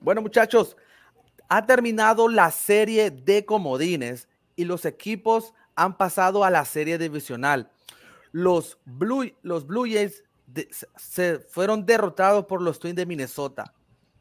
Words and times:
Bueno, 0.00 0.22
muchachos, 0.22 0.76
ha 1.48 1.66
terminado 1.66 2.28
la 2.28 2.50
serie 2.50 3.10
de 3.10 3.44
comodines 3.44 4.28
y 4.56 4.64
los 4.64 4.84
equipos 4.84 5.52
han 5.74 5.96
pasado 5.96 6.44
a 6.44 6.50
la 6.50 6.64
serie 6.64 6.96
divisional. 6.96 7.70
Los 8.32 8.78
Blue, 8.84 9.32
los 9.42 9.66
Blue 9.66 9.86
Jays 9.90 10.24
se 10.96 11.38
fueron 11.38 11.84
derrotados 11.84 12.46
por 12.46 12.62
los 12.62 12.78
Twins 12.78 12.96
de 12.96 13.06
Minnesota. 13.06 13.74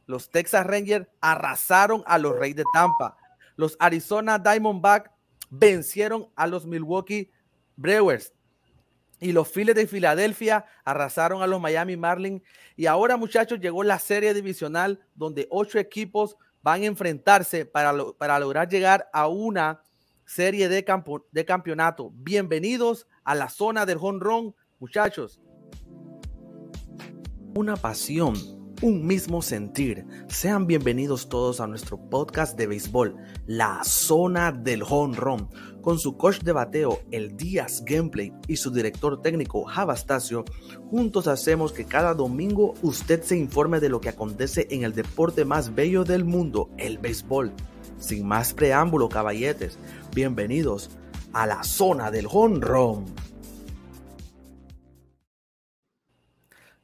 Los 0.06 0.30
Texas 0.30 0.66
Rangers 0.66 1.08
arrasaron 1.22 2.04
a 2.06 2.18
los 2.18 2.38
Reyes 2.38 2.58
de 2.58 2.64
Tampa. 2.74 3.16
Los 3.56 3.78
Arizona 3.80 4.40
Diamondbacks 4.40 5.12
vencieron 5.50 6.30
a 6.36 6.48
los 6.48 6.66
Milwaukee 6.66 7.32
Brewers. 7.76 8.34
Y 9.20 9.32
los 9.32 9.50
Phillies 9.50 9.76
de 9.76 9.88
Filadelfia 9.88 10.66
arrasaron 10.86 11.42
a 11.42 11.48
los 11.48 11.60
Miami 11.60 11.98
Marlins. 11.98 12.42
Y 12.76 12.86
ahora, 12.86 13.18
muchachos, 13.18 13.60
llegó 13.60 13.84
la 13.84 14.00
serie 14.00 14.34
divisional 14.34 15.00
donde 15.16 15.48
ocho 15.50 15.78
equipos 15.78 16.38
van 16.62 16.84
a 16.84 16.86
enfrentarse 16.86 17.66
para, 17.66 17.94
para 18.18 18.40
lograr 18.40 18.70
llegar 18.70 19.10
a 19.12 19.28
una 19.28 19.84
serie 20.26 20.70
de, 20.70 20.84
campo, 20.84 21.26
de 21.32 21.44
campeonato. 21.44 22.12
Bienvenidos 22.14 23.08
a 23.24 23.36
la 23.36 23.50
zona 23.50 23.86
del 23.86 23.98
honrón, 24.00 24.56
muchachos. 24.80 25.42
Una 27.56 27.76
pasión, 27.76 28.36
un 28.82 29.06
mismo 29.06 29.42
sentir. 29.42 30.06
Sean 30.28 30.66
bienvenidos 30.66 31.28
todos 31.28 31.60
a 31.60 31.68
nuestro 31.68 31.98
podcast 32.10 32.58
de 32.58 32.68
béisbol, 32.68 33.16
La 33.46 33.84
Zona 33.84 34.52
del 34.52 34.84
Honrón 34.84 35.50
con 35.82 35.98
su 35.98 36.18
coach 36.18 36.40
de 36.40 36.52
bateo, 36.52 37.00
el 37.12 37.36
Díaz 37.38 37.84
Gameplay, 37.86 38.34
y 38.48 38.58
su 38.58 38.72
director 38.72 39.22
técnico, 39.22 39.64
Javastasio, 39.64 40.46
juntos 40.90 41.28
hacemos 41.28 41.72
que 41.72 41.86
cada 41.86 42.14
domingo 42.14 42.74
usted 42.82 43.24
se 43.24 43.38
informe 43.38 43.80
de 43.80 43.90
lo 43.90 44.02
que 44.02 44.10
acontece 44.10 44.68
en 44.70 44.84
el 44.84 44.94
deporte 44.94 45.46
más 45.46 45.74
bello 45.76 46.04
del 46.04 46.26
mundo, 46.26 46.70
el 46.78 46.98
béisbol. 46.98 47.54
Sin 47.98 48.28
más 48.28 48.54
preámbulo, 48.54 49.10
caballetes, 49.10 49.78
bienvenidos 50.14 50.90
a 51.34 51.46
la 51.46 51.64
zona 51.64 52.12
del 52.12 52.28
honrón. 52.30 53.06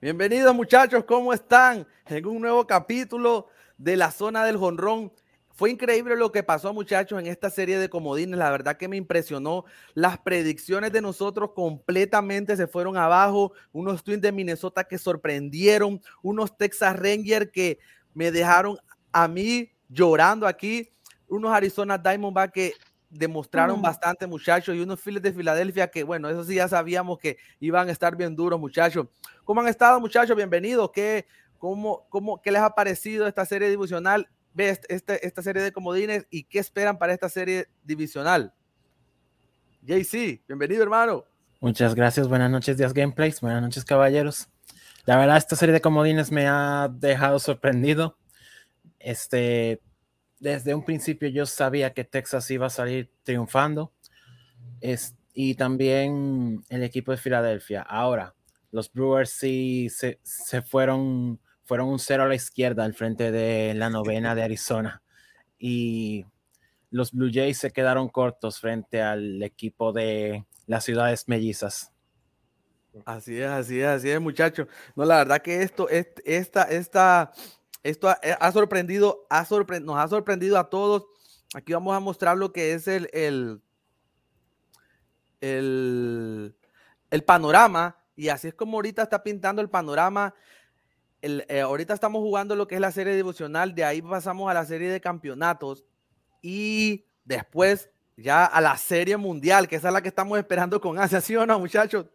Bienvenidos 0.06 0.54
muchachos, 0.54 1.04
¿cómo 1.04 1.34
están? 1.34 1.88
En 2.06 2.28
un 2.28 2.40
nuevo 2.40 2.68
capítulo 2.68 3.48
de 3.76 3.98
la 3.98 4.12
zona 4.12 4.46
del 4.46 4.58
honrón. 4.58 5.12
Fue 5.50 5.72
increíble 5.72 6.16
lo 6.16 6.32
que 6.32 6.44
pasó, 6.44 6.72
muchachos, 6.76 7.20
en 7.20 7.26
esta 7.26 7.50
serie 7.50 7.80
de 7.80 7.90
comodines. 7.90 8.38
La 8.38 8.52
verdad 8.52 8.78
que 8.78 8.88
me 8.88 8.98
impresionó. 8.98 9.66
Las 9.96 10.20
predicciones 10.20 10.92
de 10.92 11.02
nosotros 11.02 11.54
completamente 11.56 12.56
se 12.56 12.68
fueron 12.68 12.98
abajo. 12.98 13.54
Unos 13.72 14.04
Twins 14.04 14.22
de 14.22 14.32
Minnesota 14.32 14.84
que 14.84 15.00
sorprendieron. 15.00 16.00
Unos 16.22 16.56
Texas 16.56 16.96
Rangers 16.96 17.50
que 17.52 17.80
me 18.14 18.32
dejaron 18.32 18.78
a 19.12 19.28
mí 19.28 19.72
llorando 19.90 20.46
aquí. 20.46 20.88
Unos 21.28 21.52
Arizona 21.52 21.98
Diamondbacks 21.98 22.54
que 22.54 22.74
demostraron 23.18 23.80
mm. 23.80 23.82
bastante, 23.82 24.28
muchachos. 24.28 24.76
Y 24.76 24.80
unos 24.80 25.00
Phillies 25.00 25.22
de 25.22 25.34
Filadelfia 25.34 25.88
que, 25.88 26.04
bueno, 26.04 26.30
eso 26.30 26.44
sí 26.44 26.56
ya 26.56 26.68
sabíamos 26.68 27.20
que 27.20 27.38
iban 27.60 27.90
a 27.90 27.92
estar 27.92 28.16
bien 28.16 28.36
duros, 28.36 28.60
muchachos. 28.60 29.08
¿Cómo 29.44 29.62
han 29.62 29.68
estado, 29.68 30.00
muchachos? 30.00 30.36
Bienvenidos. 30.36 30.92
¿Qué, 30.92 31.26
cómo, 31.58 32.06
cómo, 32.10 32.42
¿Qué 32.42 32.52
les 32.52 32.62
ha 32.62 32.76
parecido 32.76 33.28
esta 33.28 33.46
serie 33.46 33.70
divisional? 33.70 34.30
ve 34.56 34.80
este, 34.88 35.28
esta 35.28 35.44
serie 35.44 35.62
de 35.62 35.72
comodines 35.72 36.26
y 36.32 36.46
qué 36.46 36.60
esperan 36.60 36.98
para 36.98 37.14
esta 37.14 37.30
serie 37.30 37.68
divisional. 37.84 38.54
JC, 39.82 40.42
bienvenido 40.48 40.82
hermano. 40.82 41.26
Muchas 41.60 41.94
gracias, 41.94 42.28
buenas 42.28 42.50
noches 42.50 42.78
Díaz 42.78 42.94
Gameplays, 42.94 43.42
buenas 43.42 43.62
noches 43.62 43.84
caballeros. 43.84 44.48
La 45.06 45.18
verdad 45.18 45.38
esta 45.38 45.56
serie 45.56 45.74
de 45.74 45.82
comodines 45.82 46.32
me 46.32 46.48
ha 46.48 46.90
dejado 46.90 47.38
sorprendido. 47.40 48.18
Este, 48.98 49.82
desde 50.46 50.76
un 50.76 50.86
principio 50.86 51.28
yo 51.28 51.48
sabía 51.48 51.94
que 51.94 52.04
Texas 52.04 52.50
iba 52.52 52.68
a 52.68 52.70
salir 52.70 53.12
triunfando. 53.24 53.92
Es, 54.80 55.16
y 55.34 55.56
también 55.56 56.64
el 56.70 56.84
equipo 56.84 57.12
de 57.12 57.18
Filadelfia. 57.18 57.82
Ahora, 57.82 58.36
los 58.72 58.92
Brewers 58.92 59.32
sí 59.32 59.90
se, 59.90 60.20
se 60.22 60.62
fueron 60.62 61.40
fueron 61.64 61.88
un 61.88 61.98
cero 61.98 62.24
a 62.24 62.28
la 62.28 62.36
izquierda 62.36 62.84
al 62.84 62.94
frente 62.94 63.32
de 63.32 63.74
la 63.74 63.90
novena 63.90 64.36
de 64.36 64.44
Arizona. 64.44 65.02
Y 65.58 66.28
los 66.92 67.12
Blue 67.12 67.32
Jays 67.34 67.58
se 67.58 67.72
quedaron 67.72 68.08
cortos 68.08 68.60
frente 68.60 69.02
al 69.02 69.42
equipo 69.42 69.94
de 69.94 70.46
las 70.68 70.84
ciudades 70.84 71.28
mellizas. 71.28 71.92
Así 73.04 73.42
es, 73.42 73.50
así 73.50 73.82
es, 73.82 73.88
así 73.88 74.12
es, 74.12 74.22
muchachos. 74.22 74.68
No, 74.96 75.06
la 75.06 75.18
verdad 75.18 75.42
que 75.42 75.64
esto, 75.64 75.90
esta, 75.90 76.64
esta, 76.64 77.32
esto 77.90 78.10
ha, 78.10 78.52
sorprendido, 78.52 79.26
ha 79.30 79.48
nos 79.82 79.98
ha 79.98 80.08
sorprendido 80.08 80.58
a 80.58 80.70
todos. 80.70 81.06
Aquí 81.54 81.74
vamos 81.74 81.96
a 81.96 82.00
mostrar 82.00 82.38
lo 82.38 82.52
que 82.52 82.74
es 82.74 82.88
el, 82.88 83.10
el, 83.14 83.62
el, 85.42 86.56
el 87.12 87.24
panorama. 87.24 87.98
Y 88.16 88.30
así 88.30 88.48
es 88.48 88.54
como 88.54 88.78
ahorita 88.78 89.04
está 89.04 89.24
pintando 89.24 89.62
el 89.62 89.70
panorama 89.70 90.34
eh, 91.28 91.62
ahorita 91.62 91.96
estamos 91.96 92.22
jugando 92.22 92.56
lo 92.56 92.68
que 92.68 92.76
es 92.76 92.82
la 92.82 92.92
serie 92.92 93.16
devocional, 93.16 93.74
de 93.74 93.84
ahí 93.84 94.00
pasamos 94.00 94.50
a 94.50 94.54
la 94.54 94.64
serie 94.64 94.92
de 94.92 95.02
campeonatos 95.02 95.84
y 96.40 97.04
después 97.24 97.90
ya 98.16 98.46
a 98.46 98.62
la 98.62 98.78
serie 98.78 99.18
mundial, 99.18 99.68
que 99.68 99.78
esa 99.78 99.88
es 99.88 99.94
la 99.96 100.04
que 100.04 100.10
estamos 100.10 100.38
esperando 100.38 100.80
con 100.80 101.00
ansia, 101.00 101.22
¿sí 101.22 101.36
o 101.36 101.44
no, 101.48 101.58
muchachos? 101.58 102.06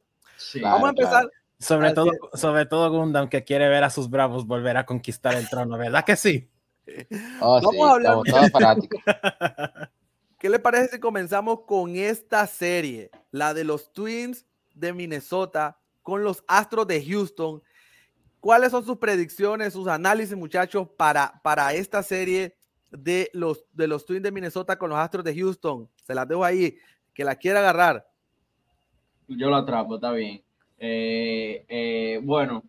Vamos 0.63 0.85
a 0.85 0.91
empezar. 0.91 1.31
Sobre 1.61 1.93
todo, 1.93 2.11
sobre 2.35 2.67
todo 2.67 2.91
Gundam, 2.91 3.29
que 3.29 3.45
quiere 3.45 3.69
ver 3.69 3.85
a 3.85 3.91
sus 3.91 4.11
bravos 4.11 4.47
volver 4.47 4.77
a 4.77 4.87
conquistar 4.87 5.35
el 5.35 5.49
trono, 5.49 5.79
¿verdad 5.79 6.05
que 6.05 6.17
sí? 6.17 6.51
Oh, 7.41 7.61
Vamos 7.63 7.89
a 7.89 7.93
hablar. 7.93 8.77
¿Qué 10.39 10.49
le 10.49 10.59
parece 10.59 10.97
si 10.97 10.99
comenzamos 10.99 11.61
con 11.67 11.95
esta 11.95 12.45
serie? 12.49 13.11
La 13.31 13.55
de 13.55 13.63
los 13.63 13.93
Twins 13.93 14.47
de 14.75 14.93
Minnesota 14.93 15.79
con 16.03 16.25
los 16.25 16.43
Astros 16.49 16.89
de 16.89 17.05
Houston 17.05 17.63
¿Cuáles 18.41 18.71
son 18.71 18.85
sus 18.85 18.97
predicciones, 18.97 19.75
sus 19.75 19.87
análisis, 19.87 20.35
muchachos, 20.35 20.89
para, 20.97 21.41
para 21.45 21.75
esta 21.75 22.03
serie 22.03 22.57
de 22.91 23.31
los, 23.35 23.67
de 23.75 23.87
los 23.87 24.07
Twins 24.07 24.23
de 24.23 24.33
Minnesota 24.33 24.79
con 24.79 24.89
los 24.89 24.99
Astros 24.99 25.25
de 25.25 25.35
Houston? 25.35 25.91
Se 26.03 26.15
las 26.15 26.27
dejo 26.27 26.43
ahí, 26.43 26.79
que 27.13 27.23
la 27.23 27.37
quiera 27.37 27.61
agarrar. 27.61 28.11
Yo 29.29 29.51
la 29.51 29.59
atrapo, 29.59 29.97
está 29.97 30.13
bien. 30.13 30.43
Eh, 30.83 31.67
eh, 31.69 32.21
bueno, 32.23 32.65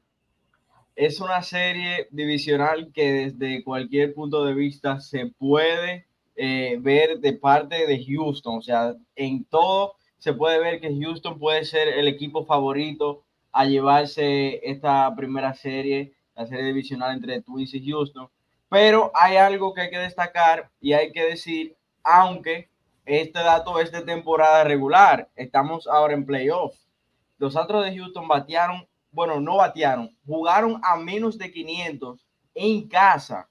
es 0.97 1.22
una 1.22 1.41
serie 1.41 2.09
divisional 2.11 2.91
que 2.94 3.11
desde 3.11 3.63
cualquier 3.63 4.13
punto 4.13 4.44
de 4.44 4.53
vista 4.53 4.99
se 4.99 5.27
puede 5.27 6.05
eh, 6.35 6.77
ver 6.81 7.19
de 7.19 7.33
parte 7.33 7.88
de 7.88 8.05
Houston. 8.05 8.57
O 8.57 8.61
sea, 8.61 8.95
en 9.16 9.45
todo 9.45 9.95
se 10.17 10.33
puede 10.33 10.59
ver 10.59 10.81
que 10.81 10.94
Houston 10.94 11.39
puede 11.39 11.63
ser 11.63 11.88
el 11.88 12.07
equipo 12.09 12.45
favorito 12.45 13.23
a 13.53 13.66
llevarse 13.66 14.59
esta 14.69 15.13
primera 15.16 15.53
serie, 15.53 16.13
la 16.35 16.45
serie 16.45 16.66
divisional 16.66 17.13
entre 17.16 17.41
Twins 17.41 17.73
y 17.73 17.89
Houston. 17.89 18.28
Pero 18.69 19.11
hay 19.16 19.38
algo 19.38 19.73
que 19.73 19.81
hay 19.81 19.89
que 19.89 19.97
destacar 19.97 20.69
y 20.81 20.93
hay 20.93 21.13
que 21.13 21.23
decir, 21.23 21.75
aunque 22.03 22.69
este 23.05 23.39
dato 23.39 23.79
es 23.79 23.91
de 23.91 24.01
temporada 24.01 24.66
regular, 24.66 25.29
estamos 25.35 25.88
ahora 25.88 26.13
en 26.13 26.25
playoff. 26.25 26.75
Los 27.41 27.56
Astros 27.56 27.84
de 27.84 27.97
Houston 27.97 28.28
batearon, 28.28 28.88
bueno, 29.09 29.41
no 29.41 29.56
batearon, 29.56 30.16
jugaron 30.28 30.79
a 30.84 30.96
menos 30.96 31.40
de 31.40 31.52
500 31.52 32.24
en 32.53 32.88
casa. 32.88 33.50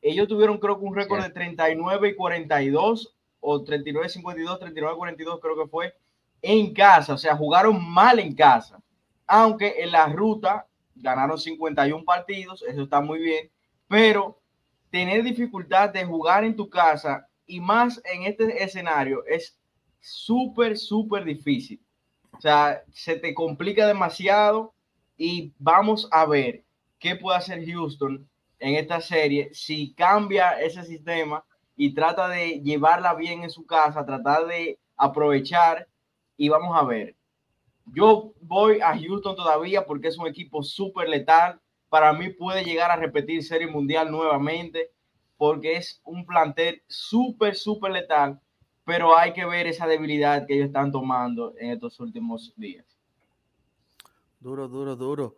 Ellos 0.00 0.28
tuvieron 0.28 0.56
creo 0.58 0.78
que 0.78 0.84
un 0.84 0.94
récord 0.94 1.20
de 1.20 1.30
39 1.30 2.10
y 2.10 2.14
42 2.14 3.16
o 3.40 3.64
39 3.64 4.08
52, 4.08 4.60
39 4.60 4.96
42 4.96 5.40
creo 5.40 5.56
que 5.60 5.68
fue 5.68 5.94
en 6.42 6.72
casa, 6.72 7.14
o 7.14 7.18
sea, 7.18 7.36
jugaron 7.36 7.84
mal 7.92 8.20
en 8.20 8.36
casa, 8.36 8.80
aunque 9.26 9.82
en 9.82 9.90
la 9.90 10.06
ruta 10.06 10.68
ganaron 10.94 11.38
51 11.38 12.04
partidos, 12.04 12.62
eso 12.62 12.82
está 12.82 13.00
muy 13.00 13.18
bien, 13.18 13.50
pero 13.88 14.40
tener 14.92 15.24
dificultad 15.24 15.90
de 15.90 16.04
jugar 16.04 16.44
en 16.44 16.54
tu 16.54 16.70
casa 16.70 17.26
y 17.46 17.58
más 17.58 18.00
en 18.04 18.22
este 18.22 18.62
escenario 18.62 19.24
es 19.26 19.58
súper, 19.98 20.78
súper 20.78 21.24
difícil. 21.24 21.84
O 22.40 22.42
sea, 22.42 22.84
se 22.94 23.16
te 23.16 23.34
complica 23.34 23.86
demasiado 23.86 24.72
y 25.18 25.52
vamos 25.58 26.08
a 26.10 26.24
ver 26.24 26.64
qué 26.98 27.14
puede 27.14 27.36
hacer 27.36 27.62
Houston 27.66 28.26
en 28.58 28.76
esta 28.76 29.02
serie 29.02 29.50
si 29.52 29.92
cambia 29.92 30.58
ese 30.58 30.82
sistema 30.84 31.44
y 31.76 31.92
trata 31.92 32.28
de 32.28 32.62
llevarla 32.62 33.12
bien 33.12 33.42
en 33.42 33.50
su 33.50 33.66
casa, 33.66 34.06
tratar 34.06 34.46
de 34.46 34.78
aprovechar 34.96 35.86
y 36.38 36.48
vamos 36.48 36.74
a 36.80 36.84
ver. 36.84 37.14
Yo 37.84 38.32
voy 38.40 38.80
a 38.80 38.98
Houston 38.98 39.36
todavía 39.36 39.84
porque 39.84 40.08
es 40.08 40.16
un 40.16 40.26
equipo 40.26 40.62
súper 40.62 41.10
letal. 41.10 41.60
Para 41.90 42.10
mí 42.14 42.30
puede 42.30 42.64
llegar 42.64 42.90
a 42.90 42.96
repetir 42.96 43.44
Serie 43.44 43.66
Mundial 43.66 44.10
nuevamente 44.10 44.92
porque 45.36 45.76
es 45.76 46.00
un 46.04 46.24
plantel 46.24 46.82
súper, 46.88 47.54
súper 47.54 47.92
letal. 47.92 48.40
Pero 48.90 49.16
hay 49.16 49.32
que 49.32 49.46
ver 49.46 49.68
esa 49.68 49.86
debilidad 49.86 50.44
que 50.48 50.54
ellos 50.54 50.66
están 50.66 50.90
tomando 50.90 51.54
en 51.58 51.70
estos 51.70 52.00
últimos 52.00 52.52
días. 52.56 52.84
Duro, 54.40 54.66
duro, 54.66 54.96
duro. 54.96 55.36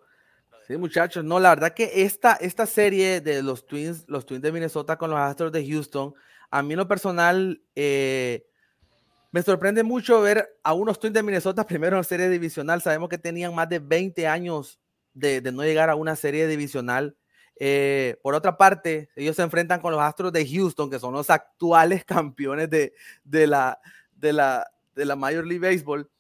Sí, 0.67 0.79
muchachos, 0.79 1.23
no, 1.23 1.39
la 1.39 1.51
verdad 1.51 1.75
que 1.75 2.03
esta, 2.03 2.33
esta 2.37 2.65
serie 2.65 3.21
de 3.21 3.43
los 3.43 3.67
Twins, 3.67 4.05
los 4.09 4.25
Twins 4.25 4.41
de 4.41 4.53
Minnesota 4.53 4.97
con 4.97 5.11
los 5.11 5.19
Astros 5.19 5.53
de 5.53 5.69
Houston, 5.69 6.15
a 6.51 6.63
mí 6.63 6.75
lo 6.75 6.89
personal 6.89 7.61
eh, 7.77 8.47
me 9.33 9.43
sorprende 9.43 9.83
mucho 9.83 10.23
ver 10.23 10.59
a 10.63 10.73
unos 10.73 10.99
Twins 10.99 11.13
de 11.13 11.23
Minnesota 11.23 11.67
primero 11.67 11.99
en 11.99 12.05
serie 12.05 12.31
divisional. 12.31 12.81
Sabemos 12.81 13.11
que 13.11 13.19
tenían 13.19 13.55
más 13.55 13.69
de 13.69 13.81
20 13.81 14.27
años 14.29 14.81
de, 15.13 15.43
de 15.43 15.53
no 15.53 15.63
llegar 15.63 15.91
a 15.91 15.95
una 15.95 16.17
serie 16.17 16.47
divisional. 16.47 17.19
Eh, 17.65 18.17
por 18.25 18.35
otra 18.35 18.57
parte, 18.57 19.09
ellos 19.15 19.37
se 19.37 19.43
enfrentan 19.43 19.81
con 19.81 19.93
los 19.93 20.01
Astros 20.01 20.33
de 20.33 20.45
Houston, 20.45 20.91
que 20.91 20.99
son 20.99 21.15
los 21.15 21.31
actuales 21.31 22.05
campeones 22.05 22.69
de, 22.69 22.93
de, 23.23 23.47
la, 23.47 23.81
de, 24.17 24.33
la, 24.33 24.69
de 24.97 25.05
la 25.05 25.15
Major 25.15 25.47
League 25.47 25.65
Baseball. 25.65 26.11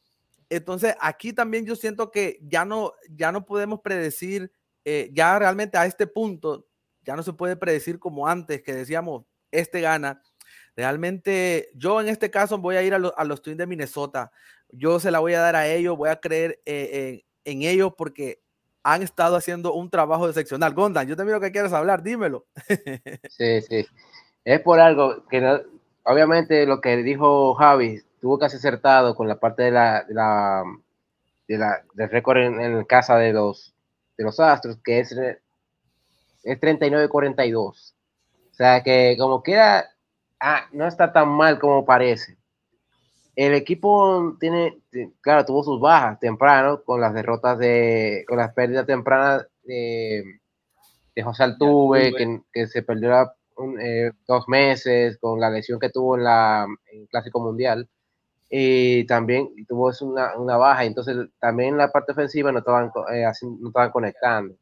Entonces, 0.49 0.95
aquí 1.01 1.33
también 1.33 1.67
yo 1.67 1.75
siento 1.75 2.13
que 2.13 2.39
ya 2.43 2.65
no, 2.65 2.93
ya 3.11 3.33
no 3.33 3.45
podemos 3.45 3.81
predecir, 3.81 4.53
eh, 4.85 5.11
ya 5.13 5.37
realmente 5.37 5.77
a 5.77 5.85
este 5.85 6.07
punto, 6.07 6.69
ya 7.03 7.17
no 7.17 7.25
se 7.25 7.33
puede 7.33 7.57
predecir 7.57 7.99
como 7.99 8.29
antes, 8.29 8.63
que 8.63 8.73
decíamos, 8.73 9.25
este 9.51 9.81
gana. 9.81 10.23
Realmente, 10.77 11.71
yo 11.75 12.01
en 12.01 12.07
este 12.07 12.31
caso 12.31 12.57
voy 12.59 12.77
a 12.77 12.85
ir 12.85 12.95
a, 12.95 12.99
a 12.99 13.25
los 13.25 13.43
Twins 13.43 13.59
de 13.59 13.67
Minnesota. 13.67 14.31
Yo 14.69 15.01
se 15.01 15.11
la 15.11 15.19
voy 15.19 15.35
a 15.35 15.41
dar 15.41 15.57
a 15.57 15.67
ellos, 15.67 15.97
voy 15.97 16.11
a 16.11 16.21
creer 16.21 16.63
eh, 16.67 17.25
en 17.45 17.63
ellos 17.63 17.95
porque 17.99 18.45
han 18.83 19.03
estado 19.03 19.37
haciendo 19.37 19.75
un 19.75 19.91
trabajo 19.91 20.29
excepcional. 20.29 20.75
Gondan, 20.75 21.07
yo 21.07 21.17
te 21.17 21.25
miro 21.25 21.41
que 21.41 21.53
quieres 21.53 21.73
hablar, 21.73 22.03
dímelo. 22.03 22.47
sí, 23.29 23.61
sí. 23.63 23.87
Es 24.45 24.61
por 24.61 24.81
algo 24.81 25.27
que 25.29 25.63
obviamente 26.05 26.67
lo 26.67 26.81
que 26.81 26.97
dijo 26.99 27.55
Javi 27.55 28.01
tuvo 28.21 28.39
casi 28.39 28.57
acertado 28.57 29.15
con 29.15 29.29
la 29.29 29.39
parte 29.39 29.65
de 29.65 29.71
la, 29.71 30.05
de 30.05 30.15
la, 30.15 30.65
de 31.47 31.59
la 31.59 31.85
del 31.95 32.11
récord 32.11 32.39
en, 32.39 32.61
en, 32.61 32.85
casa 32.85 33.17
de 33.17 33.33
los, 33.33 33.75
de 34.17 34.25
los 34.25 34.41
Astros, 34.41 34.79
que 34.83 35.01
es, 35.01 35.13
es 35.13 36.61
39-42. 36.61 37.57
O 37.57 37.75
sea 38.55 38.83
que 38.83 39.17
como 39.19 39.43
queda, 39.43 39.91
ah, 40.41 40.67
no 40.73 40.87
está 40.87 41.13
tan 41.13 41.29
mal 41.29 41.59
como 41.59 41.85
parece. 41.85 42.37
El 43.35 43.55
equipo 43.55 44.37
tiene, 44.39 44.79
claro, 45.21 45.45
tuvo 45.45 45.63
sus 45.63 45.81
bajas 45.81 46.21
temprano 46.21 46.83
con 46.83 47.01
las 47.01 47.15
derrotas 47.15 47.59
de, 47.59 48.25
con 48.29 48.37
las 48.37 48.53
pérdidas 48.53 48.87
tempranas 48.87 49.47
de, 49.65 50.23
de 51.15 51.23
José 51.23 51.45
Altuve, 51.45 52.13
que, 52.13 52.41
que 52.53 52.67
se 52.67 52.83
perdió 52.83 53.33
un, 53.57 53.81
eh, 53.81 54.13
dos 54.27 54.49
meses 54.49 55.17
con 55.19 55.41
la 55.41 55.51
lesión 55.51 55.81
que 55.81 55.91
tuvo 55.91 56.17
en, 56.17 56.25
la, 56.25 56.67
en 56.93 57.01
el 57.03 57.09
Clásico 57.09 57.41
Mundial 57.41 57.89
y 58.55 59.07
también 59.07 59.49
tuvo 59.67 59.91
una, 60.03 60.37
una, 60.37 60.59
baja, 60.59 60.85
entonces 60.85 61.17
también 61.41 61.79
la 61.79 61.91
parte 61.91 62.13
ofensiva 62.13 62.53
no 62.53 62.59
estaban, 62.59 62.91
eh, 63.11 63.25
no 63.43 63.69
estaban 63.69 63.91
conectando. 63.91 64.55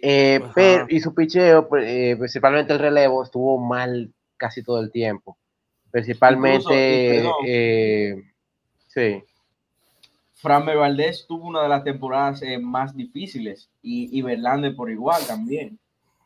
Eh, 0.00 0.40
pero, 0.54 0.86
y 0.88 1.00
su 1.00 1.12
picheo, 1.12 1.68
eh, 1.78 2.14
principalmente 2.16 2.72
el 2.72 2.78
relevo, 2.78 3.24
estuvo 3.24 3.58
mal 3.58 4.14
casi 4.36 4.62
todo 4.62 4.80
el 4.80 4.92
tiempo. 4.92 5.36
Principalmente, 5.90 7.16
Incluso, 7.16 7.36
eh, 7.46 8.22
sí. 8.86 9.24
Framber 10.34 10.76
Valdés 10.76 11.26
tuvo 11.26 11.48
una 11.48 11.62
de 11.62 11.68
las 11.68 11.84
temporadas 11.84 12.42
eh, 12.42 12.58
más 12.58 12.96
difíciles 12.96 13.68
y, 13.82 14.16
y 14.16 14.22
Verlander 14.22 14.74
por 14.74 14.90
igual 14.90 15.20
también. 15.26 15.78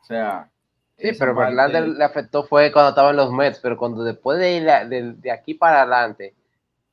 O 0.02 0.05
sea, 0.05 0.50
Sí, 0.96 1.11
pero 1.19 1.34
parte... 1.34 1.50
Verlander 1.50 1.88
le 1.88 2.05
afectó 2.05 2.44
fue 2.44 2.70
cuando 2.72 2.90
estaba 2.90 3.11
en 3.11 3.16
los 3.16 3.32
Mets, 3.32 3.58
pero 3.61 3.76
cuando 3.76 4.05
después 4.05 4.38
de, 4.38 4.61
de, 4.61 5.14
de 5.16 5.31
aquí 5.31 5.55
para 5.55 5.82
adelante, 5.82 6.34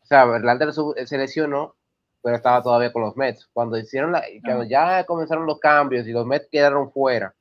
o 0.01 0.05
sea, 0.05 0.25
Verlander 0.25 0.73
se 0.73 1.17
lesionó, 1.17 1.75
pero 2.21 2.35
estaba 2.35 2.63
todavía 2.63 2.91
con 2.91 3.03
los 3.03 3.15
Mets. 3.15 3.47
Cuando 3.53 3.77
hicieron 3.77 4.11
la, 4.11 4.23
cuando 4.43 4.63
ya 4.63 5.05
comenzaron 5.05 5.45
los 5.45 5.59
cambios 5.59 6.07
y 6.07 6.11
los 6.11 6.25
Mets 6.25 6.47
quedaron 6.51 6.91
fuera 6.91 7.33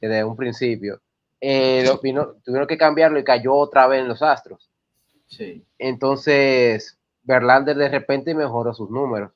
desde 0.00 0.24
un 0.24 0.36
principio, 0.36 1.00
eh, 1.40 1.84
lo, 1.86 1.98
vino, 1.98 2.34
tuvieron 2.44 2.68
que 2.68 2.76
cambiarlo 2.78 3.18
y 3.18 3.24
cayó 3.24 3.54
otra 3.54 3.86
vez 3.86 4.00
en 4.00 4.08
los 4.08 4.22
Astros. 4.22 4.70
Sí. 5.26 5.64
Entonces, 5.78 6.98
Verlander 7.22 7.76
de 7.76 7.88
repente 7.88 8.34
mejoró 8.34 8.74
sus 8.74 8.90
números. 8.90 9.32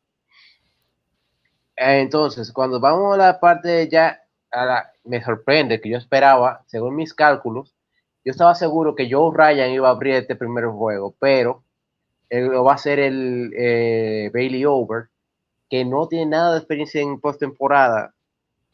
Entonces, 1.76 2.52
cuando 2.52 2.78
vamos 2.80 3.14
a 3.14 3.16
la 3.16 3.40
parte 3.40 3.88
ya, 3.88 4.22
a 4.50 4.64
la, 4.64 4.92
me 5.04 5.22
sorprende 5.22 5.80
que 5.80 5.90
yo 5.90 5.98
esperaba, 5.98 6.62
según 6.66 6.96
mis 6.96 7.14
cálculos, 7.14 7.74
yo 8.24 8.30
estaba 8.30 8.54
seguro 8.54 8.94
que 8.94 9.10
Joe 9.10 9.32
Ryan 9.34 9.70
iba 9.70 9.88
a 9.88 9.92
abrir 9.92 10.14
este 10.14 10.36
primer 10.36 10.66
juego, 10.66 11.14
pero 11.18 11.62
él 12.30 12.46
lo 12.46 12.64
va 12.64 12.72
a 12.72 12.76
hacer 12.76 12.98
el 12.98 13.52
eh, 13.56 14.30
Bailey 14.32 14.64
Over, 14.64 15.08
que 15.68 15.84
no 15.84 16.08
tiene 16.08 16.26
nada 16.26 16.52
de 16.52 16.58
experiencia 16.58 17.00
en 17.00 17.20
postemporada. 17.20 18.14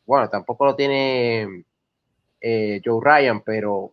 Bueno, 0.06 0.28
tampoco 0.28 0.66
lo 0.66 0.76
tiene 0.76 1.64
eh, 2.40 2.80
Joe 2.84 3.00
Ryan, 3.02 3.42
pero 3.42 3.92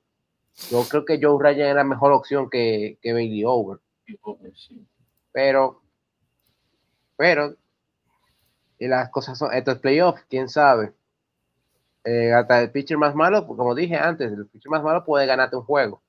yo 0.70 0.84
creo 0.90 1.06
que 1.06 1.20
Joe 1.22 1.38
Ryan 1.40 1.70
es 1.70 1.76
la 1.76 1.84
mejor 1.84 2.12
opción 2.12 2.50
que, 2.50 2.98
que 3.02 3.14
Bailey 3.14 3.44
Over. 3.46 3.80
Pero, 5.32 5.82
pero, 7.16 7.56
y 8.80 8.88
las 8.88 9.10
cosas 9.10 9.38
son, 9.38 9.54
estos 9.54 9.80
playoffs, 9.80 10.24
quién 10.30 10.50
sabe. 10.50 10.94
Eh, 12.04 12.32
hasta 12.34 12.62
el 12.62 12.72
pitcher 12.72 12.98
más 12.98 13.14
malo, 13.16 13.46
como 13.46 13.76
dije 13.76 13.96
antes, 13.96 14.32
el 14.32 14.48
pitcher 14.48 14.72
más 14.72 14.82
malo 14.82 15.04
puede 15.04 15.26
ganarte 15.26 15.58
un 15.58 15.64
juego. 15.64 16.02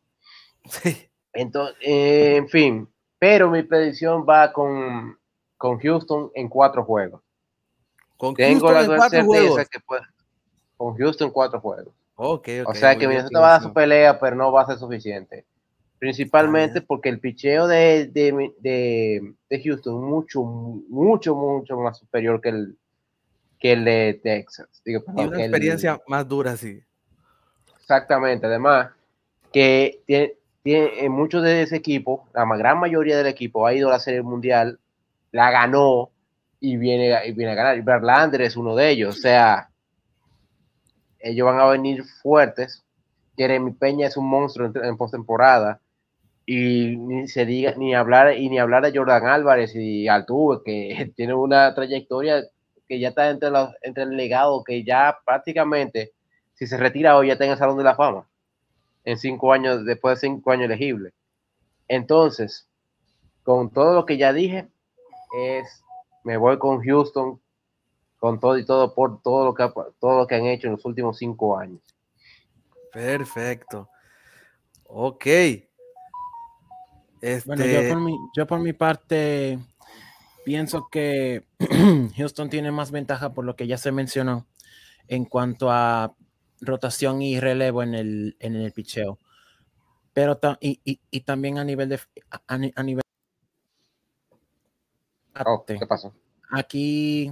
Sí. 0.65 1.09
Entonces, 1.33 1.77
eh, 1.81 2.37
en 2.37 2.49
fin, 2.49 2.89
pero 3.19 3.51
mi 3.51 3.63
predicción 3.63 4.25
va 4.29 4.53
con, 4.53 5.19
con 5.57 5.79
Houston 5.79 6.31
en 6.35 6.49
cuatro 6.49 6.85
juegos. 6.85 7.23
Con 8.17 8.35
Tengo 8.35 8.69
Houston 8.69 8.75
la 8.75 8.81
en 8.81 8.87
cuatro 8.87 9.09
certeza 9.11 9.27
juegos. 9.27 9.69
que 9.69 9.81
puede, 9.81 10.03
con 10.77 10.97
Houston 10.97 11.27
en 11.27 11.33
cuatro 11.33 11.61
juegos. 11.61 11.95
Okay, 12.21 12.61
o 12.61 12.75
sea 12.75 12.99
que 12.99 13.07
Minnesota 13.07 13.41
va 13.41 13.49
a 13.49 13.53
dar 13.53 13.63
su 13.63 13.73
pelea, 13.73 14.19
pero 14.19 14.35
no 14.35 14.51
va 14.51 14.63
a 14.63 14.67
ser 14.67 14.79
suficiente. 14.79 15.45
Principalmente 16.01 16.81
Ah, 16.81 16.85
porque 16.87 17.09
el 17.09 17.21
picheo 17.21 17.67
de, 17.67 18.07
de, 18.07 18.53
de, 18.61 19.35
de 19.49 19.63
Houston 19.63 19.95
es 19.97 20.01
mucho, 20.03 20.43
mucho, 20.43 21.35
mucho 21.37 21.77
más 21.77 21.99
superior 21.99 22.41
que 22.41 22.49
el, 22.51 22.77
que 23.61 23.73
el 23.73 23.85
de 23.85 24.21
Texas. 24.23 24.69
Digo, 24.85 25.03
Y 25.07 25.13
una 25.27 25.37
el- 25.37 25.43
experiencia 25.43 26.01
más 26.09 26.27
dura, 26.29 26.57
sí. 26.57 26.81
Exactamente, 27.81 28.47
además 28.47 28.91
que 29.53 30.03
tiene, 30.07 30.35
tiene 30.63 31.05
en 31.05 31.13
muchos 31.13 31.43
de 31.43 31.63
ese 31.63 31.77
equipo, 31.77 32.29
la 32.35 32.45
gran 32.57 32.79
mayoría 32.79 33.17
del 33.17 33.27
equipo 33.27 33.67
ha 33.67 33.75
ido 33.75 33.89
a 33.89 33.93
la 33.93 34.01
Serie 34.01 34.23
Mundial, 34.23 34.79
la 35.33 35.51
ganó 35.51 36.11
y 36.61 36.77
viene, 36.77 37.15
y 37.27 37.33
viene 37.33 37.53
a 37.53 37.55
ganar. 37.55 37.79
Y 37.79 37.81
Verlander 37.81 38.43
es 38.43 38.57
uno 38.57 38.75
de 38.77 38.91
ellos, 38.91 39.17
o 39.17 39.21
sea, 39.21 39.68
ellos 41.19 41.47
van 41.47 41.61
a 41.61 41.67
venir 41.67 42.05
fuertes. 42.05 42.85
Jeremy 43.37 43.73
Peña 43.73 44.07
es 44.07 44.17
un 44.17 44.29
monstruo 44.29 44.71
en, 44.75 44.85
en 44.85 44.97
postemporada 44.97 45.81
y 46.47 46.97
ni 46.97 47.29
se 47.29 47.47
diga 47.47 47.75
ni 47.77 47.95
hablar 47.95 48.37
y 48.37 48.49
ni 48.49 48.59
hablar 48.59 48.83
de 48.83 48.97
Jordan 48.97 49.27
Álvarez 49.27 49.75
y 49.75 50.09
Altuve 50.09 50.63
que 50.65 51.13
tiene 51.17 51.35
una 51.35 51.75
trayectoria 51.75 52.43
que 52.89 52.99
ya 52.99 53.09
está 53.11 53.31
entre 53.31 54.03
el 54.03 54.17
legado 54.17 54.65
que 54.65 54.83
ya 54.83 55.19
prácticamente 55.25 56.13
si 56.55 56.67
se 56.67 56.77
retira 56.77 57.17
hoy 57.17 57.29
ya 57.29 57.35
está 57.35 57.45
el 57.45 57.59
Salón 57.59 57.77
de 57.79 57.85
la 57.85 57.95
Fama 57.95 58.27
en 59.09 59.17
cinco 59.17 59.55
años, 59.55 59.87
después 59.87 60.21
de 60.21 60.29
cinco 60.29 60.51
años 60.51 60.67
elegible. 60.67 61.13
Entonces, 61.89 62.69
con 63.43 63.71
todo 63.71 63.95
lo 63.95 64.05
que 64.05 64.19
ya 64.19 64.35
dije, 64.35 64.69
es 65.39 65.83
me 66.25 66.37
voy 66.37 66.59
con 66.59 66.83
Houston, 66.83 67.41
con 68.19 68.41
todo 68.41 68.59
y 68.59 68.65
todo 68.65 68.95
por 68.95 69.23
todo 69.23 69.45
lo 69.45 69.55
que 69.55 69.63
ha- 69.63 69.73
todo 70.01 70.19
lo 70.19 70.27
que 70.27 70.35
han 70.35 70.47
hecho 70.47 70.67
en 70.67 70.75
los 70.75 70.85
últimos 70.85 71.19
cinco 71.19 71.57
años. 71.59 71.81
Perfecto. 72.93 73.89
Ok. 74.85 75.27
Este, 75.27 75.67
Bueno, 77.47 77.65
yo 77.67 77.89
por, 77.89 78.01
mi, 78.01 78.17
yo 78.37 78.47
por 78.47 78.61
mi 78.61 78.73
parte 78.73 79.59
pienso 80.45 80.89
que 80.91 81.45
Houston 82.17 82.49
tiene 82.51 82.71
más 82.71 82.91
ventaja 82.91 83.33
por 83.33 83.45
lo 83.45 83.57
que 83.57 83.67
ya 83.67 83.77
se 83.77 83.93
mencionó 83.93 84.47
en 85.09 85.25
cuanto 85.25 85.71
a 85.71 86.15
rotación 86.61 87.23
y 87.23 87.39
relevo 87.41 87.83
en 87.83 87.95
el, 87.95 88.37
en 88.41 88.57
el 88.57 88.73
picheo. 88.73 89.19
Pero 90.13 90.37
ta- 90.39 90.59
y, 90.61 90.81
y- 90.85 91.01
y 91.11 91.21
también 91.21 91.59
a 91.59 91.65
nivel 91.65 91.89
de 91.89 92.01
a, 92.31 92.41
a 92.49 92.83
nivel 92.83 93.03
Oh, 95.47 95.65
¿Qué 95.65 95.87
pasó? 95.87 96.13
aquí 96.51 97.31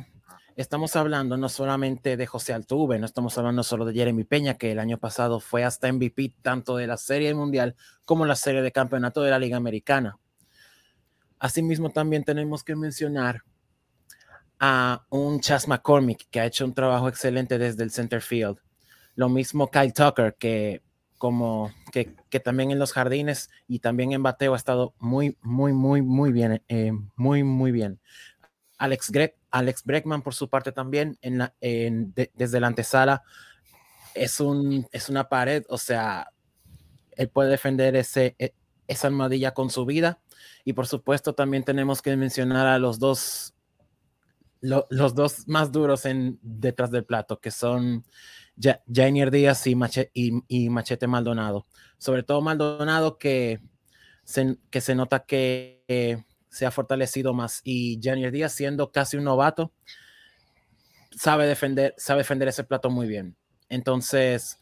estamos 0.57 0.97
hablando 0.97 1.37
no 1.37 1.51
solamente 1.51 2.17
de 2.17 2.27
José 2.27 2.55
Altuve, 2.55 2.99
no 2.99 3.05
estamos 3.05 3.37
hablando 3.37 3.63
solo 3.63 3.85
de 3.85 3.93
Jeremy 3.93 4.25
Peña, 4.25 4.55
que 4.55 4.73
el 4.73 4.79
año 4.79 4.99
pasado 4.99 5.39
fue 5.39 5.65
hasta 5.65 5.93
MVP 5.93 6.35
tanto 6.41 6.77
de 6.77 6.87
la 6.87 6.97
Serie 6.97 7.35
Mundial 7.35 7.77
como 8.07 8.25
la 8.25 8.37
Serie 8.37 8.63
de 8.63 8.73
Campeonato 8.73 9.23
de 9.23 9.31
la 9.31 9.39
Liga 9.39 9.59
Americana. 9.59 10.19
Asimismo, 11.39 11.91
también 11.91 12.25
tenemos 12.25 12.65
que 12.65 12.75
mencionar 12.75 13.43
a 14.59 15.05
un 15.11 15.41
Chas 15.41 15.69
McCormick, 15.69 16.27
que 16.31 16.41
ha 16.41 16.47
hecho 16.47 16.65
un 16.65 16.73
trabajo 16.73 17.09
excelente 17.09 17.59
desde 17.59 17.85
el 17.85 17.91
center 17.91 18.23
field. 18.23 18.57
Lo 19.15 19.29
mismo 19.29 19.71
Kyle 19.71 19.93
Tucker, 19.93 20.37
que 20.39 20.83
como 21.19 21.71
que, 21.93 22.15
que 22.31 22.41
también 22.41 22.71
en 22.71 22.79
los 22.79 22.93
jardines 22.93 23.51
y 23.69 23.81
también 23.81 24.13
en 24.13 24.23
bateo 24.23 24.55
ha 24.55 24.57
estado 24.57 24.95
muy, 24.99 25.37
muy, 25.43 25.75
muy, 25.75 26.01
muy 26.01 26.33
bien, 26.33 26.63
eh, 26.69 26.93
muy, 27.15 27.43
muy 27.43 27.73
bien. 27.73 28.01
Alex 28.79 29.11
Gregg 29.11 29.36
Alex 29.51 29.85
Breckman, 29.85 30.23
por 30.23 30.35
su 30.35 30.49
parte, 30.49 30.73
también, 30.73 31.19
en 31.21 32.13
desde 32.35 32.61
la 32.61 32.67
antesala, 32.67 33.23
es, 34.15 34.41
un, 34.41 34.87
es 34.93 35.09
una 35.09 35.29
pared, 35.29 35.65
o 35.69 35.79
sea, 35.79 36.31
él 37.13 37.29
puede 37.29 37.51
defender 37.51 37.97
ese, 37.97 38.35
e, 38.39 38.55
esa 38.87 39.09
armadilla 39.09 39.53
con 39.53 39.71
su 39.71 39.85
vida. 39.85 40.21
Y 40.65 40.73
por 40.73 40.87
supuesto, 40.87 41.35
también 41.35 41.65
tenemos 41.65 42.03
que 42.03 42.17
mencionar 42.17 42.67
a 42.67 42.79
los 42.79 42.99
dos, 42.99 43.55
los 44.61 45.15
dos 45.15 45.47
más 45.47 45.71
duros 45.71 46.07
en, 46.07 46.39
detrás 46.43 46.91
del 46.91 47.05
plato, 47.05 47.41
que 47.41 47.51
son 47.51 48.05
Jainier 48.93 49.31
Díaz 49.31 49.67
y, 49.67 49.75
Machete 49.77 51.07
Maldonado. 51.07 51.67
Sobre 51.99 52.23
todo 52.23 52.41
Maldonado, 52.41 53.19
que 53.19 53.61
se, 54.25 54.59
que 54.71 54.81
se 54.81 54.95
nota 54.95 55.25
que 55.25 56.25
se 56.57 56.65
ha 56.65 56.71
fortalecido 56.71 57.35
más. 57.35 57.61
Y 57.65 58.01
Jainier 58.03 58.33
Díaz, 58.33 58.55
siendo 58.55 58.91
casi 58.91 59.19
un 59.19 59.25
novato, 59.25 59.75
sabe 61.15 61.47
defender, 61.47 61.95
sabe 61.99 62.21
defender 62.21 62.49
ese 62.49 62.65
plato 62.65 62.89
muy 62.89 63.07
bien. 63.07 63.37
Entonces, 63.69 64.59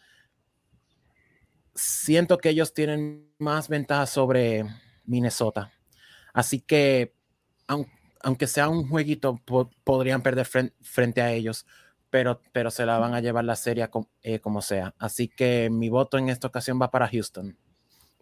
siento 1.72 2.38
que 2.38 2.48
ellos 2.48 2.74
tienen 2.74 3.32
más 3.38 3.68
ventaja 3.68 4.06
sobre 4.06 4.64
Minnesota. 5.04 5.70
Así 6.32 6.58
que, 6.58 7.14
aunque 8.24 8.48
sea 8.48 8.68
un 8.68 8.88
jueguito, 8.88 9.40
podrían 9.84 10.20
perder 10.20 10.48
frente 10.80 11.22
a 11.22 11.30
ellos, 11.30 11.64
pero, 12.10 12.40
pero 12.50 12.72
se 12.72 12.86
la 12.86 12.98
van 12.98 13.14
a 13.14 13.20
llevar 13.20 13.44
la 13.44 13.54
serie 13.54 13.88
eh, 14.22 14.40
como 14.40 14.62
sea. 14.62 14.96
Así 14.98 15.28
que 15.28 15.70
mi 15.70 15.90
voto 15.90 16.18
en 16.18 16.28
esta 16.28 16.48
ocasión 16.48 16.82
va 16.82 16.90
para 16.90 17.06
Houston. 17.06 17.56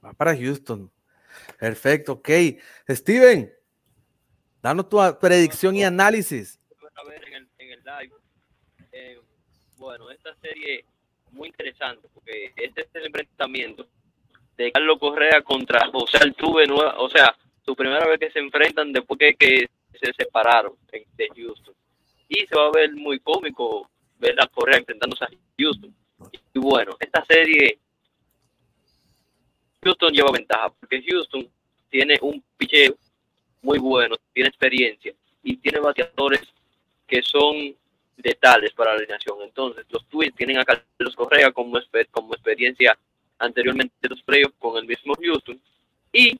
Va 0.05 0.13
para 0.13 0.37
Houston. 0.37 0.93
Perfecto, 1.59 2.13
ok. 2.13 2.29
Steven, 2.89 3.51
danos 4.63 4.89
tu 4.89 4.99
predicción 5.21 5.77
y 5.77 5.85
análisis. 5.85 6.59
Eh, 8.93 9.21
bueno, 9.77 10.11
esta 10.11 10.35
serie 10.37 10.85
muy 11.33 11.49
interesante 11.49 12.09
porque 12.15 12.53
este 12.57 12.83
es 12.83 12.89
el 12.95 13.07
enfrentamiento 13.07 13.87
de 14.57 14.71
Carlos 14.71 14.99
Correa 14.99 15.43
contra 15.43 15.89
José 15.89 16.19
Altuve, 16.19 16.67
nueva, 16.67 16.97
o 16.99 17.09
sea, 17.09 17.35
su 17.65 17.75
primera 17.75 18.07
vez 18.07 18.19
que 18.21 18.31
se 18.31 18.39
enfrentan 18.39 18.93
después 18.93 19.19
que, 19.19 19.35
que 19.35 19.69
se 19.99 20.13
separaron 20.13 20.75
de 20.91 21.29
Houston. 21.35 21.75
Y 22.29 22.47
se 22.47 22.55
va 22.55 22.67
a 22.67 22.73
ver 22.73 22.93
muy 22.93 23.19
cómico 23.19 23.91
ver 24.19 24.41
a 24.41 24.47
Correa 24.47 24.79
enfrentándose 24.79 25.25
a 25.25 25.29
Houston. 25.59 25.95
Y 26.55 26.59
bueno, 26.59 26.97
esta 27.01 27.25
serie, 27.25 27.79
Houston 29.83 30.13
lleva 30.13 30.31
ventaja 30.33 30.71
porque 30.71 31.03
Houston 31.09 31.49
tiene 31.91 32.19
un 32.23 32.43
picheo 32.57 32.95
muy 33.63 33.79
bueno, 33.79 34.17
tiene 34.33 34.49
experiencia 34.49 35.15
y 35.43 35.57
tiene 35.57 35.81
bateadores 35.81 36.43
que 37.07 37.23
son 37.23 37.75
letales 38.17 38.73
para 38.73 38.93
la 38.93 38.99
alineación. 38.99 39.39
Entonces, 39.43 39.87
los 39.91 40.07
Twins 40.09 40.35
tienen 40.35 40.59
a 40.59 40.65
Carlos 40.65 41.17
Correa 41.17 41.51
como, 41.53 41.79
como 42.11 42.35
experiencia 42.35 42.97
anteriormente 43.39 43.95
de 44.01 44.09
los 44.09 44.23
playoffs 44.23 44.55
con 44.59 44.77
el 44.79 44.87
mismo 44.87 45.15
Houston 45.15 45.61
y 46.13 46.39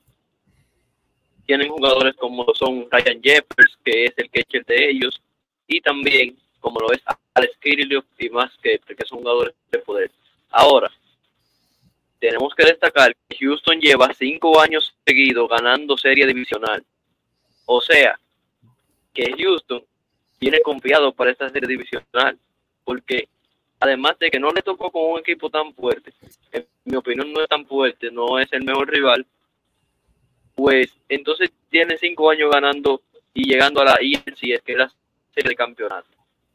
tienen 1.45 1.69
jugadores 1.69 2.15
como 2.15 2.45
son 2.55 2.87
Ryan 2.89 3.21
Jeffers, 3.21 3.77
que 3.83 4.05
es 4.05 4.13
el 4.17 4.29
catcher 4.29 4.65
de 4.65 4.89
ellos, 4.89 5.21
y 5.67 5.81
también 5.81 6.37
como 6.59 6.79
lo 6.79 6.93
es 6.93 7.01
Alex 7.33 7.57
Kirillov 7.59 8.05
y 8.17 8.29
más 8.29 8.51
que 8.61 8.79
que 8.79 9.05
son 9.05 9.19
jugadores 9.19 9.53
de 9.69 9.79
poder. 9.79 10.11
Ahora, 10.49 10.89
tenemos 12.19 12.55
que 12.55 12.65
destacar 12.65 13.13
que 13.27 13.37
Houston 13.37 13.81
lleva 13.81 14.13
cinco 14.13 14.61
años 14.61 14.93
seguidos 15.05 15.49
ganando 15.49 15.97
serie 15.97 16.25
divisional. 16.25 16.85
O 17.65 17.81
sea, 17.81 18.19
que 19.13 19.33
Houston 19.37 19.83
viene 20.39 20.59
confiado 20.61 21.13
para 21.13 21.31
esta 21.31 21.49
serie 21.49 21.67
divisional, 21.67 22.37
porque 22.83 23.27
además 23.79 24.17
de 24.19 24.29
que 24.29 24.39
no 24.39 24.51
le 24.51 24.61
tocó 24.61 24.91
con 24.91 25.11
un 25.11 25.19
equipo 25.19 25.49
tan 25.49 25.73
fuerte, 25.73 26.13
en 26.51 26.67
mi 26.85 26.95
opinión 26.95 27.31
no 27.31 27.41
es 27.41 27.47
tan 27.47 27.65
fuerte, 27.65 28.11
no 28.11 28.39
es 28.39 28.51
el 28.51 28.63
mejor 28.63 28.89
rival, 28.89 29.25
pues 30.55 30.93
entonces 31.09 31.51
tiene 31.69 31.97
cinco 31.97 32.29
años 32.29 32.51
ganando 32.51 33.01
y 33.33 33.49
llegando 33.49 33.81
a 33.81 33.85
la 33.85 33.97
INC, 34.01 34.35
que 34.35 34.61
es 34.65 34.77
la 34.77 34.91
serie 35.33 35.49
de 35.49 35.55
campeonato. 35.55 36.09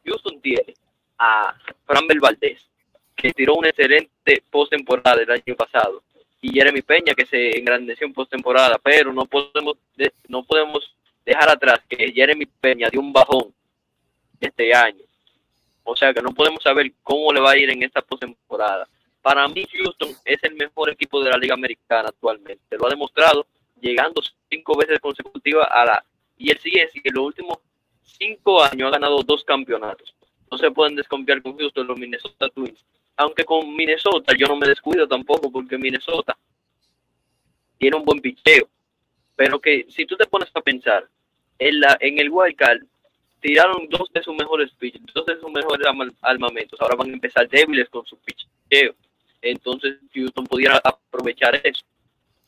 Houston 0.05 0.39
tiene 0.39 0.73
a 1.17 1.55
Framber 1.85 2.19
Valdez, 2.19 2.61
que 3.15 3.33
tiró 3.33 3.55
una 3.55 3.69
excelente 3.69 4.43
postemporada 4.49 5.21
el 5.21 5.31
año 5.31 5.55
pasado, 5.55 6.03
y 6.41 6.53
Jeremy 6.53 6.81
Peña, 6.81 7.13
que 7.13 7.25
se 7.25 7.57
engrandeció 7.57 8.07
en 8.07 8.13
postemporada, 8.13 8.77
pero 8.81 9.11
no 9.11 9.25
podemos, 9.25 9.77
no 10.27 10.43
podemos 10.43 10.95
dejar 11.29 11.49
atrás 11.49 11.79
que 11.87 12.11
Jeremy 12.11 12.45
Peña 12.45 12.89
dio 12.89 12.99
un 12.99 13.13
bajón 13.13 13.53
este 14.39 14.73
año. 14.73 15.03
O 15.83 15.95
sea 15.95 16.13
que 16.13 16.21
no 16.21 16.33
podemos 16.33 16.61
saber 16.61 16.91
cómo 17.03 17.31
le 17.31 17.39
va 17.39 17.51
a 17.51 17.57
ir 17.57 17.69
en 17.69 17.83
esta 17.83 18.01
postemporada. 18.01 18.87
Para 19.21 19.47
mí, 19.47 19.65
Houston 19.71 20.09
es 20.25 20.43
el 20.43 20.55
mejor 20.55 20.89
equipo 20.89 21.23
de 21.23 21.29
la 21.29 21.37
Liga 21.37 21.53
Americana 21.53 22.09
actualmente. 22.09 22.77
Lo 22.77 22.87
ha 22.87 22.89
demostrado 22.89 23.45
llegando 23.79 24.21
cinco 24.49 24.77
veces 24.77 24.99
consecutivas 24.99 25.67
a 25.69 25.85
la. 25.85 26.05
Y 26.37 26.51
él 26.51 26.59
sigue 26.59 26.89
que 26.93 27.09
en 27.09 27.15
los 27.15 27.25
últimos 27.25 27.59
cinco 28.01 28.63
años 28.63 28.87
ha 28.87 28.91
ganado 28.91 29.21
dos 29.23 29.43
campeonatos. 29.43 30.15
No 30.49 30.57
se 30.57 30.71
pueden 30.71 30.95
desconfiar 30.95 31.41
con 31.41 31.57
Houston 31.57 31.85
los 31.85 31.99
Minnesota 31.99 32.49
Twins. 32.49 32.83
Aunque 33.17 33.45
con 33.45 33.75
Minnesota 33.75 34.33
yo 34.35 34.47
no 34.47 34.55
me 34.55 34.67
descuido 34.67 35.07
tampoco, 35.07 35.51
porque 35.51 35.77
Minnesota 35.77 36.35
tiene 37.77 37.97
un 37.97 38.05
buen 38.05 38.19
picheo. 38.19 38.67
Pero 39.35 39.59
que 39.59 39.85
si 39.89 40.05
tú 40.05 40.15
te 40.15 40.25
pones 40.25 40.49
a 40.53 40.61
pensar, 40.61 41.07
en, 41.59 41.79
la, 41.79 41.97
en 41.99 42.19
el 42.19 42.29
Wild 42.29 42.55
Card 42.55 42.81
tiraron 43.41 43.87
dos 43.89 44.11
de 44.13 44.23
sus 44.23 44.35
mejores 44.35 44.71
pitches, 44.79 45.01
dos 45.13 45.25
de 45.25 45.39
sus 45.39 45.51
mejores 45.51 45.85
armamentos. 46.21 46.79
Ahora 46.81 46.95
van 46.97 47.09
a 47.11 47.13
empezar 47.13 47.47
débiles 47.47 47.89
con 47.89 48.05
su 48.05 48.17
picheo. 48.17 48.95
Entonces 49.41 49.97
Houston 50.13 50.45
pudiera 50.45 50.81
aprovechar 50.83 51.59
eso. 51.63 51.83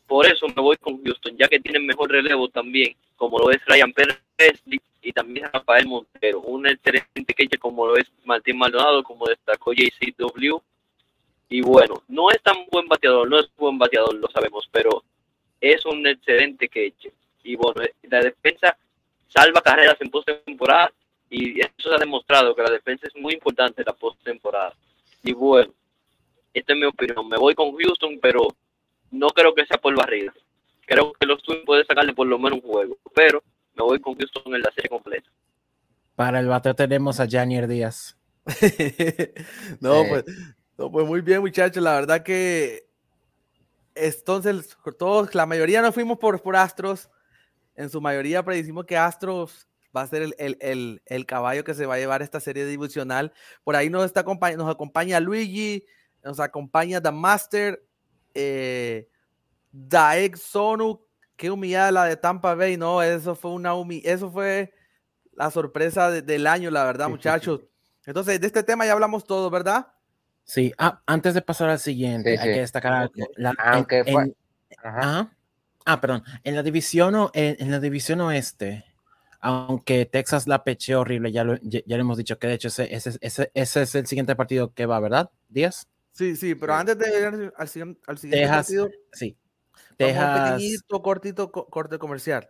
Por 0.07 0.25
eso 0.25 0.47
me 0.47 0.61
voy 0.61 0.75
con 0.77 1.01
Houston, 1.03 1.37
ya 1.37 1.47
que 1.47 1.59
tienen 1.59 1.85
mejor 1.85 2.11
relevo 2.11 2.49
también, 2.49 2.95
como 3.15 3.39
lo 3.39 3.49
es 3.49 3.63
Ryan 3.65 3.93
Pérez 3.93 4.19
y 5.01 5.13
también 5.13 5.49
Rafael 5.53 5.87
Montero. 5.87 6.41
Un 6.41 6.67
excelente 6.67 7.33
catcher 7.33 7.59
como 7.59 7.87
lo 7.87 7.95
es 7.95 8.11
Martín 8.25 8.57
Maldonado, 8.57 9.03
como 9.03 9.27
destacó 9.27 9.71
JCW. 9.73 10.59
Y 11.49 11.61
bueno, 11.61 12.03
no 12.07 12.29
es 12.29 12.41
tan 12.41 12.65
buen 12.71 12.87
bateador, 12.87 13.29
no 13.29 13.39
es 13.39 13.49
buen 13.57 13.77
bateador, 13.77 14.15
lo 14.15 14.27
sabemos, 14.29 14.67
pero 14.71 15.03
es 15.59 15.85
un 15.85 16.05
excelente 16.05 16.67
catcher. 16.67 17.13
Y 17.43 17.55
bueno, 17.55 17.81
la 18.03 18.19
defensa 18.21 18.77
salva 19.33 19.61
carreras 19.61 19.97
en 19.99 20.09
postemporada 20.09 20.91
y 21.29 21.59
eso 21.61 21.71
se 21.89 21.95
ha 21.95 21.97
demostrado 21.97 22.53
que 22.55 22.63
la 22.63 22.71
defensa 22.71 23.07
es 23.07 23.15
muy 23.15 23.33
importante 23.33 23.81
en 23.81 23.85
la 23.85 23.93
postemporada. 23.93 24.73
Y 25.23 25.33
bueno, 25.33 25.71
esta 26.53 26.73
es 26.73 26.79
mi 26.79 26.85
opinión. 26.85 27.27
Me 27.29 27.37
voy 27.37 27.55
con 27.55 27.73
Houston, 27.73 28.19
pero 28.21 28.47
no 29.11 29.29
creo 29.29 29.53
que 29.55 29.65
sea 29.65 29.77
por 29.77 29.95
barrida. 29.95 30.33
Creo 30.85 31.13
que 31.13 31.25
los 31.25 31.41
Twins 31.41 31.63
pueden 31.65 31.85
sacarle 31.85 32.13
por 32.13 32.27
lo 32.27 32.37
menos 32.37 32.59
un 32.61 32.69
juego, 32.69 32.97
pero 33.15 33.41
me 33.75 33.83
voy 33.83 33.99
con 34.01 34.15
Houston 34.15 34.55
en 34.55 34.61
la 34.61 34.71
serie 34.73 34.89
completa. 34.89 35.29
Para 36.15 36.39
el 36.39 36.47
bateo 36.47 36.75
tenemos 36.75 37.19
a 37.19 37.27
Janier 37.29 37.67
Díaz. 37.67 38.17
no, 39.79 40.03
pues, 40.09 40.25
no, 40.77 40.91
pues 40.91 41.07
muy 41.07 41.21
bien, 41.21 41.39
muchachos. 41.39 41.81
La 41.81 41.93
verdad 41.93 42.23
que 42.23 42.87
entonces 43.95 44.77
todos, 44.97 45.33
la 45.33 45.45
mayoría 45.45 45.81
nos 45.81 45.93
fuimos 45.93 46.17
por, 46.17 46.41
por 46.41 46.55
Astros 46.55 47.09
en 47.81 47.89
su 47.89 47.99
mayoría 47.99 48.43
predicimos 48.43 48.85
que 48.85 48.97
Astros 48.97 49.67
va 49.95 50.03
a 50.03 50.07
ser 50.07 50.33
el, 50.37 51.25
caballo 51.25 51.63
que 51.63 51.73
se 51.73 51.85
va 51.85 51.95
a 51.95 51.97
llevar 51.97 52.21
esta 52.21 52.39
serie 52.39 52.65
divisional. 52.65 53.33
Por 53.63 53.75
ahí 53.75 53.89
nos, 53.89 54.05
está, 54.05 54.23
nos 54.23 54.69
acompaña 54.69 55.19
Luigi, 55.19 55.85
nos 56.23 56.39
acompaña 56.39 57.01
The 57.01 57.11
Master, 57.11 57.83
eh, 58.33 59.09
Daek 59.71 60.37
Sonu, 60.37 61.01
qué 61.35 61.49
humillada 61.49 61.91
la 61.91 62.05
de 62.05 62.15
Tampa 62.15 62.55
Bay, 62.55 62.77
no, 62.77 63.01
eso 63.01 63.35
fue 63.35 63.51
una 63.51 63.73
eso 64.03 64.31
fue 64.31 64.73
la 65.33 65.49
sorpresa 65.49 66.11
del 66.11 66.47
año, 66.47 66.69
la 66.69 66.83
verdad, 66.83 67.09
muchachos. 67.09 67.61
Entonces, 68.05 68.39
de 68.39 68.47
este 68.47 68.63
tema 68.63 68.85
ya 68.85 68.93
hablamos 68.93 69.25
todo, 69.25 69.49
¿verdad? 69.49 69.87
Sí, 70.43 70.71
ah, 70.77 71.01
antes 71.05 71.33
de 71.33 71.41
pasar 71.41 71.69
al 71.69 71.79
siguiente, 71.79 72.37
hay 72.37 72.53
que 72.53 72.59
destacar 72.59 73.09
la, 73.35 73.55
Aunque 73.57 74.03
fue, 74.03 74.35
Ah, 75.85 75.99
perdón. 75.99 76.23
En 76.43 76.55
la 76.55 76.63
división, 76.63 77.29
en, 77.33 77.71
la 77.71 77.79
división 77.79 78.21
oeste, 78.21 78.85
aunque 79.39 80.05
Texas 80.05 80.47
la 80.47 80.63
peche 80.63 80.95
horrible, 80.95 81.31
ya 81.31 81.43
lo, 81.43 81.57
ya, 81.61 81.81
hemos 81.87 82.17
dicho 82.17 82.37
que 82.37 82.47
de 82.47 82.53
hecho 82.53 82.67
ese, 82.67 82.93
ese, 82.93 83.17
ese, 83.21 83.51
ese, 83.53 83.81
es 83.81 83.95
el 83.95 84.07
siguiente 84.07 84.35
partido 84.35 84.73
que 84.73 84.85
va, 84.85 84.99
¿verdad? 84.99 85.29
¿Díaz? 85.49 85.87
Sí, 86.13 86.35
sí, 86.35 86.55
pero 86.55 86.75
antes 86.75 86.97
de 86.97 87.07
ir 87.07 87.53
al, 87.55 87.67
siguiente 87.67 88.01
partido, 88.47 88.89
sí. 89.13 89.37
Texas. 89.97 90.35
Un 90.35 90.57
pequeñito, 90.57 91.01
cortito 91.01 91.51
corte 91.51 91.97
comercial. 91.97 92.49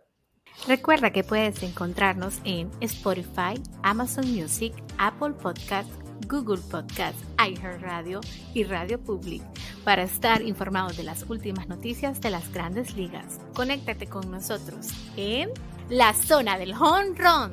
Recuerda 0.66 1.10
que 1.10 1.24
puedes 1.24 1.62
encontrarnos 1.62 2.40
en 2.44 2.70
Spotify, 2.80 3.60
Amazon 3.82 4.30
Music, 4.30 4.74
Apple 4.98 5.32
Podcasts, 5.32 5.92
Google 6.28 6.60
Podcast, 6.70 7.18
iHeartRadio 7.38 8.20
y 8.54 8.64
Radio 8.64 8.98
Public 8.98 9.42
para 9.84 10.02
estar 10.02 10.42
informados 10.42 10.96
de 10.96 11.02
las 11.02 11.24
últimas 11.28 11.68
noticias 11.68 12.20
de 12.20 12.30
las 12.30 12.52
grandes 12.52 12.96
ligas. 12.96 13.40
Conéctate 13.54 14.06
con 14.06 14.30
nosotros 14.30 14.88
en 15.16 15.50
la 15.88 16.14
zona 16.14 16.58
del 16.58 16.74
home 16.74 17.14
run. 17.16 17.52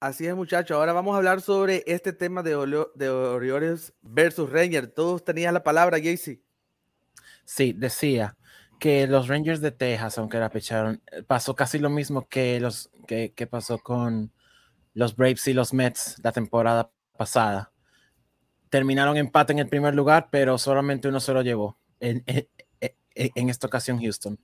Así 0.00 0.26
es, 0.26 0.34
muchachos. 0.34 0.76
Ahora 0.76 0.92
vamos 0.94 1.14
a 1.14 1.18
hablar 1.18 1.42
sobre 1.42 1.84
este 1.86 2.12
tema 2.12 2.42
de, 2.42 2.52
de 2.94 3.08
Orioles 3.10 3.92
versus 4.00 4.50
Rangers. 4.50 4.94
Todos 4.94 5.24
tenían 5.24 5.52
la 5.52 5.62
palabra, 5.62 5.98
Jaycee. 5.98 6.42
Sí, 7.44 7.74
decía 7.74 8.36
que 8.80 9.06
los 9.06 9.28
Rangers 9.28 9.60
de 9.60 9.72
Texas, 9.72 10.16
aunque 10.18 10.38
la 10.38 10.48
pecharon, 10.48 11.02
eh, 11.12 11.22
pasó 11.22 11.54
casi 11.54 11.78
lo 11.78 11.90
mismo 11.90 12.26
que 12.28 12.58
los 12.58 12.90
que, 13.06 13.46
pasó 13.48 13.78
con 13.78 14.32
los 14.94 15.16
Braves 15.16 15.46
y 15.48 15.52
los 15.52 15.72
Mets 15.72 16.16
la 16.22 16.32
temporada 16.32 16.90
pasada. 17.16 17.72
Terminaron 18.68 19.16
empate 19.16 19.52
en 19.52 19.58
el 19.58 19.68
primer 19.68 19.94
lugar, 19.94 20.28
pero 20.30 20.58
solamente 20.58 21.08
uno 21.08 21.20
se 21.20 21.32
lo 21.32 21.42
llevó. 21.42 21.78
En, 21.98 22.24
esta 23.34 23.66
ocasión, 23.66 24.00
Houston. 24.00 24.38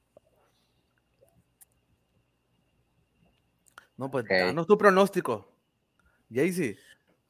No, 3.96 4.10
pues 4.10 4.26
danos 4.28 4.66
tu 4.66 4.76
pronóstico. 4.76 5.50
Jaycee. 6.30 6.76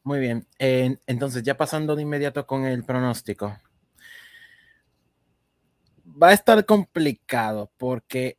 Muy 0.03 0.21
bien. 0.21 0.47
entonces, 0.59 1.43
ya 1.43 1.57
pasando 1.57 1.95
de 1.95 2.03
inmediato 2.03 2.47
con 2.47 2.65
el 2.65 2.85
pronóstico 2.85 3.57
va 6.23 6.29
a 6.29 6.33
estar 6.33 6.65
complicado 6.65 7.71
porque 7.77 8.39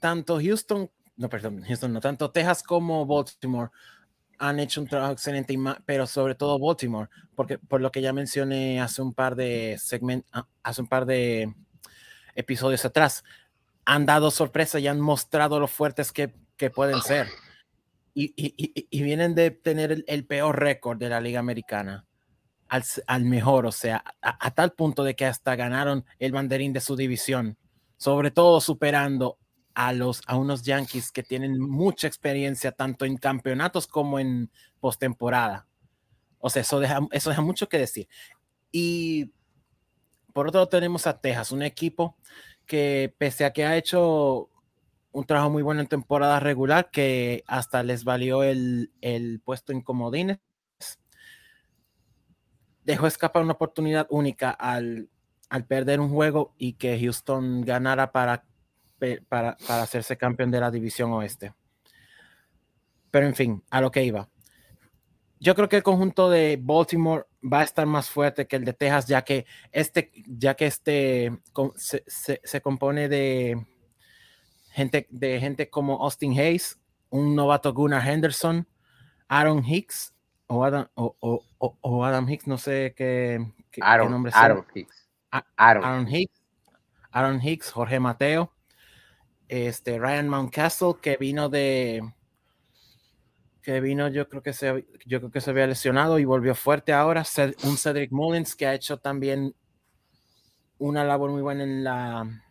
tanto 0.00 0.40
Houston, 0.40 0.90
no, 1.22 1.28
perdón, 1.28 1.62
Houston, 1.66 1.92
no 1.92 2.00
tanto 2.00 2.30
Texas 2.30 2.62
como 2.62 3.06
Baltimore 3.06 3.70
han 4.38 4.58
hecho 4.58 4.80
un 4.80 4.88
trabajo 4.88 5.12
excelente, 5.12 5.56
pero 5.86 6.04
sobre 6.04 6.34
todo 6.34 6.58
Baltimore, 6.58 7.08
porque 7.36 7.58
por 7.58 7.80
lo 7.80 7.92
que 7.92 8.02
ya 8.02 8.12
mencioné 8.12 8.80
hace 8.80 9.00
un 9.00 9.14
par 9.14 9.36
de 9.36 9.76
segmentos, 9.78 10.28
ah, 10.32 10.48
hace 10.64 10.80
un 10.80 10.88
par 10.88 11.06
de 11.06 11.54
episodios 12.34 12.84
atrás, 12.84 13.22
han 13.84 14.04
dado 14.04 14.32
sorpresa 14.32 14.80
y 14.80 14.88
han 14.88 15.00
mostrado 15.00 15.60
lo 15.60 15.68
fuertes 15.68 16.10
que, 16.10 16.34
que 16.56 16.70
pueden 16.70 17.00
ser. 17.02 17.28
Y, 18.14 18.34
y, 18.36 18.88
y, 18.90 19.02
vienen 19.02 19.36
de 19.36 19.52
tener 19.52 20.04
el 20.06 20.26
peor 20.26 20.58
récord 20.58 20.98
de 20.98 21.08
la 21.08 21.20
Liga 21.20 21.38
Americana 21.38 22.04
al, 23.06 23.24
mejor, 23.24 23.66
o 23.66 23.72
sea, 23.72 24.02
a, 24.22 24.50
tal 24.52 24.72
punto 24.72 25.04
de 25.04 25.14
que 25.14 25.26
hasta 25.26 25.56
ganaron 25.56 26.04
el 26.18 26.32
banderín 26.32 26.72
de 26.72 26.80
su 26.80 26.96
división, 26.96 27.58
sobre 27.98 28.30
todo 28.30 28.60
superando 28.60 29.38
a, 29.74 29.92
los, 29.92 30.22
a 30.26 30.36
unos 30.36 30.62
Yankees 30.62 31.12
que 31.12 31.22
tienen 31.22 31.58
mucha 31.60 32.06
experiencia 32.06 32.72
tanto 32.72 33.04
en 33.04 33.16
campeonatos 33.16 33.86
como 33.86 34.18
en 34.18 34.50
postemporada. 34.80 35.66
O 36.38 36.50
sea, 36.50 36.62
eso 36.62 36.80
deja, 36.80 37.00
eso 37.12 37.30
deja 37.30 37.42
mucho 37.42 37.68
que 37.68 37.78
decir. 37.78 38.08
Y 38.70 39.32
por 40.32 40.48
otro 40.48 40.60
lado 40.60 40.68
tenemos 40.68 41.06
a 41.06 41.20
Texas, 41.20 41.52
un 41.52 41.62
equipo 41.62 42.16
que 42.66 43.14
pese 43.18 43.44
a 43.44 43.52
que 43.52 43.64
ha 43.64 43.76
hecho 43.76 44.48
un 45.12 45.24
trabajo 45.24 45.50
muy 45.50 45.62
bueno 45.62 45.80
en 45.82 45.86
temporada 45.86 46.40
regular, 46.40 46.90
que 46.90 47.44
hasta 47.46 47.82
les 47.82 48.04
valió 48.04 48.42
el, 48.42 48.90
el 49.00 49.40
puesto 49.40 49.72
en 49.72 49.82
comodines, 49.82 50.38
dejó 52.84 53.06
escapar 53.06 53.42
una 53.42 53.52
oportunidad 53.52 54.06
única 54.10 54.50
al, 54.50 55.08
perder 55.68 56.00
un 56.00 56.08
juego 56.08 56.54
y 56.56 56.74
que 56.74 56.98
Houston 56.98 57.60
ganara 57.62 58.10
para, 58.10 58.44
para, 59.28 59.56
hacerse 59.68 60.16
campeón 60.16 60.50
de 60.50 60.60
la 60.60 60.70
división 60.70 61.12
oeste. 61.12 61.54
Pero 63.10 63.26
en 63.26 63.34
fin, 63.34 63.62
a 63.70 63.80
lo 63.80 63.90
que 63.90 64.04
iba. 64.04 64.28
Yo 65.38 65.54
creo 65.54 65.68
que 65.68 65.76
el 65.76 65.82
conjunto 65.82 66.30
de 66.30 66.58
Baltimore 66.60 67.24
va 67.42 67.60
a 67.60 67.64
estar 67.64 67.84
más 67.86 68.08
fuerte 68.08 68.46
que 68.46 68.56
el 68.56 68.64
de 68.64 68.72
Texas, 68.72 69.06
ya 69.06 69.22
que 69.22 69.44
este, 69.72 70.12
ya 70.26 70.54
que 70.54 70.66
este 70.66 71.40
se, 71.76 72.60
compone 72.60 73.08
de 73.08 73.66
gente, 74.70 75.08
de 75.10 75.40
gente 75.40 75.68
como 75.68 76.02
Austin 76.02 76.38
Hayes, 76.38 76.78
un 77.10 77.34
novato 77.34 77.74
Gunnar 77.74 78.06
Henderson, 78.06 78.68
Aaron 79.26 79.64
Hicks 79.64 80.14
o 80.46 80.64
Adam, 80.64 80.86
o, 80.94 82.04
Adam 82.04 82.28
Hicks, 82.28 82.46
no 82.46 82.56
sé 82.56 82.94
qué, 82.96 83.44
nombre 83.78 84.30
es. 84.30 84.36
Aaron 84.36 84.64
Hicks. 84.74 85.08
Aaron. 85.56 86.08
Hicks. 86.08 86.42
Aaron 87.10 87.40
Hicks, 87.40 87.70
Jorge 87.70 88.00
Mateo, 88.00 88.52
este 89.52 89.98
Ryan 89.98 90.28
Mountcastle, 90.28 90.94
que 91.00 91.16
vino 91.16 91.48
de 91.48 92.02
que 93.62 93.80
vino, 93.80 94.08
yo 94.08 94.28
creo 94.28 94.42
que 94.42 94.52
se, 94.52 94.86
yo 95.06 95.20
creo 95.20 95.30
que 95.30 95.40
se 95.40 95.50
había 95.50 95.68
lesionado 95.68 96.18
y 96.18 96.24
volvió 96.24 96.54
fuerte 96.54 96.92
ahora. 96.92 97.24
Un 97.62 97.76
Cedric 97.78 98.10
Mullins 98.10 98.56
que 98.56 98.66
ha 98.66 98.74
hecho 98.74 98.98
también 98.98 99.54
una 100.78 101.04
labor 101.04 101.30
muy 101.30 101.42
buena 101.42 101.62
en 101.62 101.84
la 101.84 102.42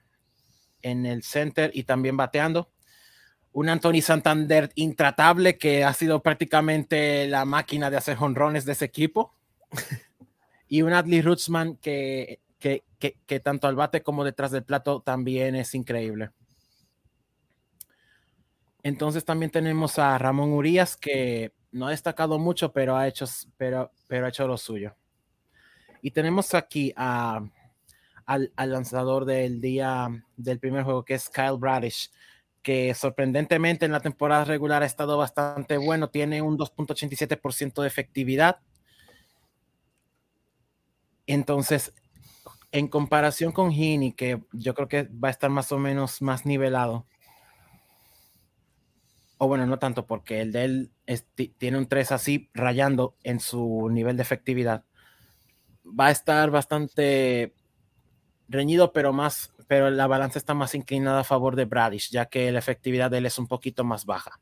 en 0.81 1.05
el 1.05 1.23
center 1.23 1.69
y 1.73 1.83
también 1.83 2.17
bateando 2.17 2.71
un 3.53 3.69
Anthony 3.69 4.01
Santander 4.01 4.71
intratable 4.75 5.57
que 5.57 5.83
ha 5.83 5.93
sido 5.93 6.21
prácticamente 6.21 7.27
la 7.27 7.45
máquina 7.45 7.89
de 7.89 7.97
hacer 7.97 8.17
honrones 8.19 8.65
de 8.65 8.71
ese 8.73 8.85
equipo. 8.85 9.35
y 10.67 10.81
un 10.83 10.93
Adley 10.93 11.21
Rutzman 11.21 11.75
que, 11.77 12.39
que, 12.59 12.83
que, 12.99 13.39
tanto 13.39 13.67
al 13.67 13.75
bate 13.75 14.03
como 14.03 14.23
detrás 14.23 14.51
del 14.51 14.63
plato 14.63 15.01
también 15.01 15.55
es 15.55 15.75
increíble. 15.75 16.29
Entonces 18.83 19.25
también 19.25 19.51
tenemos 19.51 19.99
a 19.99 20.17
Ramón 20.17 20.53
Urias 20.53 20.97
que 20.97 21.53
no 21.71 21.87
ha 21.87 21.91
destacado 21.91 22.39
mucho, 22.39 22.73
pero 22.73 22.95
ha 22.97 23.07
hecho, 23.07 23.25
pero, 23.57 23.91
pero 24.07 24.25
ha 24.25 24.29
hecho 24.29 24.47
lo 24.47 24.57
suyo. 24.57 24.95
Y 26.01 26.11
tenemos 26.11 26.53
aquí 26.53 26.91
a, 26.95 27.41
al, 28.25 28.51
al 28.55 28.71
lanzador 28.71 29.25
del 29.25 29.61
día 29.61 30.09
del 30.35 30.59
primer 30.59 30.83
juego, 30.83 31.05
que 31.05 31.13
es 31.13 31.29
Kyle 31.29 31.57
Bradish, 31.57 32.11
que 32.61 32.93
sorprendentemente 32.93 33.85
en 33.85 33.91
la 33.91 33.99
temporada 33.99 34.45
regular 34.45 34.83
ha 34.83 34.87
estado 34.87 35.17
bastante 35.17 35.77
bueno, 35.77 36.09
tiene 36.09 36.41
un 36.41 36.57
2.87% 36.57 37.81
de 37.81 37.87
efectividad. 37.87 38.59
Entonces, 41.27 41.93
en 42.71 42.87
comparación 42.87 43.51
con 43.51 43.71
Gini, 43.71 44.13
que 44.13 44.41
yo 44.51 44.73
creo 44.73 44.87
que 44.87 45.03
va 45.03 45.27
a 45.27 45.31
estar 45.31 45.49
más 45.49 45.71
o 45.71 45.77
menos 45.77 46.21
más 46.21 46.45
nivelado, 46.45 47.05
o 49.43 49.47
bueno, 49.47 49.65
no 49.65 49.79
tanto 49.79 50.05
porque 50.05 50.39
el 50.39 50.51
de 50.51 50.63
él 50.65 50.91
tiene 51.57 51.79
un 51.79 51.87
3 51.87 52.11
así 52.11 52.51
rayando 52.53 53.15
en 53.23 53.39
su 53.39 53.89
nivel 53.89 54.15
de 54.15 54.21
efectividad, 54.21 54.83
va 55.83 56.05
a 56.05 56.11
estar 56.11 56.51
bastante 56.51 57.55
reñido, 58.47 58.93
pero 58.93 59.13
más 59.13 59.51
pero 59.67 59.89
la 59.89 60.05
balanza 60.05 60.37
está 60.37 60.53
más 60.53 60.75
inclinada 60.75 61.21
a 61.21 61.23
favor 61.23 61.55
de 61.55 61.65
Bradish, 61.65 62.11
ya 62.11 62.27
que 62.27 62.51
la 62.51 62.59
efectividad 62.59 63.09
de 63.09 63.17
él 63.17 63.25
es 63.25 63.39
un 63.39 63.47
poquito 63.47 63.83
más 63.83 64.05
baja. 64.05 64.39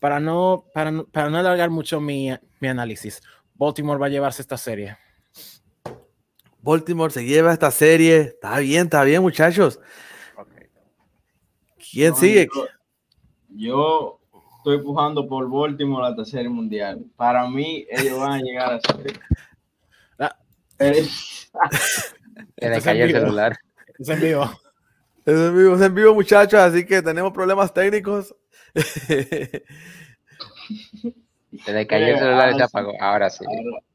Para 0.00 0.20
no, 0.20 0.66
para 0.74 0.90
no, 0.90 1.06
para 1.06 1.30
no 1.30 1.38
alargar 1.38 1.70
mucho 1.70 1.98
mi, 1.98 2.30
mi 2.60 2.68
análisis, 2.68 3.22
Baltimore 3.54 3.98
va 3.98 4.04
a 4.04 4.10
llevarse 4.10 4.42
esta 4.42 4.58
serie. 4.58 4.98
Baltimore 6.60 7.10
se 7.10 7.24
lleva 7.24 7.54
esta 7.54 7.70
serie. 7.70 8.20
Está 8.20 8.58
bien, 8.58 8.82
está 8.82 9.02
bien, 9.02 9.22
muchachos. 9.22 9.80
¿Quién 11.90 12.14
sigue? 12.14 12.46
Yo, 12.54 12.66
estoy 13.50 14.76
empujando 14.76 15.26
por 15.26 15.50
Baltimore 15.50 16.06
a 16.06 16.10
la 16.10 16.24
serie 16.24 16.48
mundial. 16.48 17.04
Para 17.16 17.48
mí, 17.48 17.86
ellos 17.90 18.18
van 18.18 18.32
a 18.32 18.38
llegar 18.38 18.74
a. 18.74 18.80
Ah. 20.18 20.36
Se 20.78 22.70
le 22.70 22.80
cayó 22.80 23.04
el 23.04 23.12
celular. 23.12 23.56
Es 23.98 24.08
en 24.08 24.20
vivo. 24.20 24.44
Es 25.26 25.34
en 25.34 25.56
vivo, 25.56 25.74
es 25.74 25.82
en 25.82 25.94
vivo, 25.94 26.14
muchachos, 26.14 26.60
así 26.60 26.86
que 26.86 27.02
tenemos 27.02 27.32
problemas 27.32 27.72
técnicos. 27.72 28.34
Se 28.74 29.62
le 31.72 31.86
cayó 31.86 32.06
el 32.06 32.18
celular 32.18 32.52
y 32.52 32.56
se 32.56 32.62
apagó. 32.62 32.92
Ahora 33.00 33.28
sí. 33.28 33.44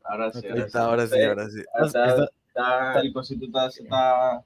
Ahora, 0.04 0.32
sí. 0.32 0.48
Ahora, 0.74 1.08
sí, 1.08 1.24
ahora 1.24 1.50
sí. 1.50 1.64
Está, 2.48 3.02
el 3.02 3.12
cosito 3.12 3.46
está, 3.46 3.68
está, 3.68 4.44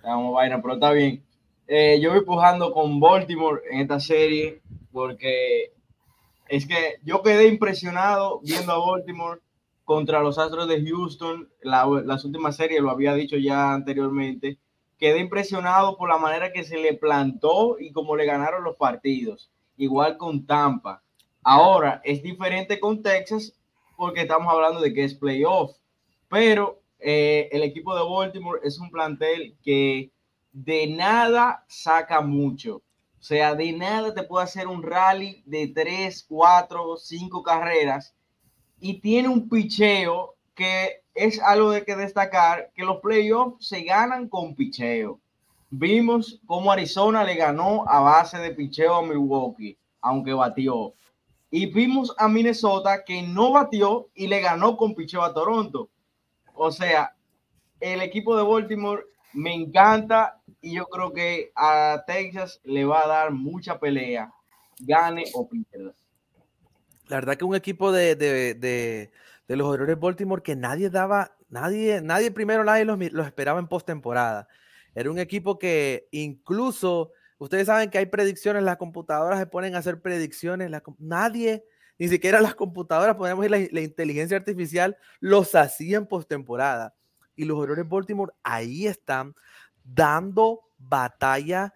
como 0.00 0.32
vaina, 0.32 0.62
pero 0.62 0.74
está 0.74 0.92
bien. 0.92 1.22
Eh, 1.70 2.00
yo 2.00 2.08
voy 2.08 2.20
empujando 2.20 2.72
con 2.72 2.98
Baltimore 2.98 3.60
en 3.70 3.80
esta 3.80 4.00
serie 4.00 4.62
porque 4.90 5.74
es 6.48 6.66
que 6.66 6.96
yo 7.04 7.22
quedé 7.22 7.46
impresionado 7.46 8.40
viendo 8.42 8.72
a 8.72 8.78
Baltimore 8.78 9.40
contra 9.84 10.22
los 10.22 10.38
Astros 10.38 10.66
de 10.66 10.82
Houston, 10.82 11.46
las 11.60 12.24
últimas 12.24 12.56
series, 12.56 12.80
lo 12.80 12.90
había 12.90 13.12
dicho 13.12 13.36
ya 13.36 13.74
anteriormente, 13.74 14.58
quedé 14.98 15.18
impresionado 15.18 15.98
por 15.98 16.08
la 16.08 16.16
manera 16.16 16.54
que 16.54 16.64
se 16.64 16.78
le 16.78 16.94
plantó 16.94 17.76
y 17.78 17.92
cómo 17.92 18.16
le 18.16 18.24
ganaron 18.24 18.64
los 18.64 18.76
partidos, 18.76 19.50
igual 19.76 20.16
con 20.16 20.46
Tampa. 20.46 21.02
Ahora 21.42 22.00
es 22.02 22.22
diferente 22.22 22.80
con 22.80 23.02
Texas 23.02 23.52
porque 23.94 24.22
estamos 24.22 24.50
hablando 24.50 24.80
de 24.80 24.94
que 24.94 25.04
es 25.04 25.14
playoff, 25.14 25.76
pero 26.30 26.80
eh, 26.98 27.50
el 27.52 27.62
equipo 27.62 27.94
de 27.94 28.08
Baltimore 28.08 28.60
es 28.64 28.78
un 28.78 28.90
plantel 28.90 29.54
que 29.62 30.10
de 30.52 30.86
nada 30.86 31.64
saca 31.68 32.20
mucho. 32.20 32.82
O 33.18 33.22
sea, 33.22 33.54
de 33.54 33.72
nada 33.72 34.14
te 34.14 34.22
puede 34.22 34.44
hacer 34.44 34.68
un 34.68 34.82
rally 34.82 35.42
de 35.44 35.68
tres, 35.68 36.24
cuatro, 36.28 36.96
cinco 36.96 37.42
carreras 37.42 38.14
y 38.80 39.00
tiene 39.00 39.28
un 39.28 39.48
picheo 39.48 40.36
que 40.54 41.02
es 41.14 41.40
algo 41.40 41.70
de 41.70 41.84
que 41.84 41.96
destacar, 41.96 42.70
que 42.74 42.84
los 42.84 43.00
playoffs 43.00 43.66
se 43.66 43.82
ganan 43.82 44.28
con 44.28 44.54
picheo. 44.54 45.20
Vimos 45.70 46.40
cómo 46.46 46.72
Arizona 46.72 47.24
le 47.24 47.34
ganó 47.34 47.84
a 47.88 48.00
base 48.00 48.38
de 48.38 48.52
picheo 48.52 48.94
a 48.94 49.02
Milwaukee, 49.02 49.76
aunque 50.00 50.32
batió. 50.32 50.94
Y 51.50 51.66
vimos 51.66 52.14
a 52.18 52.28
Minnesota 52.28 53.04
que 53.04 53.22
no 53.22 53.52
batió 53.52 54.08
y 54.14 54.28
le 54.28 54.40
ganó 54.40 54.76
con 54.76 54.94
picheo 54.94 55.22
a 55.22 55.34
Toronto. 55.34 55.90
O 56.54 56.70
sea, 56.70 57.14
el 57.80 58.00
equipo 58.00 58.36
de 58.36 58.44
Baltimore 58.44 59.02
me 59.32 59.54
encanta 59.54 60.37
y 60.60 60.74
yo 60.74 60.86
creo 60.86 61.12
que 61.12 61.52
a 61.54 62.02
Texas 62.06 62.60
le 62.64 62.84
va 62.84 63.04
a 63.04 63.08
dar 63.08 63.30
mucha 63.32 63.78
pelea, 63.78 64.32
gane 64.80 65.24
o 65.34 65.48
pierda. 65.48 65.94
La 67.06 67.16
verdad 67.16 67.36
que 67.36 67.44
un 67.44 67.54
equipo 67.54 67.90
de, 67.90 68.16
de, 68.16 68.54
de, 68.54 69.10
de 69.46 69.56
los 69.56 69.66
Orioles 69.66 69.98
Baltimore 69.98 70.42
que 70.42 70.56
nadie 70.56 70.90
daba, 70.90 71.36
nadie, 71.48 72.00
nadie 72.02 72.30
primero 72.30 72.64
nadie 72.64 72.84
los, 72.84 72.98
los 73.12 73.26
esperaba 73.26 73.60
en 73.60 73.68
postemporada. 73.68 74.48
Era 74.94 75.10
un 75.10 75.18
equipo 75.18 75.58
que 75.58 76.08
incluso, 76.10 77.12
ustedes 77.38 77.66
saben 77.66 77.88
que 77.88 77.98
hay 77.98 78.06
predicciones, 78.06 78.62
las 78.62 78.76
computadoras 78.76 79.38
se 79.38 79.46
ponen 79.46 79.74
a 79.74 79.78
hacer 79.78 80.02
predicciones, 80.02 80.70
la, 80.70 80.82
nadie, 80.98 81.64
ni 81.98 82.08
siquiera 82.08 82.40
las 82.40 82.54
computadoras, 82.54 83.16
podemos 83.16 83.44
ir 83.44 83.50
la, 83.50 83.58
la 83.70 83.80
inteligencia 83.80 84.36
artificial, 84.36 84.96
los 85.20 85.54
hacía 85.54 85.98
en 85.98 86.06
postemporada. 86.06 86.94
Y 87.36 87.44
los 87.44 87.56
Orioles 87.56 87.88
Baltimore 87.88 88.32
ahí 88.42 88.88
están 88.88 89.34
dando 89.94 90.62
batalla. 90.78 91.74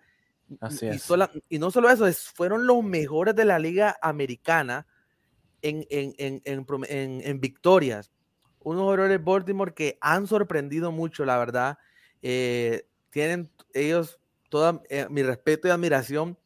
Así 0.61 0.87
y, 0.87 0.98
sola, 0.98 1.31
y, 1.48 1.59
no 1.59 1.70
solo 1.70 1.90
eso, 1.90 2.07
es, 2.07 2.29
fueron 2.29 2.66
los 2.66 2.85
mejores 2.85 3.35
de 3.35 3.44
la 3.44 3.59
liga 3.59 3.96
americana 4.03 4.87
en, 5.62 5.87
en, 5.90 6.42
en, 6.44 6.72
en 6.88 7.40
victorias. 7.40 8.11
Unos 8.61 8.85
Orioles 8.85 9.22
Baltimore 9.22 9.75
que 9.75 9.98
han 10.01 10.27
sorprendido 10.27 10.92
mucho, 10.92 11.25
la 11.25 11.38
verdad. 11.38 11.79
Eh, 12.20 12.87
tienen 13.11 13.51
ellos 13.75 14.18
toda 14.48 14.83
eh, 14.88 15.07
mi 15.11 15.22
respeto 15.22 15.68
y 15.68 15.70
admiración. 15.70 16.38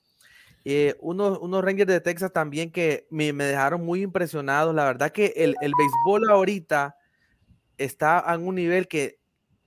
Eh, 0.65 0.97
unos, 1.01 1.39
unos 1.39 1.65
Rangers 1.65 1.89
de 1.89 2.01
Texas 2.01 2.33
también 2.33 2.73
que 2.73 3.07
me, 3.11 3.33
me, 3.33 3.45
dejaron 3.45 3.85
muy 3.85 4.03
impresionados. 4.03 4.75
La 4.75 4.85
verdad 4.85 5.13
que 5.13 5.33
el, 5.37 5.55
el 5.61 5.73
béisbol 5.77 6.31
ahorita 6.31 6.97
está 7.79 8.25
en 8.35 8.47
un 8.47 8.55
nivel 8.55 8.89
que 8.89 9.19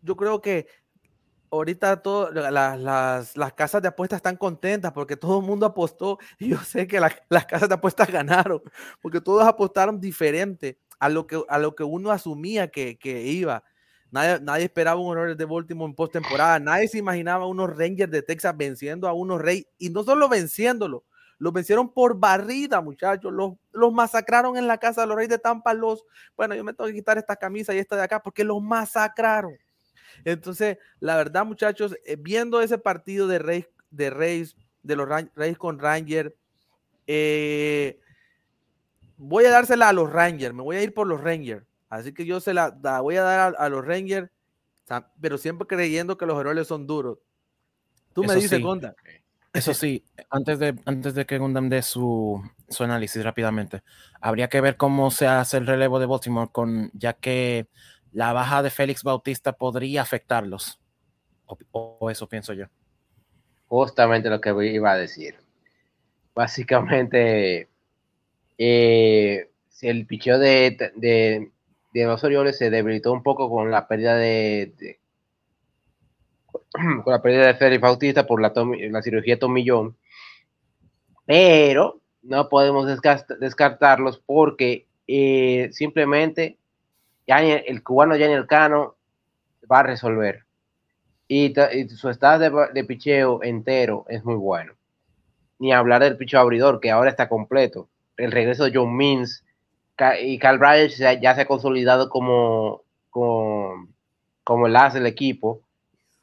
yo 0.02 0.16
creo 0.16 0.42
que 0.42 0.68
ahorita 1.52 2.02
todo, 2.02 2.32
la, 2.32 2.78
las, 2.78 3.38
las, 3.38 3.54
casas 3.54 3.82
de 3.82 3.88
apuestas 3.88 4.18
están 4.18 4.38
contentas 4.38 4.92
porque 4.92 5.18
todo 5.18 5.40
el 5.40 5.46
mundo 5.46 5.66
apostó 5.66 6.20
y 6.40 6.50
yo 6.50 6.60
sé 6.60 6.88
que 6.88 7.00
la, 7.00 7.12
las 7.30 7.46
casas 7.46 7.70
de 7.70 7.76
apuestas 7.76 8.12
ganaron 8.12 8.62
porque 9.02 9.22
todos 9.22 9.46
apostaron 9.46 10.00
diferente 10.00 10.80
a 11.00 11.10
lo 11.10 11.28
que, 11.28 11.42
a 11.48 11.58
lo 11.58 11.76
que 11.76 11.84
uno 11.84 12.12
asumía 12.12 12.70
que, 12.70 12.98
que 12.98 13.24
iba. 13.24 13.64
Nadie, 14.12 14.40
nadie, 14.42 14.66
esperaba 14.66 15.00
un 15.00 15.10
Orioles 15.12 15.38
de 15.38 15.46
Baltimore 15.46 15.90
en 15.90 15.96
postemporada. 15.96 16.60
Nadie 16.60 16.88
se 16.88 16.98
imaginaba 16.98 17.46
unos 17.46 17.78
Rangers 17.78 18.12
de 18.12 18.24
Texas 18.24 18.58
venciendo 18.58 19.08
a 19.08 19.14
unos 19.14 19.40
Reyes. 19.40 19.68
Y 19.78 19.92
no 19.92 20.04
solo 20.04 20.28
venciéndolo, 20.28 21.06
los 21.38 21.54
vencieron 21.54 21.94
por 21.94 22.20
barrida, 22.20 22.82
muchachos. 22.82 23.32
Los, 23.32 23.54
los 23.72 23.94
masacraron 23.94 24.58
en 24.58 24.68
la 24.68 24.78
casa 24.78 25.02
de 25.02 25.08
los 25.08 25.16
Reyes 25.16 25.30
de 25.30 25.40
Tampa. 25.40 25.74
Los, 25.74 26.04
bueno, 26.36 26.56
yo 26.56 26.64
me 26.64 26.74
tengo 26.74 26.88
que 26.88 26.96
quitar 26.96 27.18
esta 27.18 27.36
camisa 27.36 27.74
y 27.74 27.78
esta 27.78 27.96
de 27.96 28.04
acá 28.04 28.22
porque 28.22 28.44
los 28.44 28.62
masacraron. 28.62 29.54
Entonces, 30.26 30.78
la 31.00 31.16
verdad, 31.18 31.46
muchachos, 31.46 31.96
eh, 32.06 32.18
viendo 32.20 32.62
ese 32.62 32.78
partido 32.78 33.28
de 33.28 33.40
Reyes, 33.40 33.70
de 33.92 34.10
Reyes, 34.10 34.56
de 34.84 34.96
los 34.96 35.08
Reyes 35.36 35.58
con 35.58 35.80
Ranger, 35.80 36.36
eh, 37.08 38.00
voy 39.18 39.46
a 39.46 39.52
dársela 39.52 39.90
a 39.90 39.94
los 39.94 40.12
Rangers. 40.12 40.54
Me 40.54 40.64
voy 40.64 40.78
a 40.78 40.84
ir 40.84 40.94
por 40.94 41.08
los 41.08 41.22
Rangers. 41.22 41.66
Así 41.90 42.14
que 42.14 42.26
yo 42.26 42.40
se 42.40 42.54
la, 42.54 42.78
la 42.82 43.02
voy 43.02 43.18
a 43.18 43.24
dar 43.24 43.56
a, 43.56 43.66
a, 43.66 43.70
los 43.70 43.86
Rangers, 43.86 44.30
pero 45.20 45.38
siempre 45.38 45.68
creyendo 45.68 46.18
que 46.18 46.26
los 46.26 46.38
Orioles 46.38 46.68
son 46.68 46.86
duros. 46.86 47.18
Tú 48.14 48.24
me 48.24 48.36
dices, 48.36 48.52
sí. 48.52 48.62
Gonda. 48.62 48.96
Eso 49.52 49.74
sí, 49.74 50.06
antes 50.30 50.60
de, 50.60 50.76
antes 50.86 51.16
de 51.16 51.26
que 51.26 51.40
Gundam 51.40 51.70
dé 51.70 51.82
su, 51.82 52.40
su 52.68 52.84
análisis 52.84 53.24
rápidamente, 53.24 53.82
habría 54.22 54.48
que 54.48 54.62
ver 54.62 54.78
cómo 54.78 55.10
se 55.10 55.26
hace 55.26 55.58
el 55.58 55.66
relevo 55.66 56.00
de 56.00 56.06
Baltimore, 56.06 56.52
con, 56.52 56.92
ya 56.94 57.14
que 57.14 57.68
la 58.12 58.34
baja 58.34 58.64
de 58.64 58.70
Félix 58.70 59.04
Bautista 59.04 59.54
podría 59.54 60.02
afectarlos. 60.02 60.80
O, 61.72 62.10
eso 62.10 62.28
pienso 62.28 62.54
yo. 62.54 62.66
Justamente 63.68 64.30
lo 64.30 64.42
que 64.42 64.50
iba 64.72 64.92
a 64.92 64.98
decir. 64.98 65.36
Básicamente, 66.36 67.70
eh, 68.58 69.50
el 69.82 70.06
picheo 70.06 70.40
de, 70.40 71.52
los 71.94 72.24
Orioles 72.24 72.58
se 72.58 72.70
debilitó 72.70 73.12
un 73.12 73.24
poco 73.24 73.50
con 73.50 73.72
la 73.72 73.88
pérdida 73.88 74.16
de, 74.16 74.74
de 74.78 75.00
con 77.04 77.12
la 77.12 77.22
pérdida 77.22 77.48
de 77.48 77.56
Félix 77.56 77.82
Bautista 77.82 78.28
por 78.28 78.42
la, 78.42 78.54
la 78.92 79.02
cirugía 79.02 79.40
Tomillón. 79.40 79.98
Pero 81.26 82.02
no 82.22 82.50
podemos 82.50 82.88
descartarlos 83.40 84.20
porque 84.26 84.88
eh, 85.08 85.70
simplemente 85.72 86.58
El 87.30 87.84
cubano 87.84 88.16
Yanni 88.16 88.46
Cano 88.48 88.96
va 89.72 89.80
a 89.80 89.84
resolver. 89.84 90.46
Y, 91.28 91.54
su 91.90 92.10
estado 92.10 92.68
de, 92.74 92.84
picheo 92.86 93.44
entero 93.44 94.06
es 94.10 94.26
muy 94.26 94.36
bueno. 94.36 94.74
Ni 95.60 95.72
hablar 95.72 96.02
del 96.02 96.18
picheo 96.18 96.40
abridor, 96.40 96.80
que 96.80 96.90
ahora 96.90 97.12
está 97.12 97.30
completo. 97.30 97.88
El 98.18 98.32
regreso 98.32 98.64
de 98.64 98.72
John 98.74 98.96
Means 98.96 99.44
y 100.22 100.40
Carl 100.40 100.58
Bryant 100.58 100.92
ya 101.22 101.36
se 101.36 101.42
ha 101.42 101.46
consolidado 101.46 102.10
como, 102.10 102.82
como, 103.12 103.88
como 104.44 104.68
el 104.68 104.76
as 104.76 104.96
del 104.96 105.06
equipo. 105.06 105.62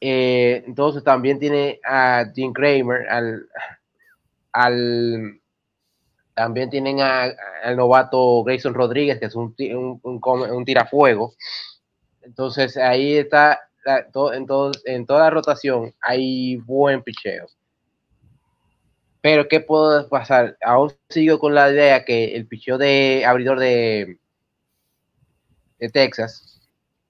Eh, 0.01 0.63
entonces 0.67 1.03
también 1.03 1.39
tiene 1.39 1.79
a 1.85 2.25
Jim 2.35 2.51
Kramer, 2.51 3.07
al, 3.09 3.47
al 4.51 5.39
también 6.37 6.69
tienen 6.69 7.01
al 7.01 7.35
novato 7.75 8.43
Grayson 8.43 8.75
Rodríguez, 8.75 9.19
que 9.19 9.25
es 9.25 9.33
un, 9.33 9.55
un, 10.03 10.65
tirafuego. 10.65 11.33
Entonces 12.21 12.77
ahí 12.77 13.17
está, 13.17 13.59
en, 13.83 14.45
en, 14.85 15.05
toda 15.07 15.19
la 15.19 15.29
rotación 15.31 15.95
hay 15.99 16.57
buen 16.57 17.01
picheo. 17.01 17.47
Pero 19.19 19.47
¿qué 19.47 19.61
puedo 19.61 20.07
pasar? 20.09 20.55
Aún 20.63 20.93
sigo 21.09 21.39
con 21.39 21.55
la 21.55 21.71
idea 21.71 22.05
que 22.05 22.35
el 22.35 22.45
picheo 22.45 22.77
de 22.77 23.23
abridor 23.25 23.57
de, 23.59 24.19
de 25.79 25.89
Texas 25.89 26.61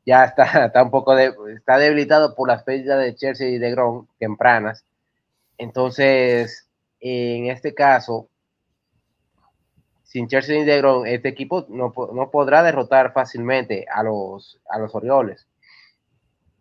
ya 0.05 0.23
está, 0.23 0.43
está 0.67 0.83
un 0.83 0.89
poco 0.89 1.17
está 1.17 1.77
debilitado 1.77 2.33
por 2.33 2.47
las 2.47 2.63
pérdidas 2.63 3.03
de 3.03 3.13
Chelsea 3.13 3.49
y 3.49 3.57
de 3.57 3.71
Grom 3.71 4.07
tempranas. 4.19 4.85
Entonces, 5.57 6.69
en 7.01 7.47
este 7.47 7.73
caso, 7.73 8.29
sin 10.17 10.27
Chelsea 10.27 10.63
Grom, 10.77 11.05
este 11.05 11.29
equipo 11.29 11.67
no, 11.69 11.93
no, 12.11 12.31
podrá 12.31 12.63
derrotar 12.63 13.13
fácilmente 13.13 13.85
a 13.93 14.01
los, 14.01 14.59
a 14.67 14.79
los 14.79 14.95
Orioles. 14.95 15.45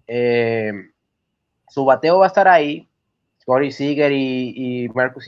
Eh, 0.07 0.73
su 1.67 1.87
bateo 1.87 2.19
va 2.19 2.27
a 2.27 2.29
estar 2.29 2.49
ahí. 2.49 2.87
Corey 3.47 3.73
Seager 3.73 4.13
y, 4.13 4.85
y 4.85 4.89
Marcus, 4.91 5.27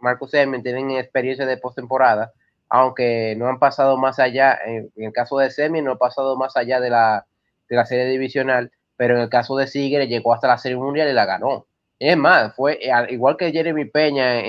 Marcus 0.00 0.32
Edmond 0.32 0.62
tienen 0.62 0.92
experiencia 0.92 1.44
de 1.44 1.58
postemporada, 1.58 2.32
aunque 2.70 3.34
no 3.36 3.48
han 3.48 3.58
pasado 3.58 3.98
más 3.98 4.18
allá, 4.18 4.58
en, 4.64 4.90
el 4.96 5.12
caso 5.12 5.36
de 5.36 5.50
Semi, 5.50 5.82
no 5.82 5.92
han 5.92 5.98
pasado 5.98 6.38
más 6.38 6.56
allá 6.56 6.80
de 6.80 6.88
la, 6.88 7.26
de 7.68 7.76
la 7.76 7.84
serie 7.84 8.06
divisional, 8.06 8.72
pero 8.96 9.16
en 9.16 9.20
el 9.20 9.28
caso 9.28 9.56
de 9.56 9.66
Seager 9.66 10.08
llegó 10.08 10.32
hasta 10.32 10.48
la 10.48 10.56
serie 10.56 10.78
mundial 10.78 11.10
y 11.10 11.12
la 11.12 11.26
ganó. 11.26 11.66
Es 11.98 12.16
más, 12.16 12.54
fue 12.54 12.80
igual 13.10 13.36
que 13.36 13.52
Jeremy 13.52 13.84
Peña 13.84 14.40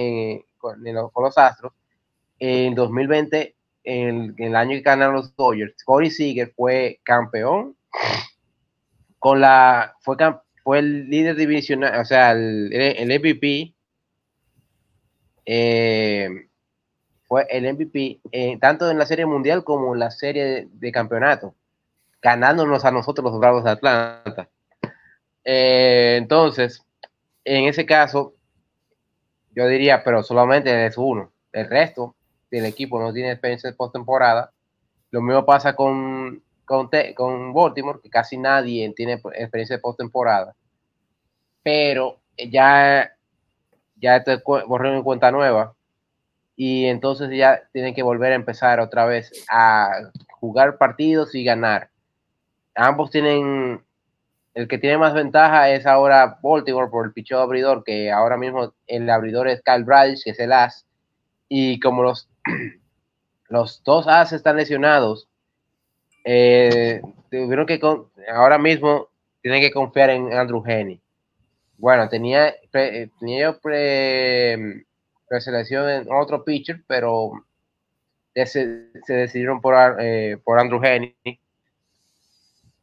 con 0.58 0.82
los 0.82 1.38
Astros, 1.38 1.74
en 2.46 2.76
2020, 2.76 3.56
en, 3.86 4.36
el 4.38 4.56
año 4.58 4.72
que 4.72 4.82
ganaron 4.82 5.16
los 5.16 5.34
Dodgers, 5.38 5.82
Corey 5.86 6.12
Seager 6.12 6.52
fue 6.54 7.00
campeón 7.04 7.78
con 9.18 9.40
la 9.40 9.96
fue, 10.02 10.18
fue 10.62 10.80
el 10.80 11.10
líder 11.10 11.38
divisional, 11.38 12.02
o 12.02 12.04
sea, 12.04 12.32
el, 12.32 12.74
el 12.74 13.08
MVP 13.08 13.74
eh, 15.46 16.50
fue 17.30 17.48
el 17.50 17.74
MVP 17.74 18.20
eh, 18.34 18.58
tanto 18.60 18.92
en 18.92 18.98
la 18.98 19.06
serie 19.06 19.26
mundial 19.26 19.64
como 19.64 19.94
en 19.94 20.00
la 20.02 20.12
serie 20.12 20.44
de, 20.44 20.68
de, 20.70 20.92
campeonato, 20.92 21.56
ganándonos 22.22 22.84
a 22.84 22.92
nosotros 22.92 23.32
los 23.32 23.40
Bravos 23.40 23.64
de 23.64 23.72
Atlanta. 23.72 24.50
Eh, 25.46 26.16
entonces, 26.18 26.86
en 27.46 27.70
ese 27.70 27.86
caso, 27.86 28.36
yo 29.56 29.66
diría, 29.66 30.04
pero 30.04 30.24
solamente 30.24 30.86
es 30.86 30.98
uno. 30.98 31.32
El 31.54 31.70
resto 31.70 32.18
del 32.58 32.66
equipo 32.66 33.00
no 33.00 33.12
tiene 33.12 33.32
experiencia 33.32 33.70
de 33.70 33.76
postemporada. 33.76 34.52
Lo 35.10 35.22
mismo 35.22 35.44
pasa 35.44 35.76
con, 35.76 36.44
con, 36.66 36.90
Baltimore, 37.54 38.00
que 38.02 38.10
casi 38.10 38.38
nadie 38.38 38.94
tiene 38.96 39.14
experiencia 39.14 39.78
de 39.78 39.82
postemporada. 39.82 40.56
Pero 41.64 42.20
ya, 42.38 43.12
ya 43.96 44.24
te 44.24 44.42
borró 44.46 44.94
en 44.94 45.04
cuenta 45.04 45.32
nueva. 45.32 45.74
Y 46.56 46.86
entonces 46.86 47.32
ya 47.32 47.64
tienen 47.72 47.96
que 47.96 48.04
volver 48.04 48.34
a 48.34 48.36
empezar 48.36 48.80
otra 48.80 49.06
vez 49.06 49.32
a 49.50 50.12
jugar 50.40 50.78
partidos 50.78 51.34
y 51.34 51.44
ganar. 51.44 51.90
Ambos 52.76 53.10
tienen. 53.10 53.84
El 54.54 54.68
que 54.68 54.78
tiene 54.78 55.00
más 55.00 55.16
ventaja 55.16 55.72
es 55.72 55.88
ahora 55.88 56.38
Baltimore 56.44 56.92
por 56.92 57.08
el 57.08 57.14
pichón 57.14 57.42
abridor, 57.42 57.84
que 57.84 58.12
ahora 58.12 58.38
mismo 58.38 58.76
el 58.86 59.10
abridor 59.10 59.48
es 59.48 59.64
Kyle 59.64 59.84
Bradley, 59.84 60.22
que 60.24 60.30
es 60.30 60.40
el 60.40 60.52
as. 60.52 60.86
Y 61.50 61.80
como 61.80 62.04
los 62.04 62.30
los 63.50 63.84
dos 63.84 64.08
as 64.08 64.34
están 64.34 64.58
lesionados. 64.58 65.28
Eh, 66.26 67.02
tuvieron 67.30 67.66
que 67.66 67.80
con, 67.80 68.10
ahora 68.34 68.58
mismo 68.58 69.10
tienen 69.42 69.62
que 69.62 69.72
confiar 69.72 70.10
en 70.10 70.32
Andrew 70.34 70.64
Henny. 70.66 71.02
Bueno, 71.78 72.08
tenía, 72.08 72.54
pre- 72.72 73.04
eh, 73.04 73.10
tenía 73.20 73.42
yo 73.42 73.60
pre, 73.60 74.86
preselección 75.28 75.90
en 75.90 76.08
otro 76.12 76.44
pitcher, 76.46 76.82
pero 76.88 77.32
se, 78.34 78.46
se 79.06 79.14
decidieron 79.14 79.60
por, 79.60 79.76
eh, 80.00 80.38
por 80.44 80.60
Andrew 80.60 80.82
Henny, 80.84 81.14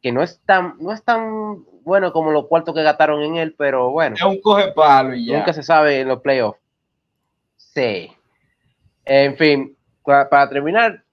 que 0.01 0.11
no 0.11 0.21
es 0.21 0.39
tan, 0.45 0.75
no 0.79 0.91
es 0.91 1.03
tan 1.03 1.63
bueno 1.83 2.11
como 2.13 2.31
los 2.31 2.47
cuartos 2.47 2.75
que 2.75 2.83
gastaron 2.83 3.21
en 3.23 3.37
él, 3.37 3.55
pero 3.57 3.89
bueno. 3.89 4.15
Es 4.15 4.21
un 4.21 4.39
coge 4.41 4.71
palo 4.71 5.15
y 5.15 5.25
ya. 5.25 5.37
Nunca 5.37 5.53
se 5.53 5.63
sabe 5.63 6.01
en 6.01 6.07
los 6.07 6.21
playoffs. 6.21 6.59
Sí. 7.57 8.11
En 9.05 9.37
fin, 9.37 9.77
pa- 10.03 10.29
para, 10.29 10.49
terminar, 10.49 11.03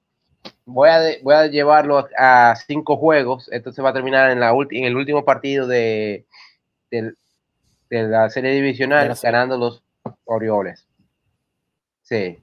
voy 0.65 0.89
a, 0.89 1.01
voy 1.23 1.35
a 1.35 1.47
llevarlo 1.47 2.09
a 2.17 2.55
cinco 2.67 2.97
juegos. 2.97 3.49
Esto 3.51 3.73
se 3.73 3.83
va 3.83 3.91
a 3.91 3.95
terminar 3.95 4.31
en, 4.31 4.41
la 4.41 4.51
en 4.71 4.85
el 4.85 4.97
último 4.97 5.25
partido 5.25 5.67
de, 5.67 6.27
la 7.91 8.31
serie 8.31 8.53
divisional, 8.53 9.15
ganando 9.23 9.57
los 9.57 9.83
Orioles. 10.25 10.87
Sí, 12.03 12.39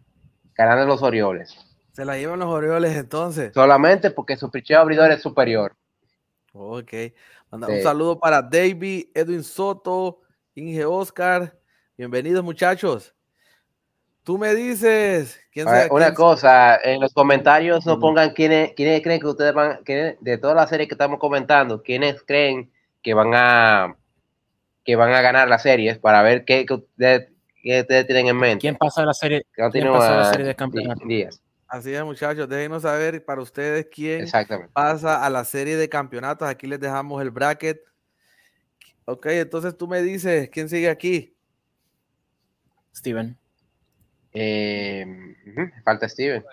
ganando 0.56 0.86
los 0.86 1.02
Orioles. 1.02 1.56
Se 1.94 2.04
la 2.04 2.18
llevan 2.18 2.40
los 2.40 2.50
Orioles 2.50 2.96
entonces. 2.98 3.54
Solamente 3.54 4.12
porque 4.12 4.36
su 4.36 4.52
picheo 4.52 4.80
abridor 4.80 5.12
es 5.12 5.22
superior. 5.22 5.76
Ok. 6.54 6.92
Manda 7.52 7.68
Sí. 7.68 7.74
Un 7.74 7.82
saludo 7.84 8.20
para 8.20 8.42
David, 8.42 9.08
Edwin 9.14 9.44
Soto, 9.44 10.22
Inge 10.56 10.84
Oscar. 10.84 11.58
Bienvenidos, 11.98 12.44
muchachos. 12.44 13.16
Tú 14.26 14.40
me 14.40 14.56
dices. 14.56 15.40
¿quién 15.54 15.70
sea- 15.70 15.88
una 15.92 16.06
quién- 16.08 16.16
cosa, 16.16 16.78
en 16.84 17.00
los 17.00 17.14
comentarios 17.14 17.86
no 17.86 18.00
pongan 18.00 18.32
quiénes, 18.34 18.74
quiénes 18.74 19.02
creen 19.04 19.22
que 19.22 19.28
ustedes 19.28 19.54
van, 19.54 19.84
quiénes- 19.86 20.18
de 20.20 20.38
toda 20.40 20.56
la 20.56 20.68
serie 20.68 20.88
que 20.88 20.96
estamos 20.96 21.20
comentando, 21.20 21.82
quiénes 21.84 22.22
creen 22.24 22.72
que 23.02 23.14
van 23.14 23.32
a 23.34 23.96
que 24.84 24.96
van 24.96 25.14
a 25.14 25.22
ganar 25.22 25.48
las 25.48 25.62
series 25.64 25.98
para 25.98 26.22
ver 26.22 26.44
qué, 26.46 26.66
qué 26.66 26.74
ustedes, 26.76 27.30
qué 27.64 27.82
ustedes 27.82 28.06
tienen 28.06 28.28
en 28.28 28.38
mente. 28.38 28.62
¿Quién 28.62 28.76
pasa 28.76 29.02
a 29.02 29.06
la 29.06 29.14
serie? 29.14 29.46
No 29.58 29.72
quién 29.72 29.88
pasó 29.92 30.14
a 30.14 30.18
la 30.18 30.26
serie 30.32 30.46
de 30.48 30.56
campeonato? 30.56 31.06
Díaz. 31.06 31.42
Así 31.68 31.94
es, 31.94 32.04
muchachos. 32.04 32.48
Déjenos 32.50 32.84
saber 32.84 33.24
para 33.26 33.42
ustedes 33.42 33.88
quién 33.92 34.28
pasa 34.74 35.26
a 35.26 35.30
la 35.32 35.44
serie 35.46 35.76
de 35.76 35.88
campeonatos. 35.90 36.48
Aquí 36.48 36.68
les 36.68 36.80
dejamos 36.80 37.20
el 37.22 37.32
bracket. 37.32 37.80
Ok, 39.06 39.26
entonces 39.28 39.76
tú 39.78 39.88
me 39.88 40.02
dices 40.04 40.50
quién 40.50 40.70
sigue 40.70 40.90
aquí. 40.90 41.36
Steven. 42.96 43.38
Eh, 44.38 45.06
falta 45.86 46.10
Steven. 46.10 46.44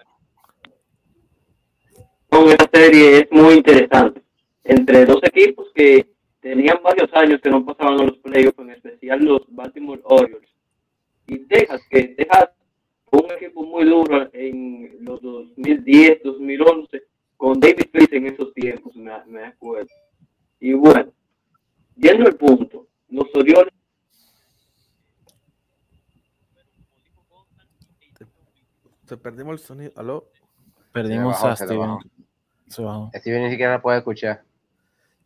con 2.28 2.48
esta 2.48 2.70
serie 2.72 3.18
es 3.18 3.32
muy 3.32 3.54
interesante. 3.54 4.22
Entre 4.62 5.04
dos 5.04 5.20
equipos 5.24 5.66
que 5.74 6.06
tenían 6.40 6.78
varios 6.82 7.12
años 7.12 7.40
que 7.42 7.50
no 7.50 7.64
pasaban 7.64 8.06
los 8.06 8.18
playoffs, 8.18 8.58
en 8.60 8.70
especial 8.70 9.24
los 9.24 9.42
Baltimore 9.48 10.00
Orioles. 10.04 10.48
Y 11.26 11.38
Texas, 11.40 11.82
que 11.90 12.04
Texas 12.04 12.50
fue 13.10 13.20
un 13.20 13.32
equipo 13.32 13.64
muy 13.64 13.84
duro 13.84 14.30
en 14.32 14.96
los 15.00 15.20
2010, 15.20 16.22
2011, 16.22 17.02
con 17.36 17.58
David 17.58 17.90
Priest 17.90 18.12
en 18.12 18.28
esos 18.28 18.54
tiempos, 18.54 18.94
me, 18.94 19.12
me 19.26 19.44
acuerdo. 19.44 19.90
Y 20.60 20.72
bueno, 20.72 21.12
yendo 21.96 22.26
al 22.26 22.36
punto, 22.36 22.86
los 23.08 23.26
Orioles 23.34 23.74
Te 29.12 29.18
perdimos 29.18 29.52
el 29.52 29.58
sonido. 29.58 29.92
¿Aló? 29.96 30.30
Perdimos 30.90 31.34
bajó, 31.34 31.48
a 31.48 31.56
Steven. 31.56 31.78
bajó. 31.80 32.00
Se 32.66 32.80
bajó. 32.82 33.10
Steven 33.14 33.42
ni 33.42 33.50
siquiera 33.50 33.72
la 33.72 33.82
puede 33.82 33.98
escuchar. 33.98 34.42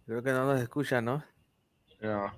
Creo 0.07 0.25
que 0.25 0.33
no 0.33 0.45
nos 0.45 0.61
escucha, 0.61 1.01
¿no? 1.01 1.23
No, 2.01 2.33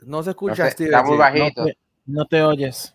No 0.00 0.22
se 0.22 0.28
no 0.28 0.30
escucha, 0.30 0.64
sé, 0.64 0.70
Steven. 0.70 0.94
está 0.94 1.02
muy 1.02 1.10
sí. 1.10 1.16
No 1.16 1.18
bajito. 1.18 1.64
te, 1.66 1.78
no 2.06 2.24
te 2.24 2.42
oyes. 2.42 2.94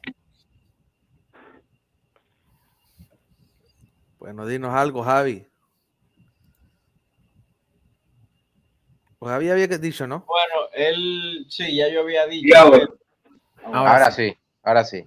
Bueno, 4.18 4.48
dinos 4.48 4.74
algo, 4.74 5.04
Javi. 5.04 5.46
Pues 9.20 9.32
Javi 9.32 9.52
había 9.52 9.68
que- 9.68 9.78
dicho, 9.78 10.08
¿no? 10.08 10.26
Bueno, 10.28 10.70
él, 10.74 11.46
sí, 11.50 11.76
ya 11.76 11.88
yo 11.90 12.02
había 12.02 12.26
dicho. 12.26 12.58
Ahora. 12.58 12.88
Ahora 13.64 13.92
Ahora 13.94 14.12
sí, 14.12 14.36
ahora 14.64 14.84
sí. 14.84 15.06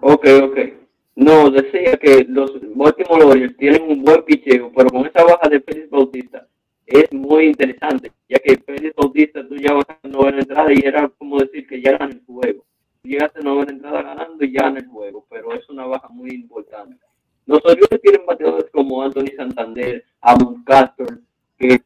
Ok, 0.00 0.24
ok. 0.42 0.58
No, 1.20 1.50
decía 1.50 1.98
que 1.98 2.24
los 2.26 2.50
Baltimore 2.74 3.24
Orioles 3.24 3.54
tienen 3.58 3.82
un 3.82 4.02
buen 4.02 4.24
picheo, 4.24 4.72
pero 4.74 4.88
con 4.88 5.04
esa 5.04 5.22
baja 5.22 5.50
de 5.50 5.60
Félix 5.60 5.90
Bautista 5.90 6.48
es 6.86 7.12
muy 7.12 7.48
interesante, 7.48 8.10
ya 8.26 8.38
que 8.38 8.56
Félix 8.56 8.94
Bautista 8.96 9.46
tú 9.46 9.54
ya 9.56 9.74
vas 9.74 9.84
a 9.86 10.08
novena 10.08 10.38
entrada 10.38 10.72
y 10.72 10.78
era 10.82 11.10
como 11.10 11.38
decir 11.38 11.66
que 11.66 11.82
ya 11.82 11.98
gana 11.98 12.14
el 12.14 12.24
juego. 12.24 12.64
Llegaste 13.02 13.40
a 13.40 13.42
novena 13.42 13.70
entrada 13.70 14.00
ganando 14.00 14.42
y 14.42 14.50
ya 14.50 14.62
gana 14.62 14.78
el 14.78 14.86
juego, 14.86 15.26
pero 15.28 15.52
es 15.52 15.68
una 15.68 15.84
baja 15.84 16.08
muy 16.08 16.30
importante. 16.30 16.96
Los 17.44 17.60
Orioles 17.66 18.00
tienen 18.00 18.24
bateadores 18.24 18.70
como 18.70 19.02
Anthony 19.02 19.36
Santander, 19.36 20.02
Amon 20.22 20.64
Castor, 20.64 21.20
que, 21.58 21.82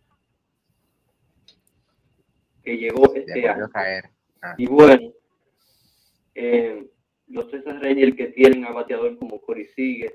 que 2.62 2.76
llegó 2.76 3.12
este 3.12 3.48
año. 3.48 3.64
a 3.64 3.68
caer. 3.68 4.04
Y 4.58 4.66
bueno, 4.66 5.12
eh, 6.36 6.86
los 7.34 7.50
Texas 7.50 7.82
Rangers 7.82 8.16
que 8.16 8.28
tienen 8.28 8.64
a 8.64 8.70
bateador 8.70 9.18
como 9.18 9.40
Corey 9.40 9.64
Seager 9.74 10.14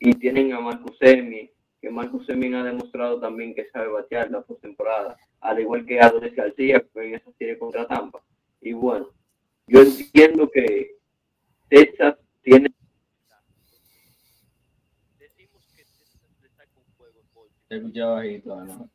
y 0.00 0.12
tienen 0.14 0.52
a 0.52 0.60
Marcus 0.60 0.98
Semien, 0.98 1.48
que 1.80 1.90
Marcus 1.90 2.26
Semien 2.26 2.56
ha 2.56 2.64
demostrado 2.64 3.20
también 3.20 3.54
que 3.54 3.66
sabe 3.70 3.88
batear 3.88 4.30
la 4.30 4.42
postemporada, 4.42 5.16
al 5.40 5.60
igual 5.60 5.86
que 5.86 6.00
Adonis 6.00 6.34
García 6.34 6.84
en 6.96 7.14
esa 7.14 7.30
serie 7.38 7.56
contra 7.58 7.86
Tampa. 7.86 8.20
Y 8.60 8.72
bueno, 8.72 9.10
yo 9.68 9.80
entiendo 9.82 10.50
que 10.50 10.96
Texas 11.68 12.16
tiene 12.42 12.72
Te 17.68 17.76
escuché 17.76 18.00
bajito, 18.02 18.64
¿no? 18.64 18.90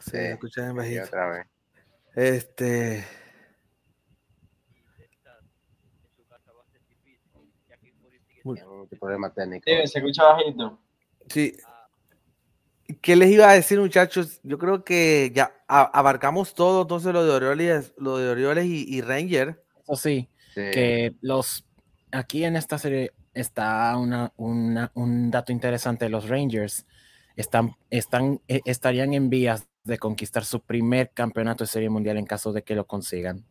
Sí, 0.00 0.18
Y 0.18 0.72
bajito. 0.74 1.04
otra 1.04 1.30
vez. 1.30 1.46
Este. 2.16 3.04
Un 8.44 8.88
problema 9.00 9.32
técnico. 9.32 9.62
Steven, 9.62 9.88
se 9.88 9.98
escucha 9.98 10.24
bajito. 10.24 10.78
Sí. 11.28 11.56
¿Qué 13.00 13.16
les 13.16 13.30
iba 13.30 13.48
a 13.48 13.54
decir, 13.54 13.80
muchachos? 13.80 14.40
Yo 14.42 14.58
creo 14.58 14.84
que 14.84 15.32
ya 15.34 15.54
abarcamos 15.66 16.54
todo, 16.54 16.82
entonces 16.82 17.12
lo 17.14 17.24
de 17.24 17.30
Orioles, 17.32 17.94
lo 17.96 18.18
de 18.18 18.28
Orioles 18.28 18.66
y, 18.66 18.84
y 18.94 19.00
Ranger. 19.00 19.62
Eso 19.82 19.96
sí, 19.96 20.28
Sí. 20.54 20.60
que 20.72 21.14
los 21.22 21.64
aquí 22.12 22.44
en 22.44 22.56
esta 22.56 22.78
serie 22.78 23.12
está 23.32 23.96
una, 23.96 24.32
una- 24.36 24.92
un 24.94 25.30
dato 25.30 25.50
interesante. 25.50 26.08
Los 26.10 26.28
Rangers 26.28 26.86
están, 27.36 27.74
están, 27.90 28.40
eh, 28.48 28.60
estarían 28.66 29.14
en 29.14 29.30
vías 29.30 29.66
de 29.82 29.98
conquistar 29.98 30.44
su 30.44 30.60
primer 30.60 31.10
campeonato 31.10 31.64
de 31.64 31.68
serie 31.68 31.90
mundial 31.90 32.18
en 32.18 32.26
caso 32.26 32.52
de 32.52 32.62
que 32.62 32.74
lo 32.74 32.86
consigan. 32.86 33.44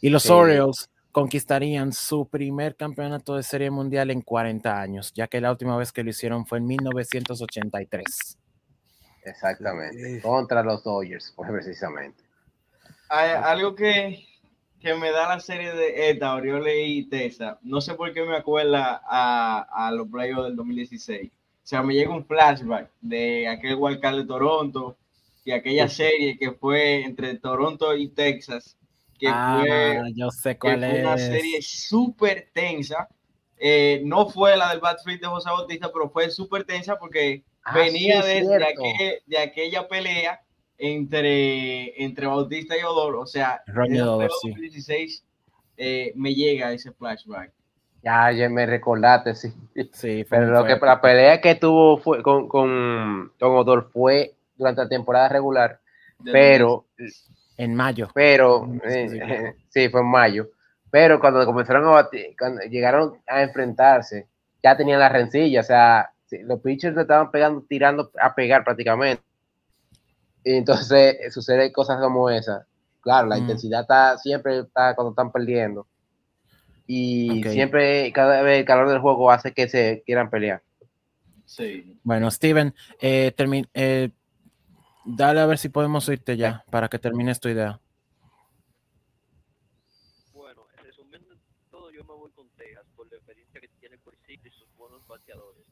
Y 0.00 0.10
los 0.10 0.24
Sí. 0.24 0.30
Orioles 0.32 0.90
conquistarían 1.12 1.92
su 1.92 2.26
primer 2.26 2.74
campeonato 2.74 3.36
de 3.36 3.42
serie 3.42 3.70
mundial 3.70 4.10
en 4.10 4.22
40 4.22 4.80
años, 4.80 5.12
ya 5.14 5.28
que 5.28 5.40
la 5.40 5.50
última 5.50 5.76
vez 5.76 5.92
que 5.92 6.02
lo 6.02 6.10
hicieron 6.10 6.46
fue 6.46 6.58
en 6.58 6.66
1983. 6.66 8.38
Exactamente. 9.24 10.14
Sí. 10.14 10.20
Contra 10.20 10.62
los 10.62 10.82
Dodgers, 10.82 11.32
pues 11.36 11.50
precisamente. 11.50 12.24
Hay 13.08 13.30
algo 13.30 13.74
que, 13.74 14.24
que 14.80 14.94
me 14.94 15.10
da 15.10 15.28
la 15.28 15.40
serie 15.40 15.72
de 15.74 16.10
esta, 16.10 16.34
Orioles 16.34 16.74
y 16.78 17.08
Tesa. 17.08 17.58
No 17.62 17.80
sé 17.80 17.94
por 17.94 18.12
qué 18.14 18.24
me 18.24 18.36
acuerda 18.36 19.02
a, 19.06 19.66
a 19.70 19.92
los 19.92 20.08
playoffs 20.08 20.44
del 20.44 20.56
2016. 20.56 21.30
O 21.30 21.66
sea, 21.66 21.82
me 21.82 21.94
llega 21.94 22.14
un 22.14 22.24
flashback 22.24 22.90
de 23.00 23.46
aquel 23.46 23.76
wildcard 23.76 24.16
de 24.16 24.24
Toronto 24.24 24.96
y 25.44 25.52
aquella 25.52 25.88
serie 25.88 26.38
que 26.38 26.52
fue 26.52 27.04
entre 27.04 27.38
Toronto 27.38 27.94
y 27.94 28.08
Texas, 28.08 28.76
que 29.22 29.28
ah, 29.32 29.62
fue 30.02 30.12
yo 30.14 30.30
sé 30.30 30.54
que 30.54 30.58
cuál 30.58 30.80
fue 30.80 31.00
una 31.00 31.14
es. 31.14 31.20
serie 31.26 31.62
súper 31.62 32.48
tensa. 32.52 33.08
Eh, 33.58 34.02
no 34.04 34.28
fue 34.28 34.56
la 34.56 34.70
del 34.70 34.80
Bad 34.80 34.98
Flip 35.04 35.20
de 35.20 35.28
José 35.28 35.48
Bautista, 35.50 35.90
pero 35.92 36.10
fue 36.10 36.30
súper 36.30 36.64
tensa 36.64 36.98
porque 36.98 37.44
Ah, 37.64 37.74
venía 37.78 38.20
sí, 38.22 38.28
de, 38.28 38.40
de 38.58 38.64
aquel- 38.64 39.22
de 39.26 39.38
aquella 39.38 39.86
pelea 39.86 40.40
entre, 40.78 42.02
entre 42.02 42.26
Bautista 42.26 42.76
y 42.76 42.82
Odor. 42.82 43.16
O 43.16 43.26
sea, 43.26 43.62
Odor, 43.68 44.16
juego 44.16 44.34
sí. 44.42 44.48
2016 44.48 45.24
eh, 45.76 46.12
me 46.16 46.34
llega 46.34 46.72
ese 46.72 46.90
flashback. 46.92 47.52
Ya, 48.02 48.32
ya 48.32 48.48
me 48.48 48.66
recordaste, 48.66 49.34
sí. 49.34 49.52
Sí, 49.92 50.26
Pero 50.28 50.46
lo 50.46 50.64
que 50.64 50.76
la 50.84 51.00
pelea 51.00 51.40
que 51.40 51.54
tuvo 51.54 51.98
fue 51.98 52.20
con, 52.22 52.48
con, 52.48 53.32
con 53.38 53.52
Odor 53.56 53.90
fue 53.92 54.34
durante 54.56 54.82
la 54.82 54.88
temporada 54.88 55.28
regular, 55.28 55.80
de 56.18 56.32
pero, 56.32 56.86
en 57.62 57.74
mayo. 57.74 58.08
pero, 58.14 58.68
eh, 58.84 59.54
sí, 59.68 59.88
fue 59.88 60.00
en 60.00 60.06
mayo. 60.10 60.48
Pero 60.90 61.18
cuando 61.20 61.44
comenzaron 61.46 61.84
a 61.86 61.90
batir, 61.90 62.34
cuando 62.38 62.60
llegaron 62.62 63.14
a 63.26 63.42
enfrentarse, 63.42 64.26
ya 64.62 64.76
tenían 64.76 65.00
la 65.00 65.08
rencilla, 65.08 65.60
o 65.60 65.64
sea, 65.64 66.12
los 66.44 66.60
pitchers 66.60 66.94
le 66.94 67.02
estaban 67.02 67.30
pegando, 67.30 67.62
tirando 67.68 68.10
a 68.20 68.34
pegar 68.34 68.64
prácticamente. 68.64 69.22
Y 70.44 70.54
entonces 70.56 71.16
eh, 71.20 71.30
sucede 71.30 71.72
cosas 71.72 72.00
como 72.00 72.28
esa. 72.30 72.66
Claro, 73.00 73.28
la 73.28 73.36
Mm. 73.36 73.40
intensidad 73.40 73.80
está 73.82 74.18
siempre 74.18 74.60
está 74.60 74.94
cuando 74.94 75.10
están 75.10 75.30
perdiendo. 75.32 75.86
Y 76.86 77.42
siempre, 77.44 78.12
cada 78.12 78.42
vez 78.42 78.58
el 78.60 78.64
calor 78.64 78.88
del 78.88 78.98
juego 78.98 79.30
hace 79.30 79.52
que 79.52 79.68
se 79.68 80.02
quieran 80.04 80.28
pelear. 80.30 80.62
Sí. 81.46 81.98
Bueno, 82.02 82.30
Steven, 82.30 82.74
eh, 83.00 83.32
eh, 83.74 84.10
dale 85.04 85.40
a 85.40 85.46
ver 85.46 85.58
si 85.58 85.68
podemos 85.68 86.08
oírte 86.08 86.36
ya 86.36 86.64
para 86.70 86.88
que 86.88 86.98
termines 86.98 87.40
tu 87.40 87.48
idea. 87.48 87.80
Bueno, 90.32 90.66
resumiendo 90.82 91.34
todo, 91.70 91.90
yo 91.90 92.04
me 92.04 92.14
voy 92.14 92.30
con 92.32 92.48
Texas 92.50 92.84
por 92.96 93.10
la 93.10 93.16
experiencia 93.16 93.60
que 93.60 93.68
tiene 93.80 93.98
Corsi 93.98 94.40
y 94.44 94.50
sus 94.50 94.68
buenos 94.76 95.06
bateadores. 95.06 95.64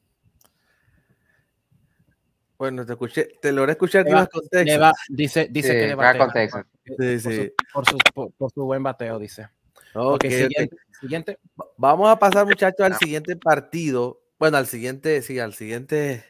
Bueno, 2.57 2.85
te 2.85 2.91
escuché, 2.93 3.39
te 3.41 3.51
logré 3.51 3.71
escuchar 3.71 4.03
que 4.05 4.11
ibas 4.11 4.29
con 4.29 4.41
Le 4.43 4.49
Texas. 4.49 4.79
va- 4.79 4.93
dice 5.09 5.47
dice 5.49 5.67
Sí, 5.69 5.73
que 5.73 5.87
le 5.87 5.95
va 5.95 6.15
con 6.15 6.31
Texas 6.31 6.63
Texas. 6.63 6.65
por- 6.85 6.95
Sí, 6.97 7.23
por 7.23 7.33
su- 7.33 7.41
sí. 7.41 7.53
por 7.73 7.89
su, 7.89 7.97
por- 8.13 8.31
por 8.33 8.51
su 8.51 8.63
buen 8.65 8.83
bateo, 8.83 9.17
dice. 9.17 9.49
Ok, 9.93 10.13
Ok, 10.13 10.23
ok. 10.25 10.29
siguiente, 10.31 10.75
siguiente. 10.99 11.39
Vamos 11.77 12.07
a 12.09 12.19
pasar, 12.19 12.45
muchachos, 12.45 12.79
al 12.85 12.95
siguiente 12.97 13.35
partido. 13.35 14.21
Bueno, 14.37 14.57
al 14.57 14.67
siguiente, 14.67 15.21
sí, 15.23 15.39
al 15.39 15.53
siguiente. 15.53 16.23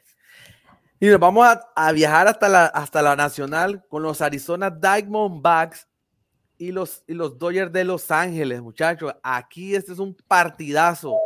Y 1.03 1.07
nos 1.07 1.19
vamos 1.19 1.47
a, 1.47 1.59
a 1.75 1.91
viajar 1.93 2.27
hasta 2.27 2.47
la, 2.47 2.67
hasta 2.67 3.01
la 3.01 3.15
nacional 3.15 3.83
con 3.89 4.03
los 4.03 4.21
Arizona 4.21 4.69
Diamondbacks 4.69 5.87
y 6.59 6.71
los, 6.71 7.03
y 7.07 7.15
los 7.15 7.39
Dodgers 7.39 7.73
de 7.73 7.83
Los 7.83 8.11
Ángeles, 8.11 8.61
muchachos. 8.61 9.11
Aquí 9.23 9.73
este 9.73 9.93
es 9.93 9.97
un 9.97 10.15
partidazo. 10.27 11.17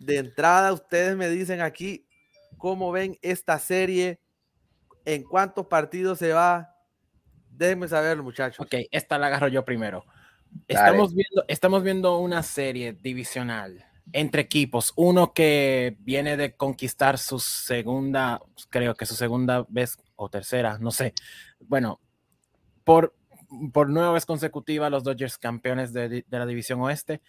De 0.00 0.16
entrada, 0.16 0.72
ustedes 0.72 1.14
me 1.18 1.28
dicen 1.28 1.60
aquí 1.60 2.06
cómo 2.56 2.90
ven 2.92 3.18
esta 3.20 3.58
serie, 3.58 4.20
en 5.04 5.22
cuántos 5.24 5.66
partidos 5.66 6.18
se 6.18 6.32
va. 6.32 6.74
Déjenme 7.50 7.88
saberlo, 7.88 8.22
muchachos. 8.22 8.64
Ok, 8.64 8.86
esta 8.90 9.18
la 9.18 9.26
agarro 9.26 9.48
yo 9.48 9.66
primero. 9.66 10.02
Dale. 10.50 10.62
Estamos 10.66 11.14
viendo, 11.14 11.44
estamos 11.46 11.82
viendo 11.82 12.16
una 12.16 12.42
serie 12.42 12.94
divisional 12.94 13.84
entre 14.12 14.42
equipos. 14.42 14.92
Uno 14.96 15.32
que 15.32 15.96
viene 16.00 16.36
de 16.36 16.56
conquistar 16.56 17.18
su 17.18 17.38
segunda, 17.38 18.40
creo 18.70 18.94
que 18.94 19.06
su 19.06 19.14
segunda 19.14 19.66
vez 19.68 19.98
o 20.16 20.28
tercera, 20.28 20.78
no 20.78 20.90
sé. 20.90 21.14
Bueno, 21.60 22.00
por, 22.84 23.14
por 23.72 23.88
nueva 23.88 24.12
vez 24.12 24.26
consecutiva, 24.26 24.90
los 24.90 25.04
Dodgers 25.04 25.38
campeones 25.38 25.92
de, 25.92 26.24
la 26.28 26.46
división 26.46 26.80
oeste. 26.80 27.22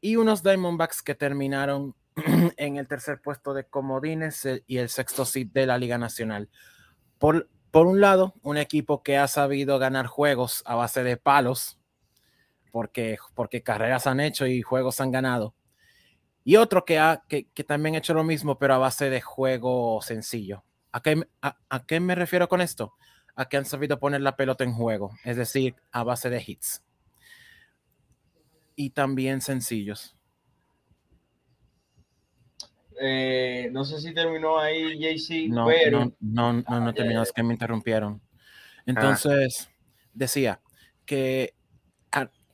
Y 0.00 0.16
unos 0.16 0.42
Diamondbacks 0.42 1.02
que 1.02 1.14
terminaron 1.14 1.94
en 2.56 2.76
el 2.76 2.88
tercer 2.88 3.20
puesto 3.20 3.52
de 3.52 3.64
comodines 3.64 4.44
eh, 4.46 4.64
y 4.66 4.78
el 4.78 4.88
sexto 4.88 5.24
seed 5.24 5.48
de 5.52 5.66
la 5.66 5.78
Liga 5.78 5.98
Nacional. 5.98 6.48
Por, 7.18 7.48
por 7.70 7.86
un 7.86 8.00
lado, 8.00 8.34
un 8.42 8.56
equipo 8.56 9.02
que 9.02 9.18
ha 9.18 9.28
sabido 9.28 9.78
ganar 9.78 10.06
juegos 10.06 10.62
a 10.64 10.74
base 10.74 11.04
de 11.04 11.18
palos, 11.18 11.78
porque, 12.72 13.18
porque 13.34 13.62
carreras 13.62 14.06
han 14.06 14.20
hecho 14.20 14.46
y 14.46 14.62
juegos 14.62 15.00
han 15.00 15.10
ganado. 15.10 15.54
Y 16.44 16.56
otro 16.56 16.84
que, 16.84 16.98
ha, 16.98 17.22
que, 17.28 17.48
que 17.52 17.64
también 17.64 17.94
ha 17.94 17.98
hecho 17.98 18.14
lo 18.14 18.24
mismo, 18.24 18.58
pero 18.58 18.74
a 18.74 18.78
base 18.78 19.10
de 19.10 19.20
juego 19.20 20.00
sencillo. 20.02 20.64
¿A 20.92 21.00
qué, 21.02 21.16
me- 21.16 21.28
a, 21.42 21.56
a 21.68 21.84
qué 21.86 22.00
me 22.00 22.14
refiero 22.14 22.48
con 22.48 22.60
esto? 22.60 22.94
A 23.36 23.48
que 23.48 23.56
han 23.56 23.64
sabido 23.64 23.98
poner 23.98 24.20
la 24.22 24.36
pelota 24.36 24.64
en 24.64 24.72
juego, 24.72 25.12
es 25.24 25.36
decir, 25.36 25.76
a 25.92 26.02
base 26.02 26.30
de 26.30 26.42
hits. 26.46 26.82
Y 28.76 28.90
también 28.90 29.40
sencillos. 29.40 30.16
Eh, 33.00 33.68
no 33.72 33.84
sé 33.84 34.00
si 34.00 34.12
terminó 34.12 34.58
ahí 34.58 34.98
JC, 34.98 35.48
No, 35.48 35.64
pero 35.66 36.04
no, 36.04 36.12
no, 36.20 36.52
no, 36.52 36.80
no 36.80 36.90
ya, 36.90 36.94
terminó, 36.96 37.22
es 37.22 37.32
que 37.32 37.42
me 37.42 37.54
interrumpieron. 37.54 38.20
Entonces, 38.86 39.68
decía 40.12 40.60
que, 41.06 41.54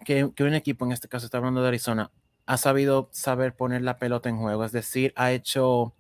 que, 0.04 0.30
que 0.34 0.44
un 0.44 0.54
equipo, 0.54 0.84
en 0.84 0.92
este 0.92 1.08
caso 1.08 1.26
está 1.26 1.38
hablando 1.38 1.62
de 1.62 1.68
Arizona, 1.68 2.10
ha 2.46 2.56
sabido 2.58 3.08
saber 3.12 3.54
poner 3.56 3.82
la 3.82 3.98
pelota 3.98 4.28
en 4.28 4.38
juego, 4.38 4.64
es 4.64 4.72
decir, 4.72 5.12
ha 5.16 5.32
hecho 5.32 5.94